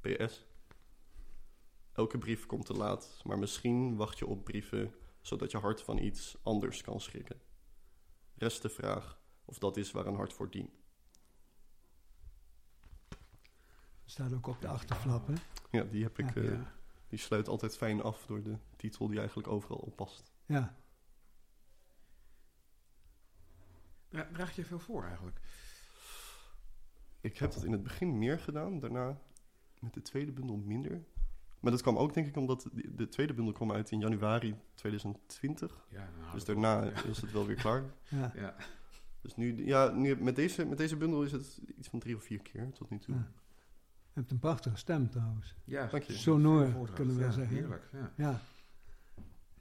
PS. 0.00 0.44
Elke 1.92 2.18
brief 2.18 2.46
komt 2.46 2.66
te 2.66 2.72
laat, 2.72 3.20
maar 3.24 3.38
misschien 3.38 3.96
wacht 3.96 4.18
je 4.18 4.26
op 4.26 4.44
brieven 4.44 4.94
zodat 5.20 5.50
je 5.50 5.58
hart 5.58 5.82
van 5.82 5.98
iets 5.98 6.36
anders 6.42 6.82
kan 6.82 7.00
schrikken. 7.00 7.49
Rest 8.40 8.62
de 8.62 8.68
vraag 8.68 9.20
of 9.44 9.58
dat 9.58 9.76
is 9.76 9.90
waar 9.90 10.06
een 10.06 10.14
hart 10.14 10.32
voor 10.32 10.50
dient. 10.50 10.70
Staat 14.04 14.32
ook 14.32 14.46
op 14.46 14.60
de 14.60 14.68
achterflap, 14.68 15.26
hè? 15.26 15.34
Ja, 15.70 15.84
die 15.84 16.02
heb 16.02 16.18
ik. 16.18 16.34
Ja. 16.34 16.40
eh. 16.42 16.60
Die 17.08 17.18
sluit 17.18 17.48
altijd 17.48 17.76
fijn 17.76 18.02
af 18.02 18.26
door 18.26 18.42
de 18.42 18.58
titel 18.76 19.08
die 19.08 19.18
eigenlijk 19.18 19.48
overal 19.48 19.78
op 19.78 19.96
past. 19.96 20.32
Ja. 20.46 20.76
Dra- 24.08 24.28
Draag 24.32 24.56
je 24.56 24.64
veel 24.64 24.78
voor 24.78 25.04
eigenlijk? 25.04 25.40
Ik 27.20 27.38
heb 27.38 27.52
dat 27.52 27.64
in 27.64 27.72
het 27.72 27.82
begin 27.82 28.18
meer 28.18 28.38
gedaan, 28.38 28.80
daarna 28.80 29.20
met 29.78 29.94
de 29.94 30.02
tweede 30.02 30.32
bundel 30.32 30.56
minder. 30.56 31.04
Maar 31.60 31.72
dat 31.72 31.82
kwam 31.82 31.96
ook 31.96 32.14
denk 32.14 32.26
ik 32.26 32.36
omdat 32.36 32.68
de, 32.72 32.94
de 32.94 33.08
tweede 33.08 33.34
bundel 33.34 33.54
kwam 33.54 33.72
uit 33.72 33.90
in 33.90 33.98
januari 33.98 34.54
2020. 34.74 35.86
Ja, 35.90 36.08
houdt 36.18 36.32
Dus 36.34 36.44
daarna 36.44 36.84
Ja. 36.84 37.02
is 37.04 37.20
het 37.20 37.32
wel 37.32 37.46
weer 37.46 37.56
klaar. 37.56 37.84
ja. 38.08 38.32
Ja. 38.34 38.56
Dus 39.20 39.36
nu, 39.36 39.66
ja, 39.66 39.90
nu 39.90 40.16
met, 40.22 40.36
deze, 40.36 40.66
met 40.66 40.78
deze 40.78 40.96
bundel 40.96 41.22
is 41.22 41.32
het 41.32 41.60
iets 41.78 41.88
van 41.88 41.98
drie 41.98 42.16
of 42.16 42.22
vier 42.22 42.42
keer 42.42 42.70
tot 42.72 42.90
nu 42.90 42.98
toe. 42.98 43.14
Ja. 43.14 43.32
Je 44.12 44.18
hebt 44.20 44.30
een 44.30 44.38
prachtige 44.38 44.76
stem 44.76 45.10
trouwens. 45.10 45.56
Ja, 45.64 45.86
Dank 45.86 46.02
je. 46.02 46.12
Sonor, 46.12 46.90
kunnen 46.94 47.14
we 47.16 47.20
ja, 47.22 47.30
zeggen. 47.30 47.56
Heerlijk, 47.56 47.88
ja. 47.92 48.12
Ja. 48.16 48.40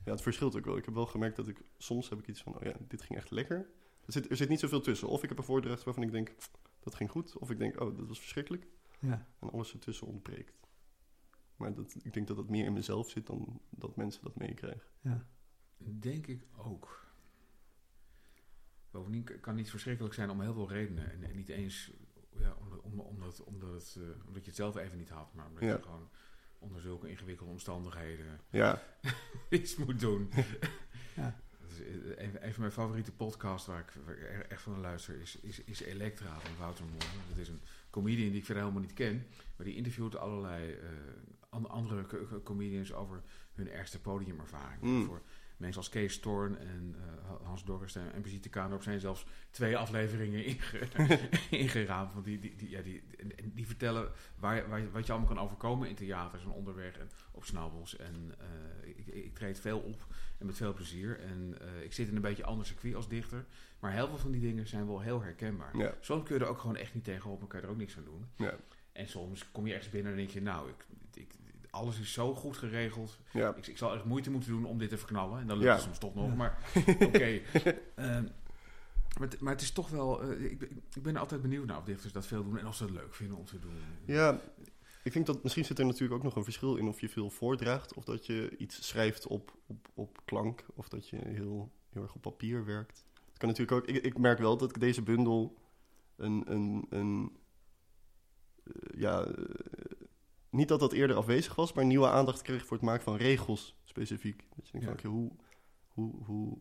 Ja, 0.06 0.12
het 0.12 0.22
verschilt 0.22 0.56
ook 0.58 0.66
wel. 0.66 0.78
Ik 0.78 0.86
heb 0.86 0.94
wel 0.94 1.06
gemerkt 1.06 1.36
dat 1.36 1.48
ik 1.48 1.62
soms 1.78 2.10
heb 2.10 2.20
ik 2.20 2.28
iets 2.28 2.42
van, 2.44 2.56
oh 2.56 2.62
ja, 2.62 2.74
dit 2.88 3.02
ging 3.02 3.20
echt 3.20 3.32
lekker. 3.32 3.58
Er 4.06 4.12
zit, 4.14 4.30
er 4.30 4.36
zit 4.36 4.50
niet 4.50 4.60
zoveel 4.60 4.82
tussen. 4.82 5.08
Of 5.08 5.24
ik 5.24 5.30
heb 5.30 5.38
een 5.38 5.44
voordracht 5.44 5.84
waarvan 5.84 6.04
ik 6.04 6.12
denk, 6.12 6.36
dat 6.80 6.96
ging 6.96 7.10
goed. 7.10 7.38
Of 7.38 7.50
ik 7.50 7.58
denk, 7.58 7.82
oh, 7.82 7.98
dat 7.98 8.08
was 8.08 8.20
verschrikkelijk. 8.20 8.68
ja. 9.00 9.26
En 9.40 9.52
alles 9.52 9.74
ertussen 9.74 10.08
ontbreekt. 10.08 10.60
Maar 11.60 11.74
dat, 11.74 11.96
ik 12.04 12.14
denk 12.14 12.28
dat 12.28 12.36
dat 12.38 12.50
meer 12.50 12.66
in 12.66 12.74
mezelf 12.74 13.10
zit 13.10 13.28
dan 13.28 13.62
dat 13.70 13.96
mensen 13.96 14.24
dat 14.24 14.36
meekrijgen. 14.36 14.88
ja. 15.02 15.26
Denk 15.78 16.28
ik 16.28 16.46
ook. 16.58 17.08
Bovendien 18.92 19.40
kan 19.42 19.58
iets 19.58 19.70
verschrikkelijk 19.70 20.14
zijn 20.14 20.30
om 20.30 20.42
heel 20.42 20.54
veel 20.54 20.70
redenen. 20.70 21.12
En, 21.12 21.24
en 21.24 21.36
niet 21.36 21.50
eens 21.50 21.92
ja, 22.38 22.56
omdat, 22.60 22.80
om- 22.82 23.00
omdat, 23.00 23.44
omdat, 23.44 23.72
het, 23.72 23.96
eh, 24.04 24.26
omdat 24.28 24.42
je 24.42 24.48
het 24.48 24.56
zelf 24.56 24.76
even 24.78 24.98
niet 24.98 25.10
had, 25.10 25.34
maar 25.34 25.48
omdat 25.48 25.64
Ja. 25.64 25.76
je 25.76 25.82
gewoon 25.82 26.10
onder 26.60 26.82
zulke 26.82 27.10
ingewikkelde 27.10 27.52
omstandigheden 27.52 28.40
Ja, 28.50 28.84
iets 29.50 29.76
moet 29.76 30.00
doen. 30.00 30.30
Ja. 31.16 31.36
Eh, 31.80 32.26
een, 32.26 32.46
een 32.46 32.52
van 32.54 32.62
mijn 32.62 32.72
favoriete 32.74 33.12
podcasts 33.12 33.68
waar 33.68 33.80
ik, 33.80 33.94
waar 34.06 34.18
ik 34.18 34.48
echt 34.48 34.62
van 34.62 34.80
luister 34.80 35.22
is, 35.22 35.36
is, 35.40 35.64
is 35.64 35.80
Elektra 35.82 36.40
van 36.40 36.56
Wouter 36.58 36.86
Moore. 36.86 37.06
Dat 37.30 37.38
is 37.38 37.48
een 37.48 37.60
comedian 37.90 38.30
die 38.30 38.38
ik 38.40 38.46
verder 38.46 38.64
helemaal 38.64 38.84
niet 38.86 38.94
ken. 38.94 39.26
Maar 39.56 39.66
die 39.66 39.76
interviewt 39.76 40.16
allerlei 40.18 40.72
eh, 40.74 40.90
andere 41.50 42.06
co- 42.06 42.26
co- 42.26 42.42
comedians 42.44 42.94
over 42.94 43.22
hun 43.54 43.70
ergste 43.70 44.00
podiumervaring. 44.02 44.82
Mm. 44.82 45.06
Voor 45.06 45.22
mensen 45.58 45.82
als 45.82 45.90
Kees 45.90 46.14
Storn 46.14 46.58
en 46.58 46.96
eh, 46.98 47.46
Hans 47.46 47.64
Dorrest 47.66 47.96
en, 47.96 48.14
en 48.14 48.22
Brigitte 48.22 48.50
Kaandorp 48.50 48.84
zijn 48.84 49.00
zelfs 49.00 49.26
twee 49.50 49.78
afleveringen 49.78 50.46
inge, 50.46 50.88
ingeraamd. 51.64 52.14
Want 52.14 52.26
die, 52.26 52.40
die, 52.40 52.56
die, 52.56 52.70
ja, 52.70 52.82
die, 52.82 53.04
en- 53.18 53.38
en 53.38 53.52
die 53.56 53.66
vertellen 53.68 54.12
waar, 54.36 54.70
waar, 54.70 54.92
wat 54.92 55.06
je 55.06 55.12
allemaal 55.12 55.34
kan 55.34 55.44
overkomen 55.44 55.90
in 55.90 55.96
theaters 55.96 56.44
en 56.44 56.50
onderweg 56.50 56.98
en 56.98 57.10
op 57.32 57.46
snabbels. 57.46 57.96
En 57.98 58.36
eh, 58.40 58.90
ik, 58.90 59.08
ik 59.08 59.36
treed 59.36 59.60
veel 59.60 59.80
op 59.80 60.06
en 60.38 60.46
met 60.46 60.56
veel 60.58 60.74
plezier. 60.74 61.20
En 61.20 61.56
eh, 61.62 61.84
ik 61.84 61.94
zit 61.94 62.08
in 62.08 62.16
een 62.16 62.22
beetje 62.22 62.46
ander 62.46 62.66
circuit 62.66 62.96
als 62.96 63.08
dichter. 63.08 63.46
Maar 63.80 63.92
heel 63.94 64.08
veel 64.08 64.18
van 64.18 64.32
die 64.32 64.42
dingen 64.42 64.68
zijn 64.68 64.88
wel 64.88 65.00
heel 65.02 65.22
herkenbaar. 65.22 65.78
ja, 65.78 65.94
Soms 66.00 66.24
kun 66.24 66.36
je 66.38 66.42
er 66.44 66.50
ook 66.50 66.60
gewoon 66.60 66.76
echt 66.76 66.94
niet 66.94 67.04
tegenop, 67.04 67.40
maar 67.40 67.48
kan 67.48 67.60
je 67.60 67.66
er 67.66 67.72
ook 67.72 67.78
niks 67.78 67.98
aan 67.98 68.04
doen. 68.04 68.26
ja, 68.36 68.56
En 68.92 69.08
soms 69.08 69.52
kom 69.52 69.68
je 69.68 69.74
ergens 69.74 69.90
binnen 69.92 70.12
en 70.12 70.18
denk 70.18 70.30
je, 70.30 70.42
nou, 70.42 70.70
ik, 70.70 70.86
alles 71.70 72.00
is 72.00 72.14
zo 72.14 72.36
goed 72.36 72.58
geregeld. 72.58 73.18
ja. 73.32 73.56
Ik, 73.56 73.68
ik 73.68 73.78
zal 73.78 73.94
echt 73.96 74.06
moeite 74.06 74.32
moeten 74.32 74.50
doen 74.52 74.66
om 74.66 74.78
dit 74.78 74.90
te 74.90 74.98
verknallen. 74.98 75.40
En 75.40 75.48
dat 75.48 75.58
lukt 75.58 75.68
Ja. 75.70 75.74
het 75.76 75.84
soms 75.84 75.98
toch 75.98 76.16
nog, 76.16 76.36
maar 76.36 76.58
oké. 77.08 77.40
Ehm, 77.96 78.24
maar, 79.20 79.28
het, 79.30 79.40
maar 79.40 79.54
het 79.54 79.62
is 79.62 79.72
toch 79.72 79.90
wel... 79.90 80.22
eh, 80.22 80.44
ik, 80.52 80.60
ben- 80.60 80.82
ik 80.94 81.04
ben 81.04 81.14
er 81.16 81.20
altijd 81.22 81.42
benieuwd 81.42 81.66
naar 81.66 81.78
of 81.78 81.84
dichters 81.84 82.14
dat 82.14 82.28
veel 82.28 82.44
doen 82.44 82.58
en 82.58 82.68
of 82.68 82.76
ze 82.76 82.84
het 82.84 82.94
leuk 82.94 83.14
vinden 83.14 83.38
om 83.38 83.46
te 83.46 83.60
doen. 83.60 83.72
Ja, 84.06 84.40
ik 85.04 85.14
denk 85.14 85.26
dat 85.26 85.44
misschien 85.44 85.66
zit 85.66 85.80
er 85.80 85.86
natuurlijk 85.86 86.14
ook 86.14 86.24
nog 86.24 86.36
een 86.36 86.44
verschil 86.44 86.76
in 86.76 86.88
of 86.88 87.02
je 87.02 87.10
veel 87.10 87.30
voordraagt 87.30 87.94
of 87.94 88.04
dat 88.04 88.26
je 88.26 88.56
iets 88.58 88.88
schrijft 88.88 89.28
op, 89.28 89.58
op, 89.68 89.88
op 89.94 90.20
klank 90.26 90.66
of 90.76 90.90
dat 90.90 91.10
je 91.10 91.18
heel, 91.18 91.72
heel 91.90 92.02
erg 92.02 92.16
op 92.16 92.22
papier 92.22 92.66
werkt. 92.66 93.04
Het 93.30 93.38
kan 93.38 93.50
natuurlijk 93.50 93.78
ook, 93.82 93.96
ik, 93.96 94.04
ik 94.04 94.18
merk 94.18 94.40
wel 94.40 94.58
dat 94.58 94.70
ik 94.70 94.80
deze 94.80 95.02
bundel 95.02 95.58
een, 96.16 96.44
een, 96.52 96.86
een 96.90 97.38
eh, 98.64 99.00
ja, 99.00 99.24
eh, 99.24 99.44
niet 100.50 100.68
dat 100.68 100.80
dat 100.80 100.94
eerder 100.94 101.16
afwezig 101.16 101.56
was, 101.56 101.74
maar 101.74 101.86
nieuwe 101.86 102.10
aandacht 102.10 102.42
kreeg 102.42 102.66
voor 102.66 102.78
het 102.78 102.86
maken 102.86 103.04
van 103.04 103.16
regels 103.16 103.76
specifiek. 103.84 104.46
Dat 104.56 104.68
je 104.70 104.80
denkt 104.80 105.02
Ja. 105.02 105.10
hoe, 105.10 105.32
hoe, 105.88 106.24
hoe, 106.24 106.58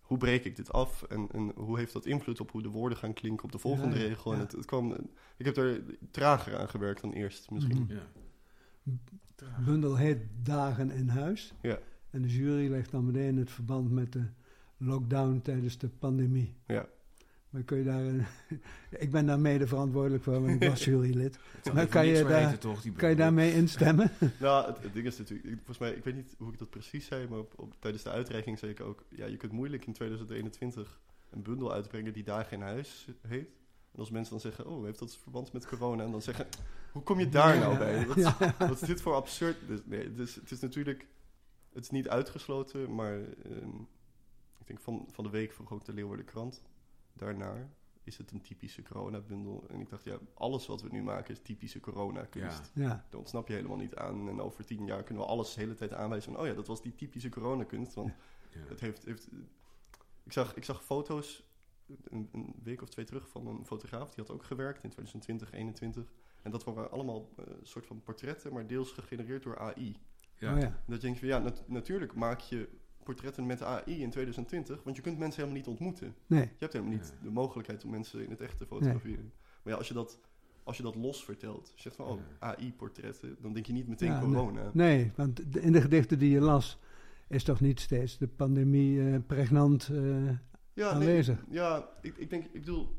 hoe 0.00 0.18
breek 0.18 0.44
ik 0.44 0.56
dit 0.56 0.72
af 0.72 1.02
en, 1.02 1.28
en 1.32 1.52
hoe 1.56 1.78
heeft 1.78 1.92
dat 1.92 2.06
invloed 2.06 2.40
op 2.40 2.50
hoe 2.50 2.62
de 2.62 2.68
woorden 2.68 2.98
gaan 2.98 3.12
klinken 3.12 3.44
op 3.44 3.52
de 3.52 3.58
volgende 3.58 3.96
Ja, 3.96 4.02
ja, 4.02 4.08
regel? 4.08 4.30
En 4.32 4.36
ja. 4.38 4.42
het, 4.44 4.52
het 4.52 4.64
kwam, 4.64 4.92
ik 5.36 5.44
heb 5.44 5.56
er 5.56 5.82
trager 6.10 6.58
aan 6.58 6.68
gewerkt 6.68 7.00
dan 7.00 7.12
eerst 7.12 7.50
misschien. 7.50 7.82
Mhm. 7.82 7.92
Ja. 7.92 8.06
De 9.34 9.46
bundel 9.64 9.96
heet 9.96 10.18
Dagen 10.42 10.90
in 10.90 11.08
Huis. 11.08 11.54
Ja. 11.62 11.78
En 12.10 12.22
de 12.22 12.28
jury 12.28 12.70
legt 12.70 12.90
dan 12.90 13.06
meteen 13.06 13.36
het 13.36 13.50
verband 13.50 13.90
met 13.90 14.12
de 14.12 14.24
lockdown 14.76 15.40
tijdens 15.42 15.78
de 15.78 15.88
pandemie. 15.88 16.54
Ja. 16.66 16.88
Maar 17.50 17.62
kun 17.62 17.78
je 17.78 17.84
daar... 17.84 18.00
een- 18.00 18.26
ik 19.04 19.10
ben 19.10 19.26
daar 19.26 19.38
mede 19.40 19.66
verantwoordelijk 19.66 20.22
voor, 20.22 20.32
want 20.42 20.62
ik 20.62 20.68
was 20.68 20.84
jurylid. 20.90 21.38
Maar 21.74 21.86
kan 21.86 22.06
je 22.06 22.24
daar- 22.24 22.58
toch, 22.58 22.82
Kan 22.96 23.08
je 23.10 23.16
daarmee 23.16 23.52
instemmen? 23.54 24.10
Nou, 24.40 24.66
het, 24.66 24.82
het 24.82 24.92
ding 24.92 25.06
is 25.06 25.18
natuurlijk, 25.18 25.48
ik, 25.48 25.54
volgens 25.56 25.78
mij, 25.78 25.90
ik 25.92 26.04
weet 26.04 26.14
niet 26.14 26.34
hoe 26.38 26.52
ik 26.52 26.58
dat 26.58 26.70
precies 26.70 27.06
zei, 27.06 27.28
maar 27.28 27.38
op, 27.38 27.52
op- 27.56 27.74
tijdens 27.78 28.02
de 28.02 28.10
uitreiking 28.10 28.58
zei 28.58 28.70
ik 28.70 28.80
ook, 28.80 29.04
ja, 29.08 29.26
je 29.26 29.36
kunt 29.36 29.52
moeilijk 29.52 29.86
in 29.86 29.92
2021 29.92 31.00
een 31.30 31.42
bundel 31.42 31.72
uitbrengen 31.72 32.12
die 32.12 32.24
Dagen 32.24 32.56
in 32.56 32.62
Huis 32.62 33.08
heet. 33.26 33.48
En 33.92 33.98
als 33.98 34.10
mensen 34.10 34.30
dan 34.32 34.40
zeggen, 34.40 34.66
oh, 34.66 34.84
heeft 34.84 34.98
dat 34.98 35.16
verband 35.16 35.52
met 35.52 35.66
corona? 35.66 36.04
En 36.04 36.10
dan 36.10 36.22
zeggen, 36.22 36.46
hoe 36.92 37.02
kom 37.02 37.18
je 37.18 37.28
daar 37.28 37.58
nou 37.58 37.78
bij? 37.78 38.06
Wat, 38.06 38.16
ja. 38.16 38.54
wat 38.58 38.80
is 38.82 38.88
dit 38.88 39.00
voor 39.00 39.14
absurd? 39.14 39.56
Dus, 39.66 39.78
nee, 39.84 40.04
het 40.04 40.18
is, 40.18 40.34
het 40.34 40.50
is 40.50 40.60
natuurlijk, 40.60 41.06
het 41.72 41.82
is 41.84 41.90
niet 41.90 42.08
uitgesloten, 42.08 42.94
maar 42.94 43.14
ehm, 43.44 43.68
ik 44.58 44.66
denk 44.66 44.80
van, 44.80 45.08
van 45.12 45.24
de 45.24 45.30
week 45.30 45.52
vroeg 45.52 45.72
ook 45.72 45.84
de 45.84 45.92
Leeuwarden 45.92 46.24
Krant 46.26 46.62
daarnaar. 47.12 47.70
Is 48.02 48.16
het 48.18 48.30
een 48.30 48.40
typische 48.40 48.82
coronabundel? 48.82 49.64
En 49.68 49.80
ik 49.80 49.88
dacht, 49.88 50.04
ja, 50.04 50.18
alles 50.34 50.66
wat 50.66 50.82
we 50.82 50.88
nu 50.90 51.02
maken 51.02 51.34
is 51.34 51.40
typische 51.42 51.80
coronakunst. 51.80 52.70
Ja. 52.74 52.82
Ja, 52.82 53.06
Daar 53.10 53.18
ontsnap 53.20 53.48
je 53.48 53.54
helemaal 53.54 53.76
niet 53.76 53.94
aan. 53.94 54.28
En 54.28 54.40
over 54.40 54.64
tien 54.64 54.84
jaar 54.86 55.02
kunnen 55.02 55.24
we 55.24 55.30
alles 55.30 55.54
de 55.54 55.60
hele 55.60 55.74
tijd 55.74 55.92
aanwijzen 55.92 56.32
van... 56.32 56.40
oh 56.40 56.46
ja, 56.46 56.54
dat 56.54 56.66
was 56.66 56.82
die 56.82 56.94
typische 56.94 57.28
coronakunst. 57.28 57.94
Want 57.94 58.12
Ja. 58.52 58.58
het 58.68 58.80
heeft... 58.80 59.04
heeft 59.04 59.28
ik, 60.24 60.32
zag, 60.32 60.54
ik 60.56 60.64
zag 60.64 60.84
foto's 60.84 61.44
een, 62.04 62.28
een 62.32 62.54
week 62.62 62.82
of 62.82 62.88
twee 62.88 63.04
terug 63.04 63.28
van 63.28 63.46
een 63.46 63.66
fotograaf. 63.66 64.14
Die 64.14 64.24
had 64.24 64.34
ook 64.34 64.44
gewerkt 64.44 64.82
in 64.84 64.90
2020, 64.90 65.48
2021. 65.48 66.12
En 66.42 66.50
dat 66.50 66.64
waren 66.64 66.90
allemaal 66.90 67.28
een 67.36 67.66
soort 67.66 67.86
van 67.86 68.02
portretten, 68.02 68.52
maar 68.52 68.66
deels 68.66 68.92
gegenereerd 68.92 69.42
door 69.42 69.58
AI. 69.58 69.96
Ja. 70.38 70.54
Oh, 70.54 70.60
ja. 70.60 70.82
Dat 70.86 71.00
denk 71.00 71.14
je 71.14 71.20
van, 71.20 71.28
ja, 71.28 71.38
nat- 71.38 71.68
natuurlijk 71.68 72.14
maak 72.14 72.40
je 72.40 72.68
portretten 73.04 73.46
met 73.46 73.62
AI 73.62 74.02
in 74.02 74.10
2020, 74.10 74.82
want 74.82 74.96
je 74.96 75.02
kunt 75.02 75.18
mensen 75.18 75.42
helemaal 75.42 75.58
niet 75.62 75.70
ontmoeten. 75.70 76.14
Nee, 76.26 76.40
Je 76.42 76.48
hebt 76.58 76.72
helemaal 76.72 76.94
niet 76.94 77.14
de 77.22 77.30
mogelijkheid 77.30 77.84
om 77.84 77.90
mensen 77.90 78.24
in 78.24 78.30
het 78.30 78.40
echt 78.40 78.58
te 78.58 78.66
fotograferen. 78.66 79.32
Maar 79.62 79.72
ja, 79.72 79.78
als 79.78 79.88
je 79.88 79.94
dat, 79.94 80.18
als 80.64 80.76
je 80.76 80.82
dat 80.82 80.94
los 80.94 81.24
vertelt, 81.24 81.72
zegt 81.76 81.96
van, 81.96 82.06
oh, 82.06 82.20
AI-portretten, 82.38 83.36
dan 83.40 83.52
denk 83.52 83.66
je 83.66 83.72
niet 83.72 83.88
meteen 83.88 84.08
Ja, 84.12 84.20
corona. 84.20 84.70
nee, 84.72 85.12
want 85.16 85.52
de- 85.52 85.60
in 85.60 85.72
de 85.72 85.80
gedichten 85.80 86.18
die 86.18 86.30
je 86.30 86.40
las 86.40 86.78
is 87.28 87.44
toch 87.44 87.60
niet 87.60 87.80
steeds 87.80 88.18
de 88.18 88.28
pandemie 88.28 89.10
eh, 89.10 89.18
pregnant 89.26 89.88
eh, 89.92 90.28
Ja, 90.72 90.90
aanwezig. 90.90 91.44
ja 91.50 91.88
ik, 92.02 92.16
ik 92.16 92.30
denk, 92.30 92.44
ik 92.44 92.60
bedoel, 92.60 92.98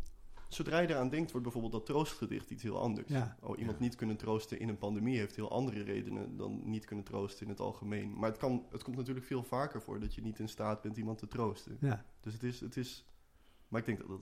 zodra 0.54 0.80
je 0.80 0.88
eraan 0.90 1.10
denkt, 1.10 1.30
wordt 1.32 1.44
bijvoorbeeld 1.44 1.74
dat 1.74 1.86
troostgedicht 1.86 2.50
iets 2.52 2.64
heel 2.64 2.80
anders. 2.80 3.08
Ja. 3.10 3.38
Oh, 3.42 3.58
iemand 3.60 3.78
Ja. 3.78 3.84
niet 3.84 3.96
kunnen 3.96 4.18
troosten 4.18 4.60
in 4.60 4.70
een 4.70 4.78
pandemie 4.78 5.18
heeft 5.18 5.36
heel 5.36 5.52
andere 5.52 5.82
redenen 5.84 6.38
dan 6.38 6.62
niet 6.64 6.86
kunnen 6.86 7.06
troosten 7.06 7.44
in 7.46 7.52
het 7.52 7.60
algemeen. 7.60 8.14
Maar 8.18 8.30
het, 8.30 8.40
kan, 8.40 8.66
het 8.72 8.84
komt 8.84 8.98
natuurlijk 8.98 9.26
veel 9.26 9.44
vaker 9.44 9.82
voor 9.82 10.00
dat 10.00 10.16
je 10.16 10.22
niet 10.22 10.40
in 10.40 10.50
staat 10.50 10.82
bent 10.82 10.98
iemand 10.98 11.18
te 11.18 11.28
troosten. 11.28 11.78
Ja, 11.80 12.06
Dus 12.20 12.34
het 12.34 12.44
is, 12.44 12.60
het 12.60 12.78
is, 12.78 13.06
maar 13.68 13.80
ik 13.80 13.86
denk 13.86 13.98
dat 13.98 14.08
dat, 14.08 14.22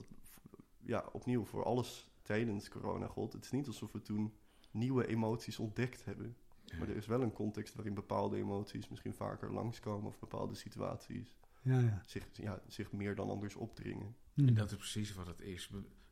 ja, 0.78 1.08
opnieuw 1.12 1.44
voor 1.44 1.64
alles 1.64 2.08
tijdens 2.22 2.68
corona 2.68 3.06
gold. 3.06 3.32
Het 3.32 3.44
is 3.44 3.50
niet 3.50 3.66
alsof 3.66 3.92
we 3.92 4.02
toen 4.02 4.32
nieuwe 4.70 5.06
emoties 5.06 5.58
ontdekt 5.58 6.04
hebben. 6.04 6.36
Maar 6.78 6.88
er 6.88 6.96
is 6.96 7.06
wel 7.06 7.22
een 7.22 7.32
context 7.32 7.74
waarin 7.74 7.94
bepaalde 7.94 8.36
emoties 8.36 8.88
misschien 8.88 9.14
vaker 9.14 9.52
langskomen 9.52 10.06
of 10.06 10.18
bepaalde 10.18 10.54
situaties 10.54 11.36
ja, 11.62 11.78
ja. 11.80 12.02
zich, 12.06 12.26
ja, 12.32 12.62
zich 12.66 12.92
meer 12.92 13.14
dan 13.14 13.30
anders 13.30 13.54
opdringen. 13.54 14.16
Hm. 14.34 14.48
En 14.48 14.54
dat 14.54 14.70
is 14.70 14.76
precies 14.76 15.14
wat 15.14 15.26
het 15.26 15.40
is. 15.40 15.70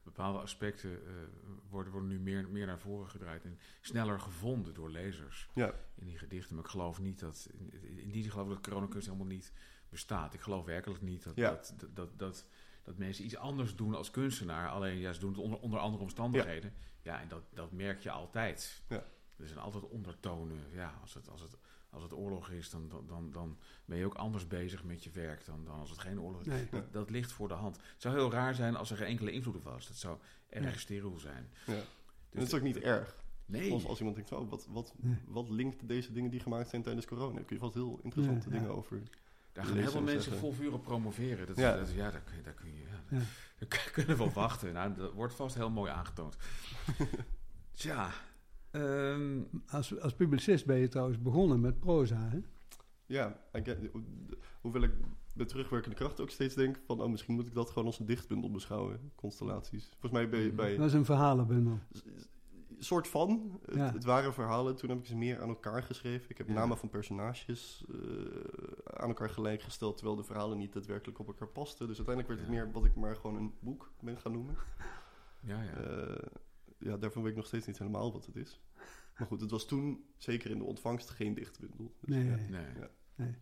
Be- 0.08 0.14
bepaalde 0.14 0.38
aspecten 0.38 1.06
eh, 1.06 1.12
worden, 1.70 1.92
worden 1.92 2.08
nu 2.10 2.18
meer, 2.18 2.48
meer 2.48 2.66
naar 2.66 2.78
voren 2.78 3.08
gedraaid 3.10 3.44
en 3.44 3.58
sneller 3.80 4.20
gevonden 4.20 4.74
door 4.74 4.90
lezers 4.90 5.48
Ja, 5.54 5.74
in 5.94 6.06
die 6.06 6.18
gedichten. 6.18 6.54
Maar 6.54 6.64
ik 6.64 6.70
geloof 6.70 7.00
niet 7.00 7.18
dat, 7.18 7.48
in, 7.58 7.72
in 7.98 8.10
die 8.10 8.22
zin 8.22 8.30
geloof 8.30 8.46
ik 8.48 8.54
dat 8.54 8.62
coronakunst 8.62 9.06
helemaal 9.06 9.26
niet 9.28 9.52
bestaat. 9.88 10.34
Ik 10.34 10.40
geloof 10.40 10.64
werkelijk 10.64 11.02
niet 11.02 11.24
dat, 11.24 11.36
Ja. 11.36 11.50
dat, 11.50 11.74
dat, 11.78 11.96
dat, 11.96 12.18
dat, 12.18 12.46
dat 12.82 12.98
mensen 12.98 13.24
iets 13.24 13.36
anders 13.36 13.76
doen 13.76 13.94
als 13.94 14.10
kunstenaar. 14.10 14.68
Alleen 14.68 14.98
ja, 14.98 15.12
ze 15.12 15.20
doen 15.20 15.30
het 15.30 15.38
onder, 15.40 15.58
onder 15.58 15.78
andere 15.78 16.02
omstandigheden. 16.02 16.72
Ja, 17.02 17.20
en 17.20 17.28
dat, 17.28 17.42
dat 17.54 17.72
merk 17.72 18.00
je 18.00 18.10
altijd. 18.10 18.82
Ja. 18.88 19.04
Er 19.36 19.46
zijn 19.46 19.58
altijd 19.58 19.88
ondertonen. 19.88 20.58
Ja, 20.72 20.98
als 21.00 21.14
het, 21.14 21.28
als 21.28 21.40
het, 21.40 21.56
als 21.90 22.02
het 22.02 22.12
oorlog 22.12 22.50
is, 22.50 22.70
dan, 22.70 22.88
dan, 22.88 23.06
dan, 23.06 23.30
dan 23.30 23.58
ben 23.84 23.98
je 23.98 24.04
ook 24.04 24.14
anders 24.14 24.46
bezig 24.46 24.84
met 24.84 25.04
je 25.04 25.10
werk 25.10 25.44
dan, 25.44 25.64
dan 25.64 25.78
als 25.78 25.90
het 25.90 25.98
geen 25.98 26.20
oorlog 26.20 26.40
is. 26.40 26.46
Nee. 26.46 26.68
Dat, 26.70 26.92
dat 26.92 27.10
ligt 27.10 27.32
voor 27.32 27.48
de 27.48 27.54
hand. 27.54 27.76
Het 27.76 28.02
zou 28.02 28.14
heel 28.14 28.30
raar 28.30 28.54
zijn 28.54 28.76
als 28.76 28.90
er 28.90 28.96
geen 28.96 29.06
enkele 29.06 29.30
invloed 29.32 29.62
was. 29.62 29.86
Dat 29.88 29.96
zou 29.96 30.18
erg 30.48 30.64
Nee. 30.64 30.78
steriel 30.78 31.18
zijn. 31.18 31.48
ja. 31.66 31.72
Dus 31.74 31.82
en 32.30 32.38
dat 32.38 32.46
is 32.46 32.54
ook 32.54 32.62
niet 32.62 32.78
erg. 32.78 33.16
Nee. 33.46 33.72
Als, 33.72 33.84
als 33.86 33.98
iemand 33.98 34.16
denkt, 34.16 34.32
oh, 34.32 34.50
wat, 34.50 34.66
wat, 34.70 34.94
Nee. 34.96 35.16
wat 35.26 35.48
linkt 35.48 35.88
deze 35.88 36.12
dingen 36.12 36.30
die 36.30 36.40
gemaakt 36.40 36.68
zijn 36.68 36.82
tijdens 36.82 37.06
corona? 37.06 37.34
Daar 37.34 37.44
kun 37.44 37.56
je 37.56 37.62
vast 37.62 37.74
heel 37.74 38.00
interessante 38.02 38.48
Ja, 38.48 38.54
ja. 38.54 38.60
dingen 38.60 38.76
over. 38.76 39.02
Daar 39.52 39.64
gaan 39.66 39.76
heel 39.76 39.90
veel 39.90 40.00
mensen 40.02 40.22
zeggen. 40.22 40.40
vol 40.40 40.52
vuur 40.52 40.72
op 40.72 40.82
promoveren. 40.82 41.46
Dat, 41.46 41.56
Ja. 41.56 41.68
ja. 41.70 41.76
Dat, 41.76 41.92
ja, 41.92 42.10
daar, 42.10 42.20
kun 42.20 42.36
je- 42.36 42.42
daar 42.42 42.52
kun 42.54 42.74
je... 42.74 42.80
Ja, 42.82 43.18
Ja. 43.18 43.22
daar 43.68 43.90
kunnen 43.92 44.16
we 44.16 44.22
op 44.22 44.32
wachten. 44.32 44.72
Nou, 44.72 44.94
dat 44.94 45.12
wordt 45.12 45.34
vast 45.34 45.54
heel 45.54 45.70
mooi 45.70 45.90
aangetoond. 45.90 46.36
Tja. 47.72 48.10
Ehm, 48.70 49.40
Als, 49.66 50.00
als 50.00 50.14
publicist 50.14 50.66
ben 50.66 50.78
je 50.78 50.88
trouwens 50.88 51.22
begonnen 51.22 51.60
met 51.60 51.78
proza, 51.80 52.28
hè? 52.28 52.38
Ja, 53.06 53.40
I 53.56 53.60
get- 53.64 53.92
ho- 53.92 54.02
hoewel 54.60 54.82
ik 54.82 54.92
met 55.34 55.48
terugwerkende 55.48 55.96
kracht 55.96 56.20
ook 56.20 56.30
steeds 56.30 56.54
denk 56.54 56.80
van, 56.86 57.00
oh, 57.00 57.10
misschien 57.10 57.34
moet 57.34 57.46
ik 57.46 57.54
dat 57.54 57.68
gewoon 57.70 57.84
als 57.86 57.98
een 57.98 58.06
dichtbundel 58.06 58.50
beschouwen, 58.50 59.12
constellaties. 59.14 59.88
Volgens 59.90 60.12
mij 60.12 60.28
bij, 60.28 60.46
Mhm. 60.46 60.56
bij 60.56 60.76
Dat 60.76 60.86
is 60.86 60.92
een 60.92 61.04
verhalenbundel. 61.04 61.78
soort 62.78 63.08
van. 63.08 63.60
Het, 63.66 63.74
Ja. 63.74 63.92
het 63.92 64.04
waren 64.04 64.32
verhalen. 64.34 64.76
Toen 64.76 64.88
heb 64.88 64.98
ik 64.98 65.06
ze 65.06 65.16
meer 65.16 65.40
aan 65.42 65.48
elkaar 65.48 65.82
geschreven. 65.82 66.30
Ik 66.30 66.38
heb 66.38 66.48
Ja. 66.48 66.54
namen 66.54 66.76
van 66.78 66.88
personages 66.90 67.84
eh, 67.92 67.98
aan 68.84 69.08
elkaar 69.08 69.30
gelijkgesteld, 69.30 69.96
terwijl 69.96 70.16
de 70.16 70.24
verhalen 70.24 70.58
niet 70.58 70.72
daadwerkelijk 70.72 71.18
op 71.18 71.26
elkaar 71.26 71.48
pasten. 71.48 71.86
Dus 71.86 71.96
uiteindelijk 71.96 72.28
werd 72.36 72.40
het 72.48 72.56
meer 72.58 72.72
wat 72.72 72.84
ik 72.84 72.94
maar 72.96 73.16
gewoon 73.16 73.36
een 73.36 73.52
boek 73.60 73.90
ben 74.00 74.18
gaan 74.18 74.32
noemen. 74.32 74.54
ja, 75.40 75.62
ja. 75.62 75.70
Eh, 75.72 76.22
ja, 76.78 76.96
daarvan 76.96 77.22
weet 77.22 77.30
ik 77.30 77.36
nog 77.36 77.46
steeds 77.46 77.66
niet 77.66 77.78
helemaal 77.78 78.12
wat 78.12 78.26
het 78.26 78.36
is. 78.36 78.60
Maar 79.18 79.26
goed, 79.26 79.40
het 79.40 79.50
was 79.50 79.66
toen, 79.66 80.04
zeker 80.16 80.50
in 80.50 80.58
de 80.58 80.64
ontvangst, 80.64 81.10
geen 81.10 81.34
dichtbundel. 81.34 81.94
Dus, 82.00 82.16
Nee. 82.16 82.50
ja, 82.50 82.90
nee. 83.14 83.34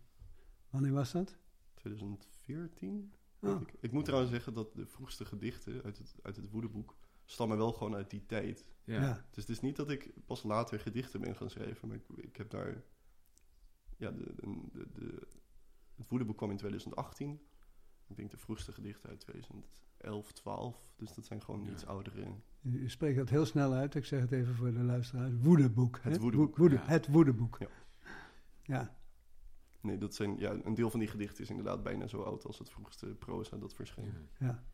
Wanneer 0.71 0.93
was 0.93 1.13
dat? 1.13 1.39
2014? 1.75 3.15
Oh. 3.41 3.51
denk 3.51 3.61
Ik. 3.61 3.75
ik 3.81 3.93
moet 3.93 4.05
trouwens 4.05 4.33
zeggen 4.33 4.55
dat 4.55 4.75
de 4.75 4.87
vroegste 4.87 5.25
gedichten 5.25 5.83
uit 5.83 5.99
het, 5.99 6.15
uit 6.23 6.37
het 6.37 6.51
woedeboek 6.51 6.97
stammen 7.25 7.57
wel 7.57 7.73
gewoon 7.73 7.95
uit 7.95 8.11
die 8.11 8.27
tijd. 8.27 8.65
Ja. 8.85 9.01
Ja. 9.01 9.27
Dus 9.31 9.43
het 9.43 9.49
is 9.49 9.61
niet 9.61 9.77
dat 9.77 9.91
ik 9.91 10.13
pas 10.27 10.43
later 10.43 10.81
gedichten 10.81 11.21
ben 11.21 11.37
gaan 11.37 11.51
schrijven, 11.51 11.89
maar 11.89 11.97
ik, 11.97 12.09
ik 12.17 12.37
heb 12.37 12.51
daar... 12.51 12.85
Ja, 13.97 14.11
de, 14.11 14.35
de, 14.93 15.27
het 15.97 16.09
woedeboek 16.09 16.37
kwam 16.37 16.51
in 16.51 16.57
2018. 16.57 17.41
Ik 18.07 18.17
denk 18.17 18.31
de 18.31 18.37
vroegste 18.37 18.73
gedichten 18.73 19.09
uit 19.09 19.25
2011, 19.99 20.33
12. 20.33 20.93
Dus 20.97 21.15
dat 21.15 21.25
zijn 21.25 21.43
gewoon 21.43 21.65
Ja. 21.65 21.71
iets 21.71 21.87
oudere... 21.87 22.27
U, 22.63 22.79
u 22.83 22.89
spreekt 22.91 23.17
dat 23.17 23.29
heel 23.31 23.47
snel 23.47 23.73
uit. 23.73 23.95
Ik 23.95 24.05
zeg 24.05 24.21
het 24.21 24.33
even 24.33 24.55
voor 24.55 24.73
de 24.73 24.83
luisteraars. 24.83 25.33
Woedeboek. 25.39 25.99
Het 26.03 26.19
woedeboek, 26.19 26.51
Wo- 26.57 26.61
woede- 26.61 26.75
ja. 26.75 26.85
Het 26.87 27.07
woedeboek. 27.09 27.57
Ja. 27.59 27.69
Ja. 28.63 28.97
Nee, 29.81 29.99
dat 29.99 30.15
zijn, 30.15 30.39
ja, 30.39 30.57
een 30.65 30.75
deel 30.75 30.91
van 30.91 31.01
die 31.01 31.09
gedichten 31.09 31.43
is 31.43 31.51
inderdaad 31.51 31.83
bijna 31.83 32.07
zo 32.07 32.23
oud 32.23 32.45
als 32.47 32.59
het 32.59 32.71
vroegste 32.71 33.07
proza 33.07 33.57
dat 33.57 33.75
verscheen. 33.75 34.13
Ja. 34.39 34.47
ja. 34.47 34.65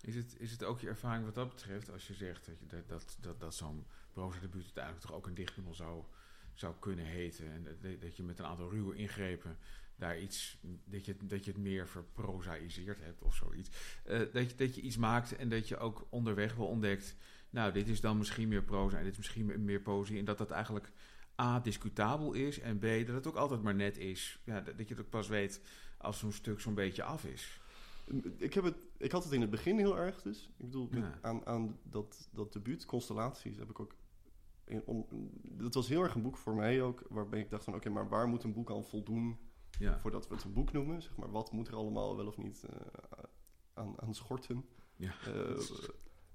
Is, 0.00 0.14
het, 0.14 0.36
is 0.38 0.50
het 0.52 0.64
ook 0.64 0.80
je 0.80 0.88
ervaring 0.88 1.24
wat 1.24 1.34
dat 1.34 1.48
betreft, 1.48 1.90
als 1.90 2.06
je 2.06 2.14
zegt 2.14 2.46
dat, 2.46 2.58
je, 2.58 2.66
dat, 2.66 2.88
dat, 2.88 3.16
dat, 3.20 3.40
dat 3.40 3.54
zo'n 3.54 3.86
proza-debuut 4.12 4.62
uiteindelijk 4.64 5.04
toch 5.06 5.14
ook 5.16 5.26
een 5.26 5.34
dichtbundel 5.34 5.74
zou, 5.74 6.04
zou 6.52 6.74
kunnen 6.80 7.04
heten? 7.04 7.52
En 7.52 7.62
dat, 7.64 8.00
dat 8.00 8.16
je 8.16 8.22
met 8.22 8.38
een 8.38 8.44
aantal 8.44 8.70
ruwe 8.70 8.94
ingrepen 8.94 9.56
daar 9.96 10.20
iets, 10.20 10.58
dat 10.84 11.04
je, 11.04 11.16
dat 11.22 11.44
je 11.44 11.50
het 11.50 11.60
meer 11.60 11.88
verprozaïseerd 11.88 13.00
hebt 13.00 13.22
of 13.22 13.34
zoiets. 13.34 13.70
Eh, 14.04 14.18
dat, 14.32 14.50
je, 14.50 14.56
dat 14.56 14.74
je 14.74 14.80
iets 14.80 14.96
maakt 14.96 15.36
en 15.36 15.48
dat 15.48 15.68
je 15.68 15.76
ook 15.78 16.06
onderweg 16.10 16.54
wel 16.54 16.66
ontdekt, 16.66 17.16
nou, 17.50 17.72
dit 17.72 17.88
is 17.88 18.00
dan 18.00 18.18
misschien 18.18 18.48
meer 18.48 18.62
proza 18.62 18.96
en 18.98 19.02
dit 19.04 19.12
is 19.12 19.18
misschien 19.18 19.64
meer- 19.64 19.80
poëzie. 19.80 20.18
En 20.18 20.24
dat 20.24 20.38
dat 20.38 20.50
eigenlijk 20.50 20.92
A, 21.40 21.60
discutabel 21.60 22.32
is 22.32 22.60
en 22.60 22.78
B, 22.78 22.82
dat 22.82 23.14
het 23.14 23.26
ook 23.26 23.36
altijd 23.36 23.62
maar 23.62 23.74
net 23.74 23.98
is. 23.98 24.40
Ja, 24.44 24.60
dat, 24.60 24.78
dat 24.78 24.88
je 24.88 24.94
het 24.94 25.04
ook 25.04 25.10
pas 25.10 25.28
weet 25.28 25.60
als 25.98 26.18
zo'n 26.18 26.32
stuk 26.32 26.60
zo'n 26.60 26.74
beetje 26.74 27.02
af 27.02 27.24
is. 27.24 27.60
Ik, 28.36 28.54
heb 28.54 28.64
het, 28.64 28.76
ik 28.96 29.12
had 29.12 29.24
het 29.24 29.32
in 29.32 29.40
het 29.40 29.50
begin 29.50 29.78
heel 29.78 29.98
erg 29.98 30.22
dus. 30.22 30.50
Ik 30.56 30.64
bedoel, 30.64 30.88
met- 30.90 31.02
Ja. 31.02 31.18
aan, 31.22 31.46
aan 31.46 31.78
dat, 31.82 32.28
dat 32.32 32.52
debuut, 32.52 32.84
Constellaties, 32.84 33.56
heb 33.56 33.70
ik 33.70 33.80
ook... 33.80 33.94
In, 34.64 34.82
om, 34.84 35.06
dat 35.42 35.74
was 35.74 35.88
heel 35.88 36.02
erg 36.02 36.14
een 36.14 36.22
boek 36.22 36.36
voor 36.36 36.54
mij 36.54 36.82
ook, 36.82 37.02
waarbij 37.08 37.40
ik 37.40 37.50
dacht 37.50 37.64
van... 37.64 37.74
Oké, 37.74 37.88
maar 37.88 38.08
waar 38.08 38.28
moet 38.28 38.42
een 38.42 38.52
boek 38.52 38.70
aan 38.70 38.84
voldoen 38.84 39.38
Ja, 39.78 39.98
voordat 39.98 40.28
we 40.28 40.34
het 40.34 40.44
een 40.44 40.52
boek 40.52 40.72
noemen? 40.72 41.02
Zeg 41.02 41.16
maar, 41.16 41.30
wat 41.30 41.52
moet 41.52 41.68
er 41.68 41.74
allemaal 41.74 42.16
wel 42.16 42.26
of 42.26 42.36
niet 42.36 42.64
eh, 42.64 42.76
aan, 43.74 44.00
aan 44.00 44.14
schorten? 44.14 44.64
ja. 44.96 45.12
eh, 45.26 45.58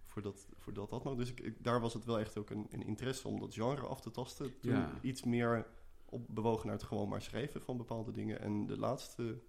voordat, 0.05 0.47
voordat 0.57 0.89
dat 0.89 1.03
nog. 1.03 1.15
Dus 1.15 1.29
ik, 1.29 1.39
ik- 1.39 1.63
daar 1.63 1.81
was 1.81 1.93
het 1.93 2.05
wel 2.05 2.19
echt 2.19 2.37
ook 2.37 2.49
een, 2.49 2.67
een 2.69 2.83
interesse 2.85 3.27
om 3.27 3.39
dat 3.39 3.53
genre 3.53 3.85
af 3.87 4.01
te 4.01 4.11
tasten. 4.11 4.59
Toen 4.59 4.71
Ja. 4.71 4.99
iets 5.01 5.23
meer 5.23 5.67
op 6.05 6.25
bewogen 6.29 6.65
naar 6.67 6.75
het 6.75 6.85
gewoon 6.85 7.09
maar 7.09 7.21
schrijven 7.21 7.61
van 7.61 7.77
bepaalde 7.77 8.11
dingen. 8.11 8.39
En 8.39 8.65
de 8.65 8.77
laatste 8.77 9.39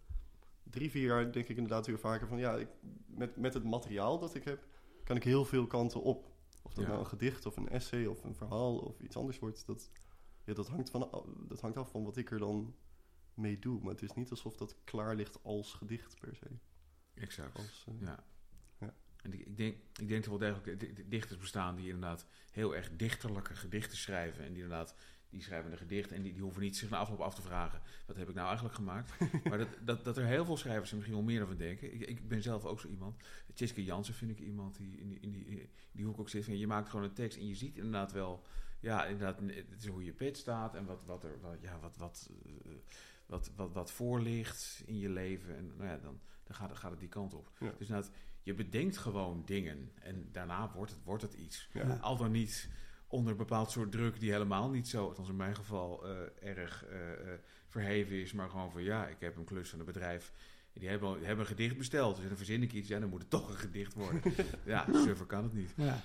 drie, 0.63 0.91
vier 0.91 1.07
jaar 1.07 1.33
denk 1.33 1.49
ik 1.49 1.57
inderdaad 1.57 1.87
weer 1.87 1.99
vaker 1.99 2.29
van... 2.29 2.39
ja, 2.39 2.57
ik, 2.57 2.69
met, 3.07 3.37
met 3.37 3.55
het 3.55 3.65
materiaal 3.65 4.19
dat 4.19 4.35
ik 4.35 4.45
heb, 4.45 4.67
kan 5.05 5.17
ik 5.17 5.25
heel 5.25 5.45
veel 5.45 5.67
kanten 5.67 6.03
op. 6.03 6.31
Of 6.63 6.73
dat 6.75 6.85
Ja. 6.85 6.91
nou 6.91 7.01
een 7.03 7.07
gedicht 7.07 7.47
of 7.47 7.57
een 7.57 7.69
essay 7.69 8.07
of 8.07 8.25
een 8.25 8.35
verhaal 8.35 8.79
of 8.79 9.01
iets 9.01 9.17
anders 9.17 9.39
wordt. 9.39 9.67
Dat, 9.67 9.91
ja, 10.45 10.55
dat, 10.55 10.69
hangt 10.69 10.91
van, 10.91 11.25
dat 11.49 11.61
hangt 11.61 11.77
af 11.77 11.91
van 11.91 12.05
wat 12.05 12.17
ik 12.17 12.31
er 12.31 12.39
dan 12.39 12.75
mee 13.39 13.59
doe. 13.59 13.81
Maar 13.81 13.93
het 13.93 14.03
is 14.03 14.13
niet 14.15 14.31
alsof 14.31 14.57
dat 14.57 14.77
klaar 14.85 15.15
ligt 15.15 15.43
als 15.43 15.73
gedicht 15.73 16.21
per 16.21 16.37
se. 16.37 16.47
Exact. 17.15 17.57
Als, 17.57 17.85
eh, 17.89 17.95
Ja. 18.01 18.25
Ja. 18.81 18.95
En 19.23 19.33
ik, 19.33 19.41
ik, 19.41 19.57
denk, 19.57 19.77
ik 20.01 20.09
denk 20.09 20.25
dat 20.25 20.39
wel 20.39 20.39
degelijk 20.53 20.81
di- 20.81 20.93
di- 20.93 21.09
dichters 21.09 21.39
bestaan 21.39 21.77
die 21.77 21.85
inderdaad 21.87 22.27
heel 22.51 22.77
erg 22.77 22.91
dichterlijke 22.97 23.55
gedichten 23.55 23.97
schrijven. 23.99 24.45
En 24.45 24.53
die 24.53 24.63
inderdaad, 24.63 24.95
die 25.31 25.43
schrijven 25.43 25.73
een 25.73 25.79
gedicht 25.79 26.13
en 26.13 26.23
die, 26.23 26.33
die 26.33 26.43
hoeven 26.43 26.63
niet 26.63 26.77
zich 26.77 26.91
na 26.91 26.97
afloop 26.97 27.21
af 27.21 27.35
te 27.35 27.43
vragen. 27.43 27.83
Wat 28.07 28.17
heb 28.17 28.29
ik 28.29 28.35
nou 28.35 28.47
eigenlijk 28.47 28.75
gemaakt? 28.77 29.13
maar 29.49 29.59
dat, 29.59 29.69
dat, 29.85 30.05
dat 30.05 30.17
er 30.17 30.25
heel 30.25 30.45
veel 30.45 30.57
schrijvers 30.57 30.89
zijn, 30.89 31.01
misschien 31.01 31.19
wel 31.21 31.29
meer 31.29 31.39
dan 31.41 31.49
we 31.49 31.57
denken. 31.57 31.95
Ik, 31.95 32.01
ik 32.09 32.29
ben 32.29 32.43
zelf 32.43 32.65
ook 32.65 32.81
zo 32.81 32.89
iemand. 32.89 33.23
Tjitske 33.55 33.85
Jansen 33.85 34.15
vind 34.15 34.31
ik 34.31 34.39
iemand 34.39 34.77
die 34.77 34.99
in 34.99 35.09
die, 35.09 35.19
in 35.21 35.31
die, 35.33 35.69
die 35.93 36.05
hoek 36.05 36.19
ook 36.19 36.29
zit. 36.29 36.45
Van, 36.45 36.59
je 36.59 36.67
maakt 36.67 36.89
gewoon 36.89 37.05
een 37.05 37.13
tekst 37.15 37.39
en 37.39 37.47
je 37.47 37.55
ziet 37.55 37.77
inderdaad 37.77 38.13
wel... 38.13 38.43
Ja, 38.81 39.05
inderdaad, 39.05 39.41
het 39.41 39.79
is 39.83 39.87
hoe 39.87 40.05
je 40.05 40.13
pit 40.13 40.37
staat 40.37 40.75
en 40.75 40.85
wat, 40.85 41.05
wat 41.05 41.25
er... 41.25 41.41
Wat, 41.41 41.57
ja, 41.61 41.79
wat, 41.81 41.97
wat, 41.97 42.31
eh, 42.45 42.73
wat, 43.29 43.51
wat, 43.57 43.73
wat 43.73 43.91
voor 43.91 44.21
ligt 44.21 44.83
in 44.87 44.99
je 44.99 45.09
leven. 45.09 45.57
En 45.57 45.73
nou 45.77 45.89
ja, 45.89 45.97
dan, 45.97 46.21
dan 46.45 46.57
gaat, 46.57 46.77
gaat 46.77 46.91
het 46.91 47.01
die 47.01 47.09
kant 47.09 47.35
op. 47.35 47.53
Ja. 47.61 47.75
Dus 47.79 48.11
je 48.43 48.55
bedenkt 48.55 48.97
gewoon 48.97 49.43
dingen 49.45 49.93
en 49.95 50.29
daarna 50.33 50.73
wordt 50.75 50.91
het, 50.91 51.05
wordt 51.05 51.23
het 51.23 51.35
iets. 51.35 51.69
ja. 51.73 51.99
Al 52.01 52.17
dan 52.17 52.31
niet 52.31 52.69
onder 53.07 53.33
een 53.33 53.39
bepaald 53.39 53.71
soort 53.71 53.93
druk 53.93 54.21
die 54.21 54.33
helemaal 54.33 54.71
niet 54.71 54.89
zo, 54.89 55.07
althans 55.07 55.29
in 55.29 55.37
mijn 55.37 55.55
geval, 55.55 56.07
eh, 56.07 56.49
erg 56.49 56.85
eh, 56.85 57.13
eh, 57.13 57.39
verheven 57.69 58.17
is. 58.17 58.33
Maar 58.33 58.51
gewoon 58.51 58.71
van 58.71 58.83
ja, 58.83 59.07
ik 59.07 59.21
heb 59.21 59.37
een 59.37 59.45
klus 59.45 59.71
van 59.71 59.79
een 59.79 59.85
bedrijf. 59.85 60.33
Die 60.73 60.89
hebben, 60.89 61.17
die 61.17 61.27
hebben 61.27 61.45
een 61.45 61.51
gedicht 61.51 61.77
besteld. 61.77 62.17
Dus 62.17 62.29
dan 62.29 62.37
verzin 62.37 62.63
ik 62.63 62.73
iets. 62.73 62.89
Ja, 62.89 62.99
dan 62.99 63.09
moet 63.09 63.21
het 63.21 63.31
toch 63.39 63.49
een 63.49 63.57
gedicht 63.57 63.95
worden. 63.95 64.23
ja, 64.65 64.87
suffer 64.93 65.27
kan 65.27 65.43
het 65.43 65.53
niet. 65.53 65.73
Ja. 65.77 66.01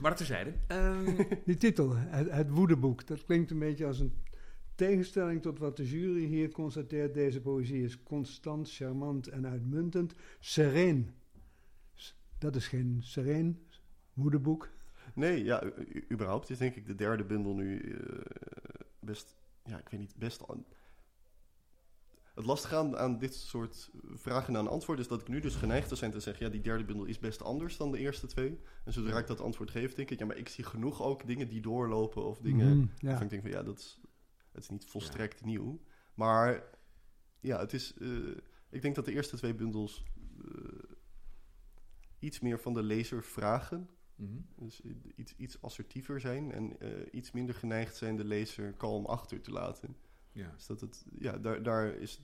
Maar 0.00 0.10
dat 0.10 0.16
terzijde. 0.16 0.52
Ehm, 0.66 1.22
Die 1.46 1.56
titel, 1.56 1.96
het, 1.96 2.30
het 2.30 2.50
woedeboek, 2.50 3.06
dat 3.06 3.24
klinkt 3.24 3.50
een 3.50 3.58
beetje 3.58 3.86
als 3.86 4.00
een 4.00 4.14
tegenstelling 4.78 5.42
tot 5.42 5.58
wat 5.58 5.76
de 5.76 5.88
jury 5.88 6.24
hier 6.26 6.50
constateert. 6.50 7.14
Deze 7.14 7.40
poëzie 7.40 7.82
is 7.82 8.02
constant, 8.02 8.70
charmant 8.74 9.28
en 9.28 9.46
uitmuntend. 9.46 10.14
Sereen. 10.40 11.10
Dat 12.38 12.56
is 12.56 12.68
geen 12.68 12.96
sereen 13.00 13.66
woedeboek. 14.12 14.68
Nee, 15.14 15.44
ja, 15.44 15.62
überhaupt 16.12 16.50
is 16.50 16.58
denk 16.58 16.74
ik 16.74 16.86
de 16.86 16.94
derde 16.94 17.24
bundel 17.24 17.54
nu 17.54 17.78
eh, 17.80 18.18
best, 19.00 19.36
ja, 19.64 19.78
ik 19.78 19.88
weet 19.88 20.00
niet, 20.00 20.14
best... 20.16 20.48
aan- 20.48 20.64
Het 22.34 22.46
lastige 22.46 22.76
aan, 22.76 22.96
aan 22.98 23.18
dit 23.18 23.34
soort 23.34 23.90
vragen 24.14 24.56
en 24.56 24.68
antwoorden 24.68 25.04
is 25.04 25.10
dat 25.10 25.20
ik 25.20 25.28
nu 25.28 25.40
dus 25.40 25.54
geneigd 25.54 25.96
zijn 25.96 26.10
te 26.10 26.20
zeggen, 26.20 26.46
ja, 26.46 26.52
die 26.52 26.60
derde 26.60 26.84
bundel 26.84 27.04
is 27.06 27.18
best 27.18 27.42
anders 27.42 27.76
dan 27.76 27.90
de 27.92 27.98
eerste 27.98 28.26
twee. 28.26 28.58
En 28.84 28.92
zodra 28.92 29.18
ik 29.18 29.26
dat 29.26 29.40
antwoord 29.40 29.70
geef, 29.70 29.94
denk 29.94 30.10
ik, 30.10 30.18
ja, 30.18 30.26
maar 30.26 30.36
ik 30.36 30.48
zie 30.48 30.64
genoeg 30.64 31.02
ook 31.02 31.26
dingen 31.26 31.48
die 31.48 31.60
doorlopen 31.60 32.24
of 32.24 32.38
dingen... 32.40 32.90
Ja. 32.98 33.06
Waarvan 33.08 33.24
ik 33.24 33.30
denk 33.30 33.42
van, 33.42 33.50
ja, 33.50 33.62
dat 33.62 33.78
is, 33.78 34.00
het 34.58 34.70
is 34.70 34.78
niet 34.78 34.90
volstrekt 34.90 35.44
nieuw. 35.44 35.80
Maar 36.14 36.64
ja, 37.40 37.58
het 37.58 37.72
is... 37.72 37.94
eh, 37.94 38.36
ik 38.70 38.82
denk 38.82 38.94
dat 38.94 39.04
de 39.04 39.12
eerste 39.12 39.36
twee 39.36 39.54
bundels 39.54 40.04
eh, 40.44 40.96
iets 42.18 42.40
meer 42.40 42.58
van 42.60 42.74
de 42.74 42.82
lezer 42.82 43.22
vragen. 43.24 43.88
mhm. 44.14 44.38
Dus 44.56 44.80
iets, 45.14 45.34
iets 45.36 45.62
assertiever 45.62 46.20
zijn 46.20 46.52
en 46.52 46.80
eh, 46.80 47.06
iets 47.10 47.30
minder 47.30 47.54
geneigd 47.54 47.96
zijn 47.96 48.16
de 48.16 48.24
lezer 48.24 48.72
kalm 48.72 49.06
achter 49.06 49.40
te 49.40 49.50
laten. 49.50 49.96
ja. 50.32 50.50
Dus 50.54 50.66
dat 50.66 50.80
het, 50.80 51.04
ja, 51.18 51.38
daar, 51.38 51.62
daar 51.62 51.94
is. 51.94 52.20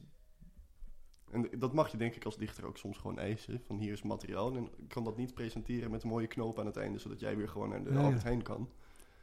En 1.30 1.48
dat 1.58 1.72
mag 1.72 1.90
je 1.90 1.96
denk 1.96 2.14
ik 2.14 2.24
als 2.24 2.36
dichter 2.36 2.64
ook 2.64 2.78
soms 2.78 2.98
gewoon 2.98 3.18
eisen. 3.18 3.60
Van 3.60 3.78
hier 3.78 3.92
is 3.92 4.02
materiaal. 4.02 4.56
En 4.56 4.64
ik 4.64 4.88
kan 4.88 5.04
dat 5.04 5.16
niet 5.16 5.34
presenteren 5.34 5.90
met 5.90 6.02
een 6.02 6.08
mooie 6.08 6.26
knoop 6.26 6.58
aan 6.58 6.66
het 6.66 6.76
einde, 6.76 6.98
zodat 6.98 7.20
jij 7.20 7.36
weer 7.36 7.48
gewoon 7.48 7.68
naar 7.68 7.84
de 7.84 7.92
ja. 7.92 7.98
Albert 7.98 8.22
Heijn 8.22 8.42
kan. 8.42 8.68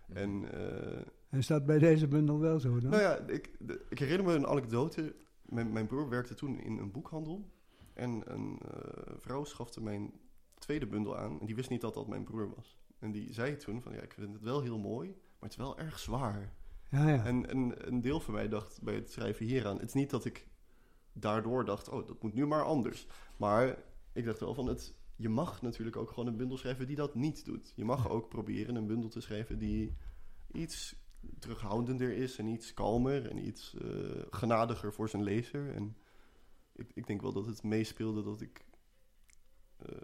Mhm. 0.08 0.18
En 0.18 0.52
eh, 0.54 1.02
En 1.30 1.44
staat 1.44 1.66
bij 1.66 1.80
deze 1.80 2.08
bundel 2.08 2.40
wel 2.40 2.60
zo 2.60 2.80
dan? 2.80 2.90
nou 2.90 3.02
ja, 3.04 3.18
ik, 3.18 3.52
de- 3.60 3.86
ik 3.90 4.00
herinner 4.00 4.26
me 4.26 4.34
een 4.34 4.48
anekdote. 4.48 5.16
Mijn, 5.42 5.72
mijn 5.72 5.88
broer 5.88 6.10
werkte 6.10 6.34
toen 6.34 6.60
in 6.60 6.78
een 6.78 6.92
boekhandel. 6.92 7.50
En 7.94 8.22
een 8.34 8.60
eh, 8.72 9.14
vrouw 9.20 9.44
schafte 9.44 9.82
mijn 9.82 10.12
tweede 10.60 10.88
bundel 10.88 11.18
aan. 11.18 11.40
En 11.40 11.46
die 11.46 11.56
wist 11.56 11.70
niet 11.70 11.82
dat 11.82 11.94
dat 11.94 12.08
mijn 12.08 12.24
broer 12.24 12.54
was. 12.56 12.80
En 13.00 13.12
die 13.12 13.34
zei 13.34 13.56
toen 13.56 13.82
van, 13.82 13.94
ja, 13.94 14.02
ik 14.02 14.14
vind 14.14 14.34
het 14.34 14.42
wel 14.42 14.62
heel 14.62 14.80
mooi, 14.80 15.08
maar 15.10 15.50
het 15.50 15.52
is 15.52 15.58
wel 15.58 15.78
erg 15.78 16.00
zwaar. 16.00 16.54
Ja, 16.90 17.10
ja. 17.10 17.26
En, 17.26 17.50
en 17.50 17.88
een 17.88 18.02
deel 18.02 18.20
van 18.20 18.34
mij 18.34 18.48
dacht 18.50 18.82
bij 18.82 18.96
het 18.96 19.12
schrijven 19.12 19.46
hieraan... 19.46 19.76
Het 19.80 19.88
is 19.88 19.94
niet 19.94 20.10
dat 20.10 20.26
ik 20.26 20.48
daardoor 21.14 21.66
dacht, 21.66 21.90
oh, 21.90 22.08
dat 22.08 22.22
moet 22.24 22.34
nu 22.34 22.46
maar 22.48 22.64
anders. 22.64 23.08
Maar 23.38 23.78
ik 24.14 24.26
dacht 24.26 24.40
wel 24.40 24.54
van, 24.54 24.68
het, 24.68 24.94
je 25.22 25.30
mag 25.30 25.62
natuurlijk 25.62 25.98
ook 25.98 26.10
gewoon 26.10 26.28
een 26.28 26.38
bundel 26.38 26.58
schrijven 26.58 26.88
die 26.88 26.96
dat 26.96 27.16
niet 27.16 27.46
doet. 27.46 27.74
Je 27.76 27.86
mag 27.86 28.10
ook 28.10 28.30
proberen 28.30 28.76
een 28.76 28.88
bundel 28.88 29.10
te 29.10 29.22
schrijven 29.22 29.58
die 29.58 29.98
iets 30.52 30.96
terughoudender 31.40 32.14
is... 32.14 32.38
en 32.38 32.48
iets 32.48 32.74
kalmer 32.74 33.30
en 33.30 33.46
iets 33.48 33.76
eh, 33.76 34.22
genadiger 34.30 34.94
voor 34.94 35.10
zijn 35.10 35.24
lezer. 35.24 35.74
En 35.74 35.98
ik, 36.74 36.92
ik 36.94 37.08
denk 37.08 37.22
wel 37.22 37.34
dat 37.34 37.46
het 37.46 37.64
meespeelde 37.64 38.24
dat 38.24 38.42
ik... 38.42 38.66
eh, 39.78 39.96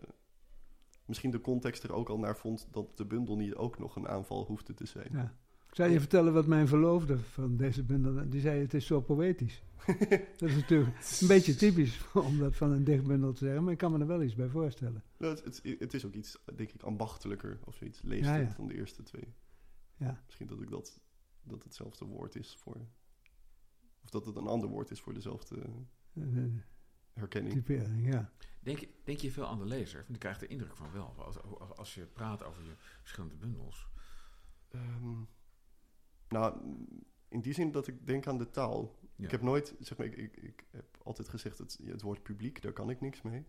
misschien 1.06 1.32
de 1.32 1.42
context 1.42 1.84
er 1.84 1.94
ook 1.94 2.10
al 2.10 2.20
naar 2.20 2.38
vond... 2.38 2.68
dat 2.72 2.98
de 2.98 3.06
bundel 3.06 3.36
niet 3.36 3.56
ook 3.56 3.80
nog 3.80 3.96
een 3.96 4.08
aanval 4.08 4.46
hoefde 4.46 4.74
te 4.74 4.86
zijn. 4.86 5.10
ja. 5.12 5.36
Ik 5.70 5.76
zou 5.76 5.90
je 5.92 6.00
vertellen 6.00 6.34
wat 6.34 6.48
mijn 6.48 6.68
verloofde 6.68 7.18
van 7.20 7.58
deze 7.58 7.84
bundel... 7.84 8.30
Die 8.30 8.42
zei, 8.42 8.60
het 8.62 8.74
is 8.74 8.86
zo 8.86 9.02
poëtisch. 9.02 9.62
dat 10.38 10.50
is 10.50 10.56
natuurlijk 10.56 10.98
een 11.22 11.28
beetje 11.28 11.56
typisch 11.56 12.00
om 12.14 12.38
dat 12.40 12.56
van 12.56 12.72
een 12.72 12.84
dichtbundel 12.84 13.34
te 13.34 13.46
zeggen. 13.46 13.64
Maar 13.64 13.72
ik 13.72 13.78
kan 13.78 13.92
me 13.92 14.00
er 14.00 14.08
wel 14.08 14.24
iets 14.24 14.36
bij 14.36 14.50
voorstellen. 14.50 15.04
Nou, 15.18 15.36
het, 15.36 15.44
het, 15.64 15.80
het 15.80 15.94
is 15.94 16.06
ook 16.06 16.14
iets, 16.14 16.38
denk 16.56 16.72
ik, 16.72 16.82
ambachtelijker 16.84 17.60
of 17.66 17.76
zoiets. 17.76 18.02
Leest 18.02 18.26
Ja, 18.26 18.34
het 18.36 18.50
ja. 18.50 18.56
dan 18.58 18.68
de 18.68 18.74
eerste 18.76 19.04
twee. 19.04 19.34
Ja. 19.98 20.22
Misschien 20.26 20.48
dat 20.48 20.62
ik 20.62 20.70
dat, 20.70 21.00
dat 21.44 21.64
hetzelfde 21.64 22.06
woord 22.06 22.36
is 22.36 22.56
voor... 22.60 22.88
Of 24.04 24.10
dat 24.10 24.26
het 24.26 24.36
een 24.36 24.48
ander 24.48 24.70
woord 24.70 24.92
is 24.92 25.02
voor 25.02 25.14
dezelfde 25.14 25.62
Eh, 26.14 26.24
herkenning. 27.14 27.54
typering, 27.54 28.14
ja. 28.14 28.32
Denk, 28.60 28.80
je- 28.80 28.90
denk 29.04 29.20
je 29.20 29.32
veel 29.32 29.48
aan 29.48 29.60
de 29.60 29.66
lezer? 29.66 30.00
Want 30.02 30.14
ik 30.14 30.20
krijg 30.20 30.38
de 30.40 30.48
indruk 30.48 30.76
van 30.76 30.92
wel. 30.92 31.14
Als, 31.18 31.42
als, 31.42 31.76
als 31.78 31.94
je 31.96 32.06
praat 32.06 32.44
over 32.44 32.64
je 32.64 32.74
verschillende 33.02 33.36
bundels. 33.36 33.88
Ehm, 34.70 35.22
nou, 36.30 36.58
in 37.30 37.42
die 37.42 37.54
zin 37.54 37.72
dat 37.72 37.88
ik 37.88 38.08
denk 38.08 38.28
aan 38.28 38.38
de 38.38 38.50
taal. 38.50 38.96
Ja. 39.16 39.26
Ik 39.26 39.32
heb 39.32 39.42
nooit, 39.42 39.76
zeg 39.80 39.98
maar, 39.98 40.08
ik, 40.08 40.18
ik, 40.18 40.38
ik 40.38 40.66
heb 40.72 40.98
altijd 41.04 41.30
gezegd, 41.30 41.58
het, 41.58 41.80
het 41.86 42.02
woord 42.02 42.24
publiek, 42.24 42.62
daar 42.62 42.74
kan 42.74 42.90
ik 42.90 43.02
niks 43.02 43.22
mee. 43.22 43.46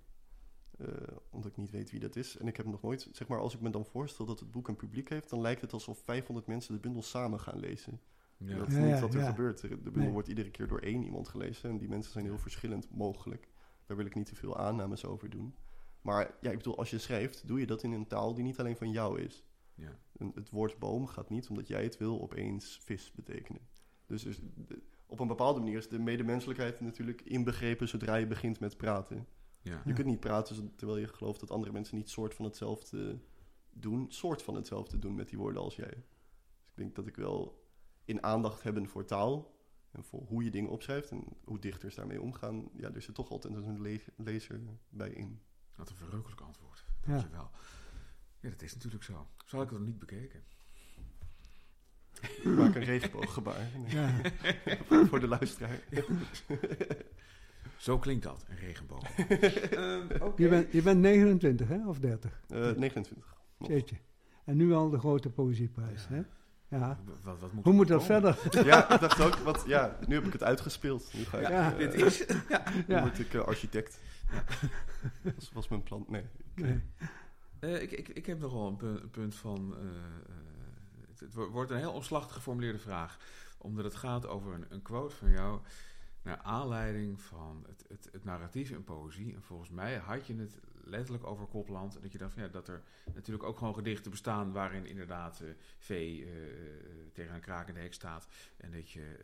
Eh, 0.79 0.87
omdat 1.31 1.51
ik 1.51 1.57
niet 1.57 1.71
weet 1.71 1.91
wie 1.91 2.01
dat 2.01 2.17
is. 2.17 2.37
En 2.37 2.47
ik 2.47 2.57
heb 2.57 2.67
nog 2.67 2.83
nooit, 2.83 3.09
zeg 3.13 3.29
maar, 3.29 3.41
als 3.41 3.55
ik 3.55 3.61
me 3.61 3.71
dan 3.71 3.85
voorstel 3.85 4.25
dat 4.25 4.41
het 4.41 4.51
boek 4.51 4.69
een 4.69 4.77
publiek 4.77 5.09
heeft, 5.09 5.31
dan 5.31 5.41
lijkt 5.41 5.61
het 5.61 5.73
alsof 5.73 5.99
500 6.05 6.47
mensen 6.47 6.75
de 6.75 6.81
bundel 6.81 7.03
samen 7.03 7.41
gaan 7.41 7.59
lezen. 7.59 8.01
Ja. 8.37 8.57
Dat 8.57 8.69
is 8.69 8.75
Ja, 8.75 8.81
niet 8.81 8.89
ja, 8.89 9.01
wat 9.01 9.15
er 9.15 9.21
ja. 9.21 9.29
gebeurt. 9.29 9.61
De 9.61 9.69
bundel 9.77 10.03
Nee. 10.03 10.11
wordt 10.11 10.29
iedere 10.29 10.51
keer 10.51 10.67
door 10.67 10.81
één 10.81 11.03
iemand 11.05 11.29
gelezen. 11.29 11.71
En 11.71 11.79
die 11.79 11.89
mensen 11.89 12.13
zijn 12.13 12.25
heel 12.25 12.39
verschillend 12.39 12.91
mogelijk. 12.91 13.49
Daar 13.87 13.97
wil 13.97 14.07
ik 14.07 14.15
niet 14.15 14.27
te 14.27 14.35
veel 14.35 14.59
aannames 14.59 15.05
over 15.05 15.31
doen. 15.31 15.55
Maar 16.03 16.35
ja, 16.41 16.51
ik 16.51 16.57
bedoel, 16.57 16.79
als 16.79 16.91
je 16.91 16.99
schrijft, 16.99 17.47
doe 17.47 17.61
je 17.61 17.67
dat 17.67 17.83
in 17.83 17.93
een 17.93 18.07
taal 18.07 18.35
die 18.35 18.45
niet 18.45 18.59
alleen 18.59 18.77
van 18.77 18.91
jou 18.91 19.21
is. 19.21 19.45
Ja. 19.79 19.99
Het 20.35 20.51
woord 20.51 20.79
boom 20.79 21.07
gaat 21.07 21.29
niet, 21.31 21.49
omdat 21.49 21.69
jij 21.69 21.83
het 21.83 21.97
wil, 21.97 22.21
opeens 22.21 22.79
vis 22.85 23.13
betekenen. 23.13 23.61
Dus, 24.07 24.23
dus 24.23 24.41
de- 24.55 24.83
op 25.07 25.21
een 25.21 25.27
bepaalde 25.27 25.61
manier 25.61 25.77
is 25.79 25.89
de 25.89 25.99
medemenselijkheid 25.99 26.81
natuurlijk 26.81 27.23
inbegrepen 27.23 27.89
zodra 27.89 28.15
je 28.15 28.27
begint 28.27 28.61
met 28.61 28.77
praten. 28.77 29.17
Ja. 29.63 29.81
Je 29.85 29.89
Ja. 29.89 29.95
kunt 29.95 30.07
niet 30.07 30.21
praten 30.21 30.75
terwijl 30.77 30.99
je 30.99 31.09
gelooft 31.09 31.41
dat 31.41 31.51
andere 31.51 31.73
mensen 31.73 31.97
niet 31.97 32.09
soort 32.11 32.35
van 32.35 32.45
hetzelfde 32.45 33.19
doen, 33.71 34.07
soort 34.13 34.43
van 34.43 34.55
hetzelfde 34.55 34.99
doen 34.99 35.15
met 35.15 35.29
die 35.29 35.39
woorden 35.39 35.63
als 35.63 35.77
jij. 35.77 35.95
Dus 35.95 36.69
ik 36.71 36.77
denk 36.77 36.95
dat 36.95 37.07
ik 37.07 37.17
wel 37.17 37.67
in 38.05 38.23
aandacht 38.23 38.63
hebben 38.63 38.89
voor 38.89 39.05
taal 39.05 39.57
en 39.91 40.05
voor 40.05 40.23
hoe 40.27 40.45
je 40.45 40.51
dingen 40.51 40.71
opschrijft 40.71 41.11
en 41.11 41.25
hoe 41.45 41.59
dichters 41.59 41.95
daarmee 41.95 42.23
omgaan, 42.23 42.69
ja, 42.75 42.91
er 42.95 43.03
zit 43.03 43.15
toch 43.15 43.31
altijd 43.31 43.55
een 43.55 43.81
le- 43.83 44.05
lezer 44.17 44.61
bij 44.89 45.11
in. 45.11 45.41
Wat 45.77 45.91
een 45.91 45.97
verrukkelijk 45.97 46.41
antwoord. 46.41 46.85
Dankjewel. 47.07 47.51
Ja, 47.53 47.59
dat 48.51 48.63
is 48.63 48.75
natuurlijk 48.75 49.05
zo. 49.05 49.27
Zo 49.47 49.57
had 49.57 49.65
ik 49.65 49.71
het 49.71 49.79
nog 49.79 49.89
niet 49.89 49.99
bekeken. 49.99 50.43
Ik 52.21 52.45
maak 52.59 52.75
een 52.75 52.85
regenbooggebaar 52.85 53.67
ja. 53.87 54.11
voor 55.09 55.21
de 55.21 55.29
luisteraar. 55.29 55.79
Zo 57.77 57.99
klinkt 57.99 58.23
dat, 58.23 58.45
een 58.49 58.57
regenboog. 58.57 59.03
Ehm, 59.19 60.23
oké. 60.23 60.43
Je, 60.43 60.49
bent, 60.49 60.73
je 60.73 60.83
bent 60.83 61.01
29, 61.01 61.69
hè? 61.69 61.87
Of 61.89 61.99
30? 61.99 62.41
Eh, 62.49 62.59
29. 62.71 63.37
Nog. 63.59 63.69
Jeetje. 63.69 63.97
En 64.45 64.57
nu 64.57 64.73
al 64.73 64.91
de 64.91 64.99
grote 64.99 65.31
poëzieprijs, 65.31 66.07
Ja. 66.11 66.15
hè? 66.15 66.23
Ja. 66.77 66.99
Wat, 67.23 67.39
wat 67.41 67.53
moet 67.53 67.65
Hoe 67.65 67.73
moet 67.73 67.89
dat 67.89 68.07
komen? 68.07 68.35
verder? 68.35 68.67
Ja, 68.67 68.93
ik 68.95 69.01
dacht 69.01 69.21
ook, 69.21 69.35
wat, 69.35 69.65
ja, 69.67 69.99
nu 70.07 70.15
heb 70.15 70.25
ik 70.25 70.33
het 70.33 70.43
uitgespeeld. 70.43 71.11
Nu 71.15 71.25
ga 71.25 71.39
ik, 71.39 71.49
Ja, 71.49 71.73
eh, 71.73 71.79
Dit 71.79 71.95
is, 71.95 72.27
nu 72.27 72.37
Ja. 72.89 73.01
word 73.01 73.19
ik 73.19 73.35
eh, 73.35 73.41
architect. 73.41 74.01
Dat 75.23 75.51
was 75.53 75.69
mijn 75.69 75.83
plan. 75.83 76.05
Nee. 76.09 76.25
Nee. 76.55 76.81
Eh, 77.61 77.83
ik, 77.83 77.91
ik, 77.91 78.09
ik 78.09 78.27
heb 78.27 78.39
nog 78.41 78.53
wel 78.53 78.67
een 78.67 78.77
pu- 78.77 78.87
een 79.03 79.11
punt 79.11 79.35
van. 79.35 79.75
eh, 79.77 79.87
eh, 79.87 79.93
het, 81.09 81.21
het 81.21 81.35
wo- 81.35 81.49
wordt 81.51 81.71
een 81.71 81.79
heel 81.79 81.93
omslachtig 81.93 82.35
geformuleerde 82.37 82.79
vraag. 82.79 83.19
Omdat 83.59 83.85
het 83.85 83.95
gaat 83.95 84.27
over 84.27 84.55
een, 84.55 84.65
een 84.69 84.83
quote 84.83 85.15
van 85.17 85.31
jou. 85.31 85.61
Naar 86.23 86.39
aanleiding 86.39 87.21
van 87.21 87.65
het, 87.67 88.11
het, 88.13 88.25
narratief 88.25 88.71
in 88.71 88.85
poëzie. 88.85 89.35
En 89.35 89.43
volgens 89.43 89.71
mij 89.71 89.97
had 89.97 90.27
je 90.27 90.35
het 90.37 90.59
letterlijk 90.85 91.27
over 91.27 91.47
Kopland. 91.47 91.97
En 91.97 92.03
dat 92.03 92.13
je 92.13 92.19
dacht 92.19 92.33
van, 92.33 92.43
ja, 92.43 92.49
dat 92.49 92.69
er 92.69 92.83
natuurlijk 93.15 93.45
ook 93.47 93.59
gewoon 93.59 93.75
gedichten 93.75 94.11
bestaan. 94.11 94.53
waarin 94.53 94.87
inderdaad 94.87 95.41
eh 95.41 95.49
vee 95.79 96.27
tegen 97.13 97.35
een 97.35 97.41
krakende 97.41 97.81
hek 97.81 97.95
staat. 97.95 98.29
En 98.57 98.71
dat 98.71 98.91
je. 98.91 99.19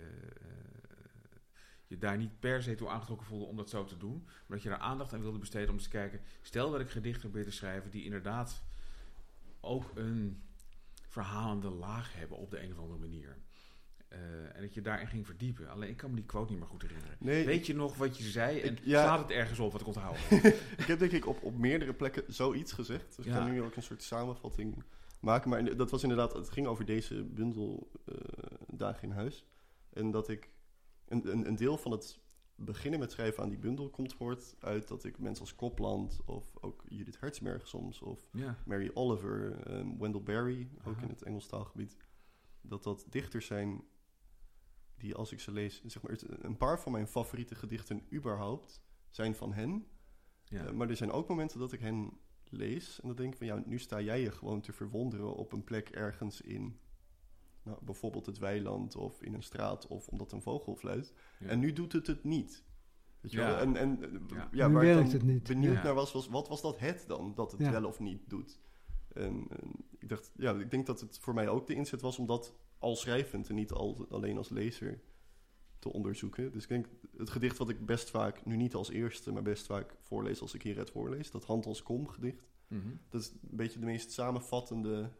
Je 1.94 2.00
daar 2.06 2.16
niet 2.16 2.40
per 2.40 2.62
se 2.62 2.74
toe 2.74 2.88
aangetrokken 2.88 3.26
voelde 3.26 3.44
om 3.44 3.56
dat 3.56 3.70
zo 3.70 3.84
te 3.84 3.96
doen. 3.96 4.22
Maar 4.24 4.56
dat 4.56 4.62
je 4.62 4.68
daar 4.68 4.78
aandacht 4.78 5.12
aan 5.12 5.20
wilde 5.20 5.38
besteden 5.38 5.68
om 5.68 5.74
eens 5.74 5.82
te 5.84 5.88
kijken. 5.90 6.20
Stel 6.42 6.70
dat 6.70 6.80
ik 6.80 6.90
gedichten 6.90 7.20
probeer 7.20 7.44
te 7.44 7.50
schrijven 7.56 7.90
die 7.90 8.04
inderdaad 8.04 8.62
ook 9.60 9.84
een 9.94 10.42
verhalende 11.08 11.68
laag 11.68 12.14
hebben 12.14 12.38
op 12.38 12.50
de 12.50 12.62
een 12.62 12.72
of 12.72 12.78
andere 12.78 12.98
manier. 12.98 13.36
Eh, 14.08 14.56
en 14.56 14.60
dat 14.60 14.74
je 14.74 14.80
daarin 14.80 15.06
ging 15.06 15.26
verdiepen. 15.26 15.68
Alleen 15.70 15.88
ik 15.88 15.96
kan 15.96 16.10
me 16.10 16.16
die 16.16 16.24
quote 16.24 16.50
niet 16.50 16.60
meer 16.60 16.68
goed 16.68 16.82
herinneren. 16.82 17.16
Nee, 17.20 17.44
Weet 17.46 17.66
je 17.66 17.74
nog 17.74 17.96
wat 17.96 18.18
je 18.18 18.24
zei 18.24 18.60
en 18.60 18.72
Ik- 18.72 18.80
ja. 18.84 19.02
slaat 19.02 19.18
het 19.18 19.30
ergens 19.30 19.58
op 19.58 19.72
wat 19.72 19.80
ik 19.80 19.86
onthoud? 19.86 20.16
ik 20.82 20.84
heb 20.86 20.98
denk 20.98 21.12
ik 21.12 21.26
op, 21.26 21.42
op 21.42 21.58
meerdere 21.58 21.94
plekken 21.94 22.24
zoiets 22.28 22.72
gezegd. 22.72 23.16
Dus 23.16 23.26
ik 23.26 23.32
kan 23.32 23.50
nu 23.50 23.62
ook 23.62 23.76
een 23.76 23.82
soort 23.82 24.02
samenvatting 24.02 24.82
maken. 25.20 25.50
Maar 25.50 25.76
dat 25.76 25.90
was 25.90 26.02
inderdaad, 26.02 26.32
het 26.32 26.50
ging 26.50 26.66
over 26.66 26.84
deze 26.84 27.22
bundel 27.24 27.90
eh, 28.06 28.14
dagen 28.68 29.02
in 29.02 29.10
huis. 29.14 29.44
En 29.92 30.10
dat 30.10 30.28
ik, 30.28 30.48
een, 31.08 31.32
een, 31.32 31.46
een 31.46 31.56
deel 31.56 31.76
van 31.76 31.90
het 31.90 32.22
beginnen 32.56 33.00
met 33.00 33.12
schrijven 33.12 33.42
aan 33.42 33.48
die 33.48 33.58
bundel 33.58 33.90
komt 33.90 34.14
voort 34.14 34.56
uit 34.58 34.88
dat 34.88 35.04
ik 35.04 35.18
mensen 35.18 35.44
als 35.44 35.54
Copland 35.54 36.20
of 36.24 36.56
ook 36.60 36.84
Judith 36.88 37.20
Hertzberg 37.20 37.68
soms 37.68 38.02
of 38.02 38.28
ja. 38.32 38.58
Mary 38.66 38.90
Oliver, 38.94 39.66
ehm, 39.66 39.98
Wendell 39.98 40.22
Berry, 40.22 40.68
ook 40.84 40.96
Aha. 40.96 41.02
in 41.02 41.08
het 41.08 41.22
Engels 41.22 41.46
taalgebied, 41.46 41.96
dat 42.60 42.82
dat 42.82 43.06
dichters 43.08 43.46
zijn 43.46 43.84
die 44.96 45.14
als 45.14 45.32
ik 45.32 45.40
ze 45.40 45.52
lees, 45.52 45.82
zeg 45.84 46.02
maar, 46.02 46.18
een 46.26 46.56
paar 46.56 46.80
van 46.80 46.92
mijn 46.92 47.08
favoriete 47.08 47.54
gedichten 47.54 48.06
überhaupt 48.12 48.82
zijn 49.10 49.34
van 49.34 49.52
hen. 49.52 49.86
Ja. 50.44 50.66
Eh, 50.66 50.72
maar 50.72 50.88
er 50.88 50.96
zijn 50.96 51.10
ook 51.10 51.28
momenten 51.28 51.58
dat 51.58 51.72
ik 51.72 51.80
hen 51.80 52.18
lees 52.44 53.00
en 53.00 53.06
dan 53.06 53.16
denk 53.16 53.32
ik 53.32 53.38
van 53.38 53.46
ja, 53.46 53.62
nu 53.66 53.78
sta 53.78 54.00
jij 54.00 54.20
je 54.20 54.30
gewoon 54.30 54.60
te 54.60 54.72
verwonderen 54.72 55.34
op 55.34 55.52
een 55.52 55.64
plek 55.64 55.88
ergens 55.88 56.40
in 56.40 56.78
nou, 57.64 57.78
bijvoorbeeld 57.82 58.26
het 58.26 58.38
weiland 58.38 58.96
of 58.96 59.22
in 59.22 59.34
een 59.34 59.42
straat 59.42 59.86
of 59.86 60.08
omdat 60.08 60.32
een 60.32 60.42
vogel 60.42 60.76
fluit. 60.76 61.12
Ja. 61.38 61.46
En 61.46 61.58
nu 61.58 61.72
doet 61.72 61.92
het 61.92 62.06
het 62.06 62.24
niet. 62.24 62.64
Weet 63.20 63.32
je 63.32 63.38
Ja. 63.38 63.46
wel? 63.46 63.56
En, 63.58 63.76
en 63.76 64.02
eh, 64.02 64.10
Ja. 64.36 64.48
ja, 64.52 64.66
Nu 64.68 64.74
waar 64.74 64.82
ik 64.84 64.94
werkt 64.94 65.10
dan 65.10 65.20
het 65.20 65.28
niet. 65.28 65.42
benieuwd 65.42 65.74
Ja. 65.74 65.82
naar 65.82 65.94
was, 65.94 66.12
was, 66.12 66.28
wat 66.28 66.48
was 66.48 66.62
dat 66.62 66.78
het 66.78 67.04
dan, 67.08 67.32
dat 67.34 67.52
het 67.52 67.60
Ja. 67.60 67.70
wel 67.70 67.84
of 67.84 67.98
niet 68.00 68.30
doet? 68.30 68.58
En, 69.12 69.46
en 69.48 69.70
ik 69.98 70.08
dacht, 70.08 70.32
ja, 70.36 70.52
ik 70.54 70.70
denk 70.70 70.86
dat 70.86 71.00
het 71.00 71.18
voor 71.18 71.34
mij 71.34 71.48
ook 71.48 71.66
de 71.66 71.74
inzet 71.74 72.00
was 72.00 72.18
om 72.18 72.26
dat 72.26 72.54
al 72.78 72.96
schrijvend 72.96 73.48
en 73.48 73.54
niet 73.54 73.72
al, 73.72 74.06
alleen 74.10 74.36
als 74.36 74.48
lezer 74.48 75.00
te 75.78 75.92
onderzoeken. 75.92 76.52
Dus 76.52 76.62
ik 76.62 76.68
denk, 76.68 76.86
het 77.16 77.30
gedicht 77.30 77.58
wat 77.58 77.68
ik 77.68 77.86
best 77.86 78.10
vaak, 78.10 78.44
nu 78.44 78.56
niet 78.56 78.74
als 78.74 78.90
eerste, 78.90 79.32
maar 79.32 79.42
best 79.42 79.66
vaak 79.66 79.96
voorlees 80.00 80.40
als 80.40 80.54
ik 80.54 80.62
hier 80.62 80.76
het 80.78 80.90
voorlees, 80.90 81.30
dat 81.30 81.44
Hand 81.44 81.66
als 81.66 81.82
Kom 81.82 82.08
gedicht, 82.08 82.52
Mhm. 82.68 82.88
dat 83.08 83.20
is 83.20 83.30
een 83.30 83.38
beetje 83.56 83.78
de 83.78 83.84
meest 83.86 84.10
samenvattende 84.12 85.10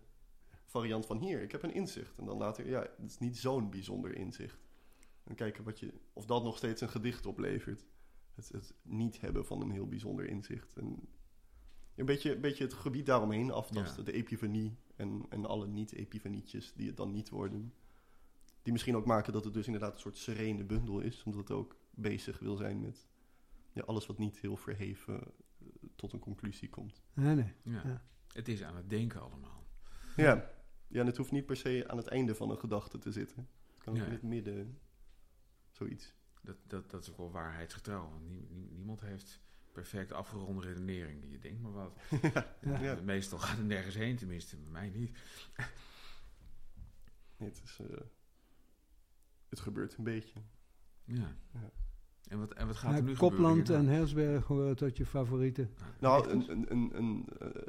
variant 0.79 1.07
van 1.07 1.18
hier. 1.18 1.43
Ik 1.43 1.53
heb 1.53 1.62
een 1.62 1.75
inzicht. 1.75 2.18
En 2.18 2.25
dan 2.25 2.37
later, 2.37 2.68
ja, 2.68 2.81
het 2.81 3.11
is 3.11 3.18
niet 3.18 3.39
zo'n 3.39 3.70
bijzonder 3.70 4.16
inzicht. 4.16 4.59
En 5.25 5.35
kijken 5.35 5.64
wat 5.64 5.79
je, 5.81 5.93
of 6.12 6.25
dat 6.25 6.43
nog 6.45 6.57
steeds 6.57 6.81
een 6.81 6.89
gedicht 6.89 7.27
oplevert. 7.27 7.85
Het, 8.35 8.49
het 8.49 8.75
niet 8.83 9.20
hebben 9.20 9.47
van 9.47 9.61
een 9.61 9.70
heel 9.70 9.89
bijzonder 9.89 10.27
inzicht. 10.29 10.72
En 10.77 11.09
een 11.95 12.07
beetje, 12.07 12.35
een 12.35 12.41
beetje 12.41 12.64
het 12.64 12.72
gebied 12.72 13.07
daaromheen 13.07 13.51
aftasten. 13.51 14.05
De 14.05 14.12
epifanie 14.12 14.77
en, 14.97 15.27
en 15.29 15.47
alle 15.47 15.66
niet-epifanietjes 15.66 16.72
die 16.72 16.87
het 16.87 16.97
dan 16.97 17.11
niet 17.11 17.29
worden. 17.29 17.72
Die 18.62 18.72
misschien 18.72 18.97
ook 18.97 19.07
maken 19.07 19.33
dat 19.33 19.45
het 19.45 19.55
dus 19.55 19.66
inderdaad 19.66 19.95
een 19.95 20.01
soort 20.01 20.16
serene 20.16 20.64
bundel 20.64 21.01
is. 21.01 21.22
Omdat 21.22 21.49
het 21.49 21.57
ook 21.57 21.77
bezig 21.91 22.39
wil 22.39 22.57
zijn 22.57 22.81
met 22.81 23.09
ja, 23.72 23.83
alles 23.83 24.07
wat 24.07 24.18
niet 24.18 24.39
heel 24.39 24.57
verheven 24.57 25.20
eh, 25.20 25.66
tot 25.97 26.12
een 26.12 26.18
conclusie 26.18 26.70
komt. 26.70 27.03
Nee, 27.12 27.35
nee. 27.35 27.53
Ja. 27.62 27.83
Ja. 27.85 28.03
Het 28.33 28.49
is 28.49 28.62
aan 28.62 28.77
het 28.77 28.91
denken 28.91 29.20
allemaal. 29.20 29.66
Ja. 30.16 30.53
Ja, 30.95 31.01
en 31.01 31.07
het 31.07 31.17
hoeft 31.17 31.31
niet 31.33 31.47
per 31.47 31.57
se 31.57 31.85
aan 31.89 31.97
het 31.97 32.07
einde 32.07 32.35
van 32.35 32.51
een 32.51 32.59
gedachte 32.59 32.99
te 32.99 33.13
zitten. 33.13 33.49
Het 33.75 33.83
kan 33.85 33.93
ook 33.93 33.99
Ja. 33.99 34.07
in 34.07 34.13
het 34.13 34.23
midden 34.23 34.79
zoiets. 35.71 36.15
Dat, 36.43 36.57
dat, 36.67 36.91
dat 36.91 37.03
is 37.03 37.11
ook 37.11 37.17
wel 37.17 37.31
waarheidsgetrouw. 37.31 38.11
Want 38.11 38.51
niemand 38.75 39.01
heeft 39.01 39.41
perfect 39.73 40.13
afgeronde 40.13 40.61
redenering. 40.67 41.25
Je 41.31 41.39
denkt 41.39 41.63
maar 41.63 41.73
wat. 41.73 41.99
Ja. 42.61 42.81
Ja. 42.81 43.01
Meestal 43.05 43.39
gaat 43.39 43.57
het 43.57 43.67
nergens 43.67 43.95
heen, 43.95 44.17
tenminste 44.17 44.57
bij 44.57 44.71
mij 44.71 44.89
niet. 44.91 45.19
Nee, 47.37 47.49
het, 47.49 47.63
is, 47.65 47.79
eh, 47.81 47.97
het 49.49 49.61
gebeurt 49.61 49.97
een 49.97 50.05
beetje. 50.05 50.41
Ja. 51.05 51.37
Ja. 51.53 51.71
En, 52.29 52.39
wat, 52.39 52.53
en 52.55 52.67
wat 52.67 52.77
gaat 52.77 52.91
Ja, 52.91 52.97
er 52.97 53.03
nu 53.03 53.15
Kopland 53.15 53.59
gebeuren? 53.59 53.89
en 53.89 53.95
Hersberg 53.95 54.45
horen 54.47 54.77
tot 54.77 54.97
je 54.97 55.07
favorieten. 55.07 55.75
Nou, 56.01 56.29
een, 56.31 56.51
een, 56.51 56.71
een, 56.73 56.97
een, 56.99 57.29
eh, 57.39 57.63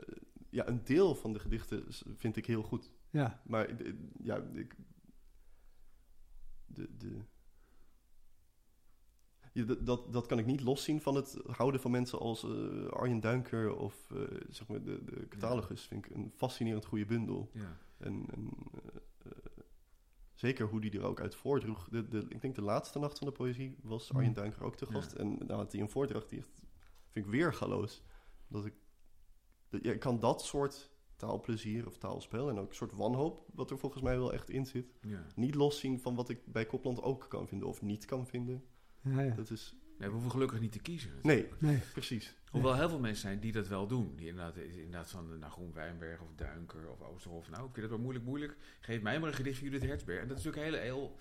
ja, 0.50 0.68
een 0.68 0.84
deel 0.84 1.16
van 1.16 1.34
de 1.34 1.40
gedichten 1.40 1.86
vind 2.16 2.36
ik 2.36 2.46
heel 2.46 2.64
goed. 2.64 2.92
Ja, 3.16 3.41
Maar 3.45 3.70
ja, 4.24 4.38
ik, 4.53 4.76
de, 6.66 6.97
de, 6.97 7.22
ja, 9.53 9.63
dat- 9.63 10.13
dat, 10.13 10.26
kan 10.26 10.39
ik 10.39 10.45
niet 10.45 10.61
loszien 10.61 11.01
van 11.01 11.16
het 11.16 11.38
houden 11.47 11.82
van 11.82 11.91
mensen 11.91 12.20
als 12.20 12.43
eh, 12.43 12.86
Arjen 12.88 13.20
Duinker 13.20 13.76
of 13.76 14.11
eh, 14.11 14.22
zeg 14.49 14.68
maar 14.68 14.84
de, 14.84 15.03
de 15.03 15.28
catalogus. 15.28 15.82
Vind 15.88 16.05
ik 16.05 16.16
een 16.16 16.32
fascinerend 16.36 16.86
goede 16.86 17.05
bundel. 17.05 17.49
Ja. 17.53 17.78
En, 17.97 18.26
en 18.32 18.49
eh, 19.26 19.32
zeker 20.34 20.68
hoe 20.68 20.82
die 20.82 20.91
er 20.91 21.03
ook 21.03 21.22
uit 21.22 21.36
voordroeg. 21.36 21.89
De, 21.89 22.07
de, 22.07 22.26
ik 22.30 22.41
denk 22.41 22.55
de 22.55 22.61
laatste 22.61 22.99
nacht 22.99 23.18
van 23.18 23.28
de 23.28 23.34
poëzie 23.34 23.78
was 23.82 24.09
Arjen 24.13 24.26
Hmm. 24.26 24.34
Duinker 24.41 24.63
ook 24.63 24.76
te 24.76 24.86
gast. 24.86 25.11
Ja. 25.11 25.18
En 25.18 25.38
nou 25.38 25.53
had 25.53 25.72
hij 25.72 25.82
een 25.82 25.89
voordracht 25.89 26.30
die 26.30 26.39
echt, 26.39 26.63
vind 27.09 27.26
ik 27.26 27.32
weergaloos. 27.32 28.03
Dat 28.47 28.66
ik, 28.66 28.74
dat, 29.70 29.84
ja, 29.84 29.91
ik 29.91 29.99
kan 29.99 30.20
dat 30.20 30.41
soort 30.43 30.93
taalplezier 31.16 31.88
of 31.88 31.97
taalspel 31.97 32.49
en 32.49 32.59
ook 32.59 32.70
een 32.70 32.76
soort 32.76 32.91
wanhoop, 32.93 33.45
wat 33.53 33.72
er 33.72 33.78
volgens 33.78 34.03
mij 34.03 34.18
wel 34.18 34.34
echt 34.34 34.49
in 34.49 34.66
zit, 34.66 34.93
Ja. 35.01 35.26
niet 35.36 35.55
loszien 35.55 35.99
van 35.99 36.16
wat 36.16 36.30
ik 36.30 36.45
bij 36.45 36.66
Kopland 36.66 37.01
ook 37.01 37.26
kan 37.30 37.47
vinden 37.47 37.68
of 37.68 37.82
niet 37.82 38.05
kan 38.05 38.28
vinden. 38.28 38.63
ja, 39.01 39.22
ja. 39.22 39.34
Dat 39.36 39.49
is, 39.49 39.76
Nee, 39.97 40.07
we 40.07 40.13
hoeven 40.13 40.32
gelukkig 40.32 40.59
niet 40.59 40.72
te 40.72 40.80
kiezen. 40.80 41.11
nee, 41.22 41.47
Nee. 41.59 41.80
precies. 41.93 42.36
Hoewel 42.51 42.76
heel 42.76 42.89
veel 42.89 42.99
mensen 42.99 43.22
zijn 43.22 43.39
die 43.39 43.51
dat 43.51 43.68
wel 43.68 43.88
doen. 43.88 44.16
Die 44.16 44.28
inderdaad, 44.28 44.55
inderdaad 44.57 45.09
van 45.09 45.34
eh, 45.34 45.39
nou, 45.39 45.51
Groen 45.51 45.74
Wijnberg 45.74 46.22
of 46.22 46.34
Duinker 46.36 46.89
of 46.89 47.01
Oosterhof. 47.01 47.49
Nou, 47.49 47.61
ik 47.68 47.74
vind 47.74 47.82
het 47.82 47.89
wel 47.89 47.99
moeilijk, 47.99 48.26
moeilijk. 48.26 48.57
Geef 48.80 49.01
mij 49.01 49.20
maar 49.20 49.30
een 49.30 49.36
gedicht 49.36 49.57
van 49.59 49.68
Judith 49.70 49.88
Hertzberg. 49.89 50.22
En 50.22 50.28
dat 50.28 50.38
is 50.38 50.43
natuurlijk 50.43 50.74
heel, 50.74 50.82
heel, 50.84 51.16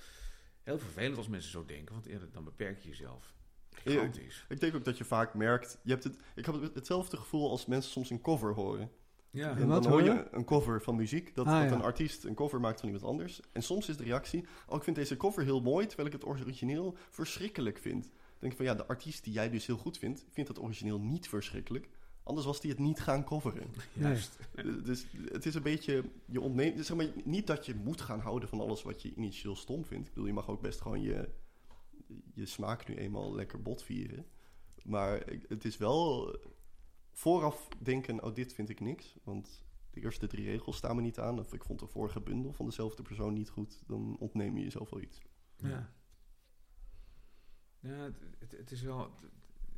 heel 0.63 0.79
vervelend 0.79 1.17
als 1.17 1.29
mensen 1.29 1.51
zo 1.51 1.65
denken. 1.65 1.95
Want 1.95 2.07
ja, 2.07 2.19
dan 2.33 2.45
beperk 2.45 2.79
je 2.81 2.89
jezelf. 2.89 3.35
Gigantisch. 3.71 4.45
Ik 4.49 4.61
denk 4.61 4.75
ook 4.75 4.85
dat 4.85 4.99
je 4.99 5.05
vaak 5.05 5.35
merkt, 5.35 5.81
je 5.83 5.91
hebt 5.91 6.05
het, 6.05 6.19
ik 6.35 6.47
heb 6.47 6.61
het- 6.61 6.75
hetzelfde 6.75 7.17
gevoel 7.17 7.51
als 7.51 7.67
mensen 7.67 7.91
soms 7.91 8.11
een 8.11 8.21
cover 8.21 8.55
horen. 8.55 8.91
Ja, 9.35 9.57
En 9.57 9.69
dan 9.69 9.87
hoor 9.87 10.03
je 10.03 10.29
een 10.31 10.45
cover 10.45 10.83
van 10.83 10.97
muziek, 10.97 11.35
dat, 11.35 11.47
Ah, 11.47 11.61
dat 11.61 11.71
ja. 11.71 11.75
een 11.77 11.83
artiest 11.83 12.25
een 12.25 12.35
cover 12.35 12.61
maakt 12.61 12.81
van 12.81 12.89
iemand 12.89 13.07
anders. 13.07 13.41
En 13.53 13.63
soms 13.63 13.89
is 13.89 13.97
de 13.97 14.05
reactie, 14.05 14.45
oh 14.69 14.77
ik 14.77 14.83
vind 14.83 14.97
deze 14.97 15.17
cover 15.17 15.45
heel 15.45 15.61
mooi, 15.61 15.87
terwijl 15.87 16.09
ik 16.09 16.15
het 16.15 16.27
origineel 16.27 16.97
verschrikkelijk 17.11 17.79
vind. 17.79 18.03
Dan 18.03 18.13
denk 18.39 18.53
ik 18.53 18.59
van 18.59 18.67
ja, 18.67 18.75
de 18.75 18.87
artiest 18.87 19.25
die 19.25 19.33
jij 19.33 19.51
dus 19.51 19.67
heel 19.67 19.77
goed 19.77 19.99
vindt, 19.99 20.25
vindt 20.31 20.49
het 20.49 20.61
origineel 20.61 21.01
niet 21.01 21.29
verschrikkelijk. 21.29 21.89
Anders 22.23 22.47
was 22.47 22.61
die 22.61 22.71
het 22.71 22.79
niet 22.79 23.01
gaan 23.01 23.25
coveren. 23.25 23.67
juist. 23.93 24.39
Eh, 24.55 24.65
dus 24.85 25.07
het 25.33 25.47
is 25.47 25.55
een 25.55 25.63
beetje, 25.63 26.05
je 26.27 26.41
ontneemt, 26.41 26.77
dus 26.77 26.87
zeg 26.87 26.97
maar, 26.97 27.09
niet 27.25 27.47
dat 27.47 27.67
je 27.67 27.75
moet 27.75 28.01
gaan 28.01 28.21
houden 28.21 28.49
van 28.49 28.61
alles 28.61 28.83
wat 28.83 29.03
je 29.03 29.15
initieel 29.15 29.57
stom 29.57 29.85
vindt. 29.85 30.07
Ik 30.07 30.13
bedoel, 30.13 30.29
je 30.29 30.35
mag 30.35 30.49
ook 30.49 30.61
best 30.61 30.81
gewoon 30.81 31.03
je, 31.03 31.29
je 32.35 32.47
smaak 32.47 32.89
nu 32.89 32.95
eenmaal 32.95 33.35
lekker 33.35 33.63
bot 33.63 33.83
vieren. 33.83 34.27
Maar 34.85 35.23
het 35.49 35.65
is 35.65 35.77
wel 35.77 36.35
vooraf 37.15 37.69
denken, 37.79 38.23
oh 38.23 38.35
dit 38.35 38.53
vind 38.55 38.69
ik 38.69 38.81
niks. 38.81 39.17
Want 39.23 39.65
de 39.91 40.01
eerste 40.01 40.27
drie 40.27 40.45
regels 40.45 40.77
staan 40.77 40.97
me 40.97 41.03
niet 41.03 41.19
aan. 41.19 41.39
Of 41.39 41.53
ik 41.53 41.65
vond 41.65 41.81
de 41.81 41.87
vorige 41.87 42.21
bundel 42.21 42.53
van 42.53 42.67
dezelfde 42.67 43.03
persoon 43.03 43.33
niet 43.35 43.49
goed. 43.49 43.83
Dan 43.87 44.17
ontneem 44.19 44.57
je 44.57 44.63
jezelf 44.65 44.91
wel 44.91 45.01
iets. 45.01 45.21
Ja. 45.57 45.93
Ja, 47.81 47.91
het, 47.91 48.17
het, 48.39 48.53
het 48.53 48.71
is 48.71 48.83
wel... 48.83 48.99
het- 49.01 49.31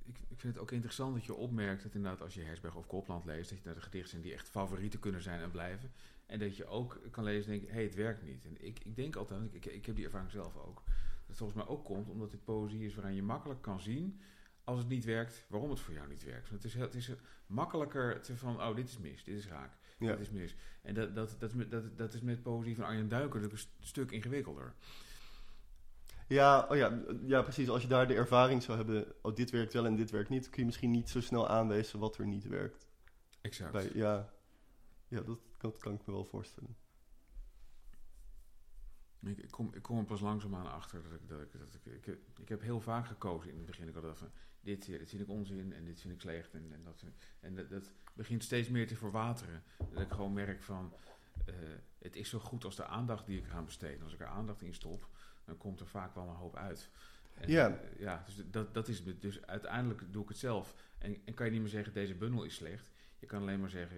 ik, 0.04 0.18
ik 0.28 0.40
vind 0.40 0.52
het 0.54 0.62
ook 0.62 0.70
interessant 0.70 1.14
dat 1.14 1.24
je 1.24 1.34
opmerkt 1.34 1.82
dat 1.82 1.94
inderdaad 1.94 2.20
als 2.22 2.34
je 2.34 2.42
Hersberg 2.42 2.76
of 2.76 2.86
Kopland 2.86 3.24
leest, 3.24 3.48
dat 3.50 3.58
je 3.58 3.64
naar 3.64 3.74
de 3.74 3.80
gedichten 3.80 4.10
zijn 4.10 4.22
die 4.22 4.32
echt 4.32 4.48
favorieten 4.48 5.00
kunnen 5.00 5.22
zijn 5.22 5.40
en 5.40 5.50
blijven. 5.50 5.92
En 6.26 6.38
dat 6.38 6.56
je 6.56 6.66
ook 6.66 7.00
kan 7.10 7.24
lezen 7.24 7.44
en 7.52 7.58
denken, 7.58 7.68
hé, 7.68 7.74
hey, 7.74 7.84
het 7.84 7.94
werkt 7.94 8.22
niet. 8.22 8.44
En 8.44 8.66
ik, 8.66 8.78
ik 8.84 8.96
denk 8.96 9.16
altijd, 9.16 9.54
ik, 9.54 9.64
ik, 9.66 9.72
ik 9.72 9.86
heb 9.86 9.96
die 9.96 10.04
ervaring 10.04 10.30
zelf 10.30 10.56
ook, 10.56 10.82
dat 10.86 11.26
het 11.26 11.36
volgens 11.36 11.58
mij 11.58 11.68
ook 11.68 11.84
komt 11.84 12.08
omdat 12.08 12.30
dit 12.30 12.44
poëzie 12.44 12.84
is 12.84 12.94
waarin 12.94 13.14
je 13.14 13.22
makkelijk 13.22 13.62
kan 13.62 13.80
zien, 13.80 14.20
als 14.66 14.78
het 14.78 14.88
niet 14.88 15.04
werkt, 15.04 15.44
waarom 15.48 15.70
het 15.70 15.80
voor 15.80 15.94
jou 15.94 16.08
niet 16.08 16.24
werkt. 16.24 16.50
Want 16.50 16.62
het 16.62 16.72
is, 16.74 16.78
het 16.80 16.94
is 16.94 17.10
makkelijker 17.46 18.20
te 18.20 18.36
van, 18.36 18.62
oh, 18.62 18.76
dit 18.76 18.88
is 18.88 18.98
mis, 18.98 19.24
dit 19.24 19.38
is 19.38 19.46
raak, 19.48 19.72
Ja. 19.98 20.10
dit 20.10 20.20
is 20.20 20.30
mis. 20.30 20.54
En 20.82 20.94
dat, 20.94 21.14
dat, 21.14 21.36
dat, 21.38 21.50
is 21.50 21.54
met, 21.56 21.70
dat, 21.70 21.98
dat 21.98 22.14
is 22.14 22.20
met 22.20 22.42
poëzie 22.42 22.74
van 22.74 22.84
Arjen 22.84 23.08
Duiker 23.08 23.40
natuurlijk 23.40 23.52
een 23.52 23.70
st- 23.80 23.88
stuk 23.88 24.10
ingewikkelder. 24.10 24.74
Ja, 26.28 26.66
oh 26.70 26.76
ja, 26.76 27.02
ja, 27.26 27.42
precies. 27.42 27.68
Als 27.68 27.82
je 27.82 27.88
daar 27.88 28.06
de 28.08 28.14
ervaring 28.14 28.62
zou 28.62 28.76
hebben, 28.76 29.14
oh 29.22 29.34
dit 29.34 29.50
werkt 29.50 29.72
wel 29.72 29.86
en 29.86 29.96
dit 29.96 30.10
werkt 30.10 30.28
niet, 30.28 30.50
kun 30.50 30.58
je 30.60 30.66
misschien 30.66 30.90
niet 30.90 31.10
zo 31.10 31.20
snel 31.20 31.48
aanwijzen 31.48 31.98
wat 31.98 32.18
er 32.18 32.26
niet 32.26 32.46
werkt. 32.48 32.86
Exact. 33.40 33.72
Bij, 33.72 33.90
ja, 33.94 34.32
ja 35.08 35.20
dat, 35.20 35.38
dat 35.58 35.78
kan 35.78 35.94
ik 35.94 36.06
me 36.06 36.12
wel 36.12 36.24
voorstellen. 36.24 36.76
Ik, 39.20 39.38
ik, 39.38 39.50
kom, 39.50 39.70
ik 39.74 39.82
kom 39.82 39.98
er 39.98 40.04
pas 40.04 40.20
langzaamaan 40.20 40.72
achter 40.72 41.02
dat 41.02 41.12
ik, 41.12 41.28
dat 41.28 41.40
ik, 41.40 41.52
dat 41.52 41.74
ik, 41.84 41.92
ik, 41.92 42.04
heb- 42.04 42.38
ik 42.40 42.48
heb 42.48 42.60
heel 42.60 42.80
vaak 42.80 43.06
gekozen 43.06 43.50
in 43.50 43.56
het 43.56 43.66
begin. 43.66 43.88
Ik 43.88 43.94
had 43.94 44.02
dat 44.02 44.18
van, 44.18 44.30
dit, 44.60 44.88
eh, 44.88 44.98
dit 44.98 45.08
vind 45.08 45.22
ik 45.22 45.28
onzin 45.28 45.72
en 45.72 45.84
dit 45.84 46.00
vind 46.00 46.14
ik 46.14 46.20
slecht. 46.20 46.54
En, 46.54 46.72
en, 46.72 46.82
dat, 46.84 47.04
en 47.40 47.54
dat, 47.54 47.70
dat 47.70 47.92
begint 48.14 48.44
steeds 48.44 48.68
meer 48.68 48.86
te 48.86 48.96
verwateren. 48.96 49.62
Dat 49.92 50.02
ik 50.02 50.10
gewoon 50.12 50.32
merk 50.32 50.62
van, 50.62 50.92
eh, 51.46 51.54
het 51.98 52.16
is 52.16 52.28
zo 52.28 52.38
goed 52.38 52.64
als 52.64 52.76
de 52.76 52.84
aandacht 52.86 53.26
die 53.26 53.38
ik 53.38 53.46
eraan 53.46 53.64
besteed. 53.64 54.02
Als 54.02 54.12
ik 54.14 54.20
er 54.20 54.26
aandacht 54.26 54.62
in 54.62 54.74
stop, 54.74 55.08
dan 55.44 55.56
komt 55.56 55.80
er 55.80 55.86
vaak 55.86 56.14
wel 56.14 56.28
een 56.28 56.34
hoop 56.34 56.56
uit. 56.56 56.90
En, 57.34 57.50
Ja. 57.50 57.68
eh, 57.68 57.98
ja, 57.98 58.22
dus 58.26 58.42
dat, 58.50 58.74
dat 58.74 58.88
is 58.88 58.98
het. 58.98 59.20
Dus 59.22 59.46
uiteindelijk 59.46 60.12
doe 60.12 60.22
ik 60.22 60.28
het 60.28 60.38
zelf. 60.38 60.74
En, 60.98 61.16
en 61.24 61.34
kan 61.34 61.46
je 61.46 61.52
niet 61.52 61.60
meer 61.60 61.70
zeggen, 61.70 61.92
deze 61.92 62.14
bundel 62.14 62.44
is 62.44 62.54
slecht. 62.54 62.90
Je 63.18 63.26
kan 63.26 63.40
alleen 63.40 63.60
maar 63.60 63.70
zeggen, 63.70 63.96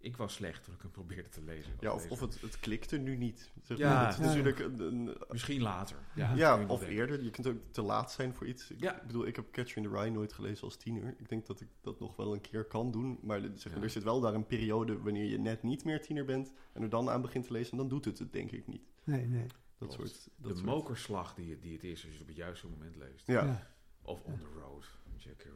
ik 0.00 0.16
was 0.16 0.34
slecht 0.34 0.64
toen 0.64 0.74
ik 0.74 0.82
hem 0.82 0.90
probeerde 0.90 1.28
te 1.28 1.42
lezen. 1.44 1.72
Ja, 1.80 1.92
of, 1.92 2.10
of 2.10 2.20
het, 2.20 2.40
het 2.40 2.60
klikte 2.60 2.96
nu 2.98 3.16
niet. 3.16 3.50
Zeg 3.62 3.78
Ja. 3.78 3.94
maar. 3.94 4.04
Het 4.06 4.12
is 4.18 4.18
Ja, 4.20 4.26
natuurlijk 4.26 4.58
een, 4.58 4.80
een- 4.80 5.16
Misschien 5.28 5.62
later. 5.62 5.96
Ja. 6.14 6.60
of 6.66 6.78
denken. 6.78 6.88
eerder. 6.96 7.22
Je 7.22 7.30
kunt 7.30 7.46
ook 7.46 7.56
te 7.70 7.82
laat 7.82 8.12
zijn 8.12 8.34
voor 8.34 8.46
iets. 8.46 8.70
Ik 8.70 8.80
Ja. 8.80 9.02
bedoel, 9.06 9.26
ik 9.26 9.36
heb 9.36 9.50
Catcher 9.52 9.76
in 9.76 9.90
the 9.90 9.96
Rye 9.98 10.10
nooit 10.10 10.32
gelezen 10.32 10.64
als 10.64 10.76
tiener. 10.76 11.14
Ik 11.18 11.28
denk 11.28 11.46
dat 11.46 11.60
ik 11.60 11.68
dat 11.80 12.00
nog 12.00 12.16
wel 12.16 12.32
een 12.34 12.40
keer 12.40 12.64
kan 12.64 12.90
doen. 12.90 13.18
Maar 13.22 13.40
zeg 13.54 13.72
maar, 13.74 13.82
er 13.82 13.90
zit 13.90 14.02
wel 14.02 14.20
daar 14.20 14.34
een 14.34 14.46
periode 14.46 14.98
wanneer 14.98 15.24
je 15.26 15.38
net 15.38 15.62
niet 15.62 15.84
meer 15.84 16.00
tiener 16.02 16.24
bent... 16.24 16.52
en 16.72 16.82
er 16.82 16.88
dan 16.88 17.10
aan 17.10 17.22
begint 17.22 17.46
te 17.46 17.52
lezen, 17.52 17.70
en 17.72 17.78
dan 17.78 17.88
doet 17.88 18.04
het 18.04 18.18
het 18.18 18.32
denk 18.32 18.50
ik 18.50 18.66
niet. 18.66 18.82
Nee, 19.04 19.26
nee. 19.26 19.46
Dat 19.78 19.94
Klopt. 19.94 20.10
soort... 20.10 20.28
Dat 20.36 20.50
de 20.50 20.54
soort- 20.58 20.66
mokerslag 20.70 21.34
die, 21.34 21.50
het- 21.50 21.62
die 21.62 21.72
het 21.72 21.84
is 21.84 21.92
als 21.92 22.02
je 22.02 22.10
het 22.10 22.20
op 22.20 22.26
het 22.26 22.36
juiste 22.36 22.66
moment 22.68 22.96
leest. 22.96 23.26
Ja. 23.26 23.44
Ja. 23.44 23.66
Of 24.02 24.22
On 24.24 24.38
the 24.38 24.46
Road 24.60 24.84
Jack 25.16 25.42
is- 25.42 25.48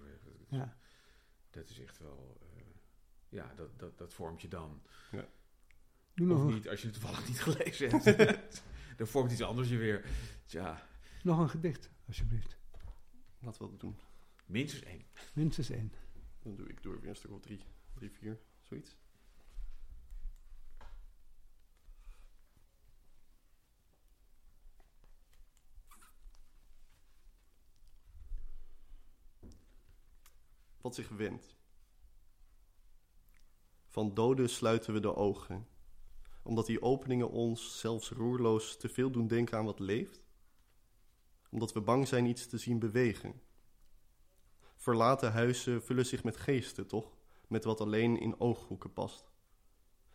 dat 1.50 1.68
is 1.68 1.80
echt 1.80 1.98
wel... 1.98 2.36
eh, 2.40 2.53
ja, 3.34 3.52
dat, 3.54 3.78
dat, 3.78 3.98
dat 3.98 4.12
vormt 4.12 4.42
je 4.42 4.48
dan. 4.48 4.82
Doe 6.14 6.26
nog, 6.26 6.38
Of 6.38 6.48
een, 6.48 6.54
niet, 6.54 6.68
als 6.68 6.80
je 6.80 6.86
het 6.86 7.00
toevallig 7.00 7.28
niet 7.28 7.40
gelezen 7.40 7.90
hebt. 7.90 8.62
dan 8.96 9.06
vormt 9.06 9.32
iets 9.32 9.42
anders 9.42 9.68
je 9.68 9.76
weer. 9.76 10.04
Tja, 10.46 10.86
nog 11.22 11.38
een 11.38 11.50
gedicht, 11.50 11.90
alsjeblieft. 12.06 12.56
Laten 13.38 13.62
we 13.62 13.70
dat 13.70 13.80
doen. 13.80 13.98
Minstens 14.46 14.82
één. 14.82 15.04
Minstens 15.32 15.70
één. 15.70 15.92
Dan 16.42 16.54
doe 16.54 16.68
ik 16.68 16.82
door 16.82 17.00
weer 17.00 17.10
een 17.10 17.16
stuk 17.16 17.30
of 17.30 17.40
drie, 17.40 17.64
drie, 17.94 18.10
vier, 18.10 18.40
zoiets. 18.62 18.96
Wat 30.80 30.94
zich 30.94 31.08
wendt. 31.08 31.56
Van 33.94 34.14
doden 34.14 34.50
sluiten 34.50 34.92
we 34.92 35.00
de 35.00 35.14
ogen, 35.14 35.66
omdat 36.42 36.66
die 36.66 36.82
openingen 36.82 37.30
ons 37.30 37.78
zelfs 37.78 38.10
roerloos 38.10 38.76
te 38.76 38.88
veel 38.88 39.10
doen 39.10 39.26
denken 39.26 39.58
aan 39.58 39.64
wat 39.64 39.78
leeft, 39.78 40.22
omdat 41.50 41.72
we 41.72 41.80
bang 41.80 42.08
zijn 42.08 42.26
iets 42.26 42.46
te 42.46 42.58
zien 42.58 42.78
bewegen. 42.78 43.40
Verlaten 44.76 45.32
huizen 45.32 45.82
vullen 45.82 46.06
zich 46.06 46.24
met 46.24 46.36
geesten, 46.36 46.86
toch? 46.86 47.16
Met 47.48 47.64
wat 47.64 47.80
alleen 47.80 48.20
in 48.20 48.40
ooghoeken 48.40 48.92
past. 48.92 49.32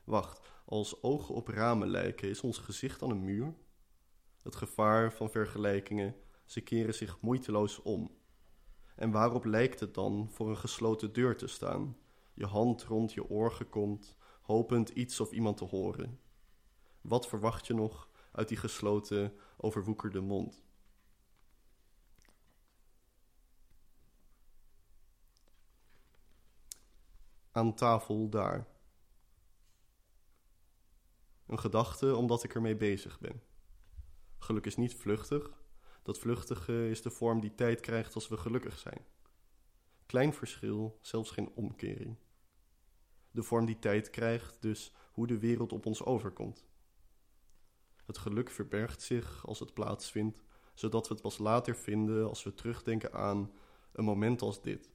Wacht, 0.03 0.47
als 0.65 1.03
ogen 1.03 1.35
op 1.35 1.47
ramen 1.47 1.87
lijken, 1.87 2.29
is 2.29 2.41
ons 2.41 2.57
gezicht 2.57 2.99
dan 2.99 3.09
een 3.09 3.23
muur? 3.23 3.53
Het 4.41 4.55
gevaar 4.55 5.13
van 5.13 5.29
vergelijkingen, 5.29 6.15
ze 6.45 6.61
keren 6.61 6.93
zich 6.93 7.21
moeiteloos 7.21 7.81
om. 7.81 8.11
En 8.95 9.11
waarop 9.11 9.45
lijkt 9.45 9.79
het 9.79 9.93
dan 9.93 10.29
voor 10.31 10.49
een 10.49 10.57
gesloten 10.57 11.13
deur 11.13 11.37
te 11.37 11.47
staan? 11.47 11.97
Je 12.39 12.45
hand 12.45 12.83
rond 12.83 13.13
je 13.13 13.29
oor 13.29 13.51
gekomt, 13.51 14.15
hopend 14.41 14.89
iets 14.89 15.19
of 15.19 15.31
iemand 15.31 15.57
te 15.57 15.65
horen. 15.65 16.19
Wat 17.01 17.27
verwacht 17.27 17.67
je 17.67 17.73
nog 17.73 18.09
uit 18.31 18.47
die 18.47 18.57
gesloten, 18.57 19.33
overwoekerde 19.57 20.21
mond? 20.21 20.63
aan 27.51 27.73
tafel 27.73 28.29
daar. 28.29 28.67
Een 31.47 31.59
gedachte 31.59 32.15
omdat 32.15 32.43
ik 32.43 32.55
ermee 32.55 32.75
bezig 32.75 33.19
ben. 33.19 33.41
Geluk 34.37 34.65
is 34.65 34.75
niet 34.75 34.95
vluchtig. 34.95 35.63
Dat 36.03 36.19
vluchtige 36.19 36.89
is 36.89 37.01
de 37.01 37.09
vorm 37.09 37.41
die 37.41 37.55
tijd 37.55 37.79
krijgt 37.79 38.15
als 38.15 38.27
we 38.27 38.37
gelukkig 38.37 38.77
zijn. 38.77 39.05
Klein 40.05 40.33
verschil, 40.33 40.99
zelfs 41.01 41.31
geen 41.31 41.51
omkering. 41.55 42.17
De 43.31 43.43
vorm 43.43 43.65
die 43.65 43.79
tijd 43.79 44.09
krijgt, 44.09 44.61
dus 44.61 44.93
hoe 45.11 45.27
de 45.27 45.39
wereld 45.39 45.73
op 45.73 45.85
ons 45.85 46.03
overkomt. 46.03 46.67
Het 48.05 48.17
geluk 48.17 48.49
verbergt 48.49 49.01
zich 49.01 49.47
als 49.47 49.59
het 49.59 49.73
plaatsvindt, 49.73 50.43
zodat 50.73 51.07
we 51.07 51.13
het 51.13 51.23
pas 51.23 51.37
later 51.37 51.75
vinden 51.75 52.27
als 52.27 52.43
we 52.43 52.53
terugdenken 52.53 53.13
aan 53.13 53.51
een 53.91 54.03
moment 54.03 54.41
als 54.41 54.61
dit. 54.61 54.91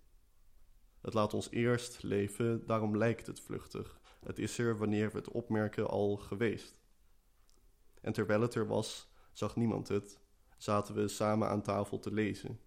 Het 1.00 1.14
laat 1.14 1.34
ons 1.34 1.50
eerst 1.50 2.02
leven, 2.02 2.66
daarom 2.66 2.96
lijkt 2.96 3.26
het 3.26 3.40
vluchtig. 3.40 4.00
Het 4.20 4.38
is 4.38 4.58
er 4.58 4.78
wanneer 4.78 5.10
we 5.10 5.16
het 5.16 5.28
opmerken 5.28 5.88
al 5.88 6.16
geweest. 6.16 6.80
En 8.00 8.12
terwijl 8.12 8.40
het 8.40 8.54
er 8.54 8.66
was, 8.66 9.08
zag 9.32 9.56
niemand 9.56 9.88
het, 9.88 10.20
zaten 10.56 10.94
we 10.94 11.08
samen 11.08 11.48
aan 11.48 11.62
tafel 11.62 11.98
te 11.98 12.12
lezen. 12.12 12.60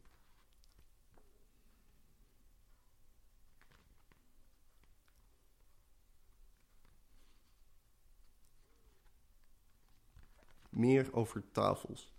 Meer 10.77 11.13
over 11.13 11.43
tafels. 11.51 12.13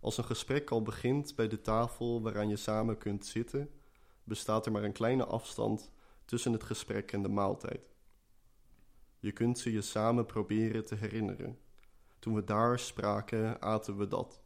Als 0.00 0.18
een 0.18 0.24
gesprek 0.24 0.70
al 0.70 0.82
begint 0.82 1.34
bij 1.34 1.48
de 1.48 1.60
tafel 1.60 2.22
waaraan 2.22 2.48
je 2.48 2.56
samen 2.56 2.98
kunt 2.98 3.26
zitten, 3.26 3.70
bestaat 4.24 4.66
er 4.66 4.72
maar 4.72 4.82
een 4.82 4.92
kleine 4.92 5.24
afstand 5.24 5.90
tussen 6.24 6.52
het 6.52 6.62
gesprek 6.62 7.12
en 7.12 7.22
de 7.22 7.28
maaltijd. 7.28 7.80
Je 9.18 9.32
kunt 9.32 9.58
ze 9.58 9.72
je 9.72 9.82
samen 9.82 10.26
proberen 10.26 10.84
te 10.84 10.94
herinneren. 10.94 11.58
Toen 12.18 12.34
we 12.34 12.44
daar 12.44 12.78
spraken, 12.78 13.62
aten 13.62 13.96
we 13.96 14.08
dat. 14.08 14.40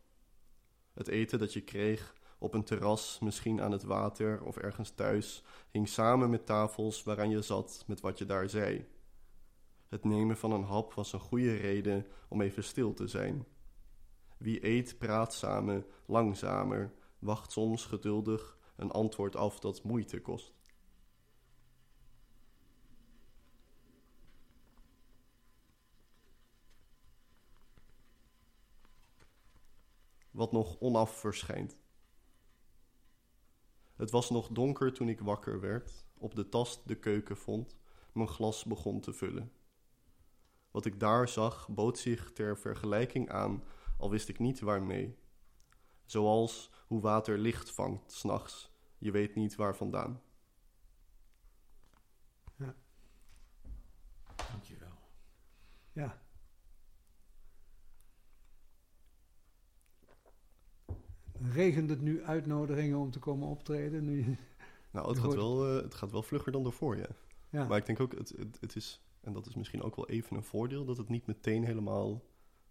Het 0.92 1.08
eten 1.08 1.38
dat 1.38 1.52
je 1.52 1.60
kreeg 1.60 2.14
op 2.38 2.54
een 2.54 2.64
terras, 2.64 3.18
misschien 3.18 3.60
aan 3.60 3.72
het 3.72 3.82
water 3.82 4.44
of 4.44 4.56
ergens 4.56 4.90
thuis, 4.90 5.42
hing 5.70 5.88
samen 5.88 6.30
met 6.30 6.46
tafels 6.46 7.02
waaraan 7.02 7.30
je 7.30 7.42
zat 7.42 7.84
met 7.86 8.00
wat 8.00 8.18
je 8.18 8.26
daar 8.26 8.48
zei. 8.48 8.86
Het 9.92 10.04
nemen 10.04 10.36
van 10.36 10.52
een 10.52 10.64
hap 10.64 10.92
was 10.92 11.12
een 11.12 11.20
goede 11.20 11.54
reden 11.54 12.06
om 12.28 12.40
even 12.40 12.64
stil 12.64 12.94
te 12.94 13.06
zijn. 13.06 13.46
Wie 14.38 14.66
eet, 14.66 14.98
praat 14.98 15.34
samen, 15.34 15.86
langzamer, 16.06 16.94
wacht 17.18 17.52
soms 17.52 17.84
geduldig 17.84 18.58
een 18.76 18.90
antwoord 18.90 19.36
af 19.36 19.58
dat 19.60 19.82
moeite 19.82 20.20
kost. 20.20 20.54
Wat 30.30 30.52
nog 30.52 30.80
onaf 30.80 31.18
verschijnt. 31.18 31.76
Het 33.96 34.10
was 34.10 34.30
nog 34.30 34.48
donker 34.48 34.92
toen 34.92 35.08
ik 35.08 35.20
wakker 35.20 35.60
werd, 35.60 36.04
op 36.18 36.34
de 36.34 36.48
tast 36.48 36.88
de 36.88 36.98
keuken 36.98 37.36
vond, 37.36 37.76
mijn 38.12 38.28
glas 38.28 38.64
begon 38.64 39.00
te 39.00 39.12
vullen. 39.12 39.52
Wat 40.72 40.84
ik 40.84 41.00
daar 41.00 41.28
zag 41.28 41.68
bood 41.68 41.98
zich 41.98 42.32
ter 42.32 42.58
vergelijking 42.58 43.30
aan 43.30 43.62
al 43.98 44.10
wist 44.10 44.28
ik 44.28 44.38
niet 44.38 44.60
waarmee. 44.60 45.18
Zoals 46.04 46.70
hoe 46.86 47.00
water 47.00 47.38
licht 47.38 47.70
vangt 47.70 48.12
s'nachts, 48.12 48.72
je 48.98 49.10
weet 49.10 49.34
niet 49.34 49.54
waar 49.54 49.76
vandaan. 49.76 50.22
Ja. 52.56 52.74
Dankjewel. 54.50 54.98
Ja. 55.92 56.22
Regent 61.32 61.90
het 61.90 62.00
nu 62.00 62.24
uitnodigingen 62.24 62.98
om 62.98 63.10
te 63.10 63.18
komen 63.18 63.48
optreden? 63.48 64.04
Nu, 64.04 64.38
Nou, 64.92 65.08
het 65.08 65.18
gaat, 65.18 65.34
wel, 65.34 65.68
eh, 65.68 65.82
het 65.82 65.94
gaat 65.94 66.10
wel 66.10 66.22
vlugger 66.22 66.52
dan 66.52 66.62
daarvoor, 66.62 66.96
ja. 66.96 67.08
ja. 67.50 67.66
Maar 67.66 67.78
ik 67.78 67.86
denk 67.86 68.00
ook, 68.00 68.12
het, 68.12 68.28
het, 68.28 68.60
het 68.60 68.76
is, 68.76 69.02
en 69.22 69.32
dat 69.32 69.46
is 69.46 69.54
misschien 69.54 69.82
ook 69.82 69.96
wel 69.96 70.08
even 70.08 70.36
een 70.36 70.42
voordeel, 70.42 70.84
dat 70.84 70.96
het 70.96 71.08
niet 71.08 71.26
meteen 71.26 71.64
helemaal 71.64 72.22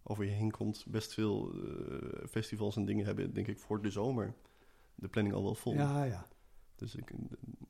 over 0.03 0.25
je 0.25 0.31
heen 0.31 0.51
komt. 0.51 0.85
Best 0.87 1.13
veel 1.13 1.53
eh, 1.53 2.27
festivals 2.27 2.75
en 2.75 2.85
dingen 2.85 3.05
hebben, 3.05 3.33
denk 3.33 3.47
ik, 3.47 3.59
voor 3.59 3.81
de 3.81 3.89
zomer 3.89 4.35
de 4.95 5.07
planning 5.07 5.35
al 5.35 5.43
wel 5.43 5.55
vol. 5.55 5.73
ja, 5.73 6.03
ja. 6.03 6.27
Dus 6.75 6.95
ik, 6.95 7.13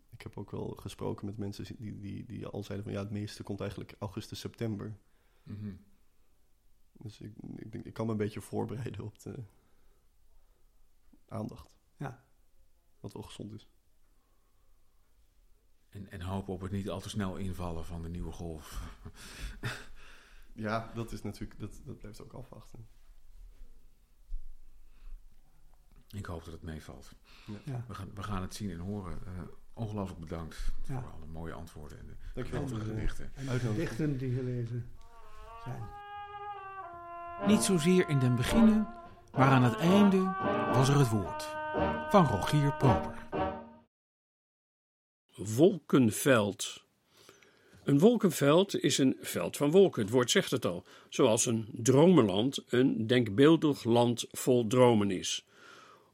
ik 0.09 0.21
heb 0.21 0.37
ook 0.37 0.51
wel 0.51 0.67
gesproken 0.67 1.25
met 1.25 1.37
mensen 1.37 1.65
die, 1.77 1.99
die, 1.99 2.25
die 2.25 2.47
al 2.47 2.63
zeiden 2.63 2.87
van 2.87 2.95
ja, 2.95 3.03
het 3.03 3.11
meeste 3.11 3.43
komt 3.43 3.59
eigenlijk 3.59 3.95
augustus, 3.99 4.39
september. 4.39 4.97
Mhm. 5.43 5.73
Dus 6.91 7.21
ik, 7.21 7.33
ik, 7.55 7.71
denk, 7.71 7.85
ik 7.85 7.93
kan 7.93 8.05
me 8.05 8.11
een 8.11 8.17
beetje 8.17 8.41
voorbereiden 8.41 9.03
op 9.03 9.19
de 9.19 9.43
aandacht. 11.27 11.69
Ja. 11.97 12.23
Wat 12.99 13.13
wel 13.13 13.21
gezond 13.21 13.53
is. 13.53 13.67
En, 15.91 16.11
en 16.11 16.21
hopen 16.21 16.53
op 16.53 16.61
het 16.61 16.71
niet 16.71 16.89
al 16.89 16.99
te 16.99 17.09
snel 17.09 17.35
invallen 17.35 17.85
van 17.85 18.01
de 18.01 18.09
nieuwe 18.09 18.31
golf. 18.31 18.81
Ja, 20.53 20.91
dat 20.93 21.11
is 21.11 21.21
natuurlijk, 21.21 21.59
dat, 21.59 21.81
dat 21.85 21.97
blijft 21.97 22.21
ook 22.21 22.33
afwachten. 22.33 22.87
Ik 26.09 26.25
hoop 26.25 26.43
dat 26.43 26.53
het 26.53 26.61
meevalt. 26.61 27.11
ja. 27.63 27.83
We 27.87 27.93
gaan, 27.93 28.09
we 28.15 28.23
gaan 28.23 28.41
het 28.41 28.53
zien 28.55 28.71
en 28.71 28.79
horen. 28.79 29.19
Eh, 29.25 29.31
ongelooflijk 29.73 30.19
bedankt 30.19 30.71
Ja. 30.83 31.01
voor 31.01 31.11
alle 31.11 31.25
mooie 31.25 31.53
antwoorden 31.53 31.99
en 31.99 32.17
de 32.33 32.43
geweldige 32.45 32.85
gedichten. 32.85 33.31
En 33.35 33.45
de 33.45 33.59
gedichten 33.59 34.17
die 34.17 34.35
gelezen 34.35 34.89
zijn. 35.63 35.83
Niet 37.47 37.61
zozeer 37.63 38.09
in 38.09 38.19
den 38.19 38.35
beginnen, 38.35 38.87
maar 39.33 39.49
aan 39.49 39.63
het 39.63 39.75
einde 39.75 40.23
was 40.73 40.89
er 40.89 40.97
het 40.99 41.09
woord. 41.09 41.43
Van 42.09 42.25
Rogier 42.25 42.73
Proper. 42.77 43.13
Wolkenveld. 45.35 46.83
Een 47.83 47.99
wolkenveld 47.99 48.83
is 48.83 48.97
een 48.97 49.17
veld 49.21 49.57
van 49.57 49.71
wolken, 49.71 50.01
het 50.01 50.11
woord 50.11 50.31
zegt 50.31 50.51
het 50.51 50.65
al, 50.65 50.83
zoals 51.09 51.45
een 51.45 51.67
dromenland 51.73 52.63
een 52.69 53.07
denkbeeldig 53.07 53.83
land 53.83 54.25
vol 54.31 54.67
dromen 54.67 55.11
is. 55.11 55.45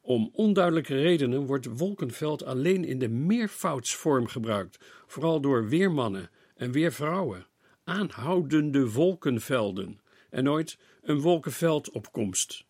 Om 0.02 0.30
onduidelijke 0.34 1.02
redenen 1.02 1.46
wordt 1.46 1.78
wolkenveld 1.78 2.44
alleen 2.44 2.86
in 2.86 3.00
de 3.00 3.10
meervoudsvorm 3.10 4.28
gebruikt, 4.28 4.86
vooral 5.08 5.42
door 5.42 5.68
weermannen 5.68 6.30
en 6.56 6.72
weervrouwen. 6.72 7.48
Aanhoudende 7.84 8.92
wolkenvelden 8.92 10.00
en 10.30 10.44
nooit 10.44 10.78
een 11.02 11.22
wolkenveldopkomst. 11.22 12.66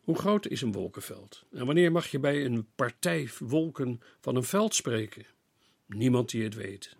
Hoe 0.00 0.18
groot 0.18 0.46
is 0.46 0.62
een 0.62 0.72
wolkenveld? 0.72 1.44
En 1.52 1.66
wanneer 1.66 1.92
mag 1.92 2.06
je 2.06 2.18
bij 2.18 2.44
een 2.44 2.66
partij 2.74 3.30
wolken 3.38 4.00
van 4.20 4.36
een 4.36 4.44
veld 4.44 4.74
spreken? 4.74 5.26
Niemand 5.88 6.30
die 6.30 6.44
het 6.44 6.54
weet. 6.54 6.96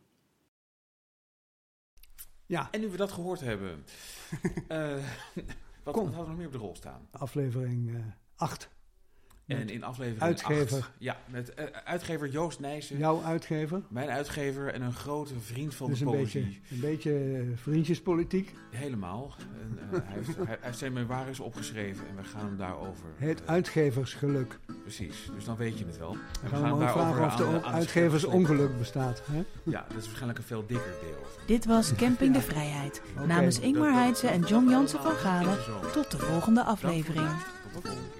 Ja, 2.46 2.68
En 2.70 2.80
nu 2.80 2.88
we 2.88 2.96
dat 2.96 3.12
gehoord 3.12 3.40
hebben, 3.40 3.84
eh, 4.68 5.04
wat, 5.84 5.94
wat 5.94 5.96
hadden 5.96 6.22
we 6.22 6.28
nog 6.28 6.36
meer 6.36 6.46
op 6.46 6.52
de 6.52 6.58
rol 6.58 6.76
staan? 6.76 7.08
aflevering 7.10 8.04
8. 8.34 8.68
En 9.56 9.68
in 9.68 9.84
aflevering 9.84 10.22
uitgever. 10.22 10.78
acht- 10.78 10.90
ja, 10.98 11.16
met 11.26 11.54
eh, 11.54 11.64
uitgever 11.84 12.28
Joost 12.28 12.60
Nijssen. 12.60 12.98
Jouw 12.98 13.22
uitgever. 13.22 13.82
Mijn 13.88 14.08
uitgever 14.08 14.72
en 14.72 14.82
een 14.82 14.92
grote 14.92 15.38
vriend 15.40 15.74
van 15.74 15.88
Dus 15.90 15.98
de 15.98 16.04
een 16.04 16.10
poëzie. 16.10 16.42
beetje, 16.42 16.74
een 16.74 16.80
beetje 16.80 17.12
eh, 17.12 17.58
vriendjespolitiek. 17.62 18.52
Helemaal. 18.70 19.34
En, 19.60 19.78
eh, 19.92 19.98
hij, 20.04 20.14
heeft, 20.16 20.36
hij, 20.36 20.58
heeft 20.60 20.78
zijn 20.78 20.92
memoires 20.92 21.40
opgeschreven 21.40 22.04
en 22.08 22.16
we 22.16 22.24
gaan 22.24 22.44
hem 22.46 22.56
daarover. 22.56 23.04
Het 23.16 23.42
eh, 23.42 23.48
uitgeversgeluk. 23.48 24.58
Precies, 24.82 25.30
dus 25.34 25.44
dan 25.44 25.56
weet 25.56 25.78
je 25.78 25.84
het 25.86 25.98
wel. 25.98 26.12
We 26.42 26.48
gaan 26.48 26.60
we 26.60 26.64
hem 26.66 26.72
ook 26.74 26.80
daarover 26.80 27.14
vragen 27.14 27.46
of 27.48 27.54
aan 27.54 27.62
er 27.62 27.64
uitgeversongeluk 27.78 28.78
bestaat. 28.78 29.22
Hè? 29.30 29.42
Ja, 29.62 29.84
dat 29.88 29.96
is 29.98 30.04
waarschijnlijk 30.04 30.38
een 30.38 30.44
veel 30.44 30.66
dikker 30.66 30.92
deel. 31.00 31.26
Dit 31.46 31.64
was 31.64 31.94
Camping 31.94 32.34
de 32.34 32.40
Vrijheid. 32.40 33.02
Namens 33.26 33.60
Ingmar 33.60 33.92
Heitse 33.92 34.26
en 34.28 34.40
John 34.40 34.68
Jansen 34.68 35.00
van 35.00 35.12
Galen. 35.12 35.56
Tot 35.64 35.92
Tot 35.92 36.10
de 36.10 36.18
volgende 36.18 36.62
aflevering. 36.64 37.26
Tot 37.28 37.82
de 37.82 37.88
volgende 37.88 38.08
keer. 38.14 38.17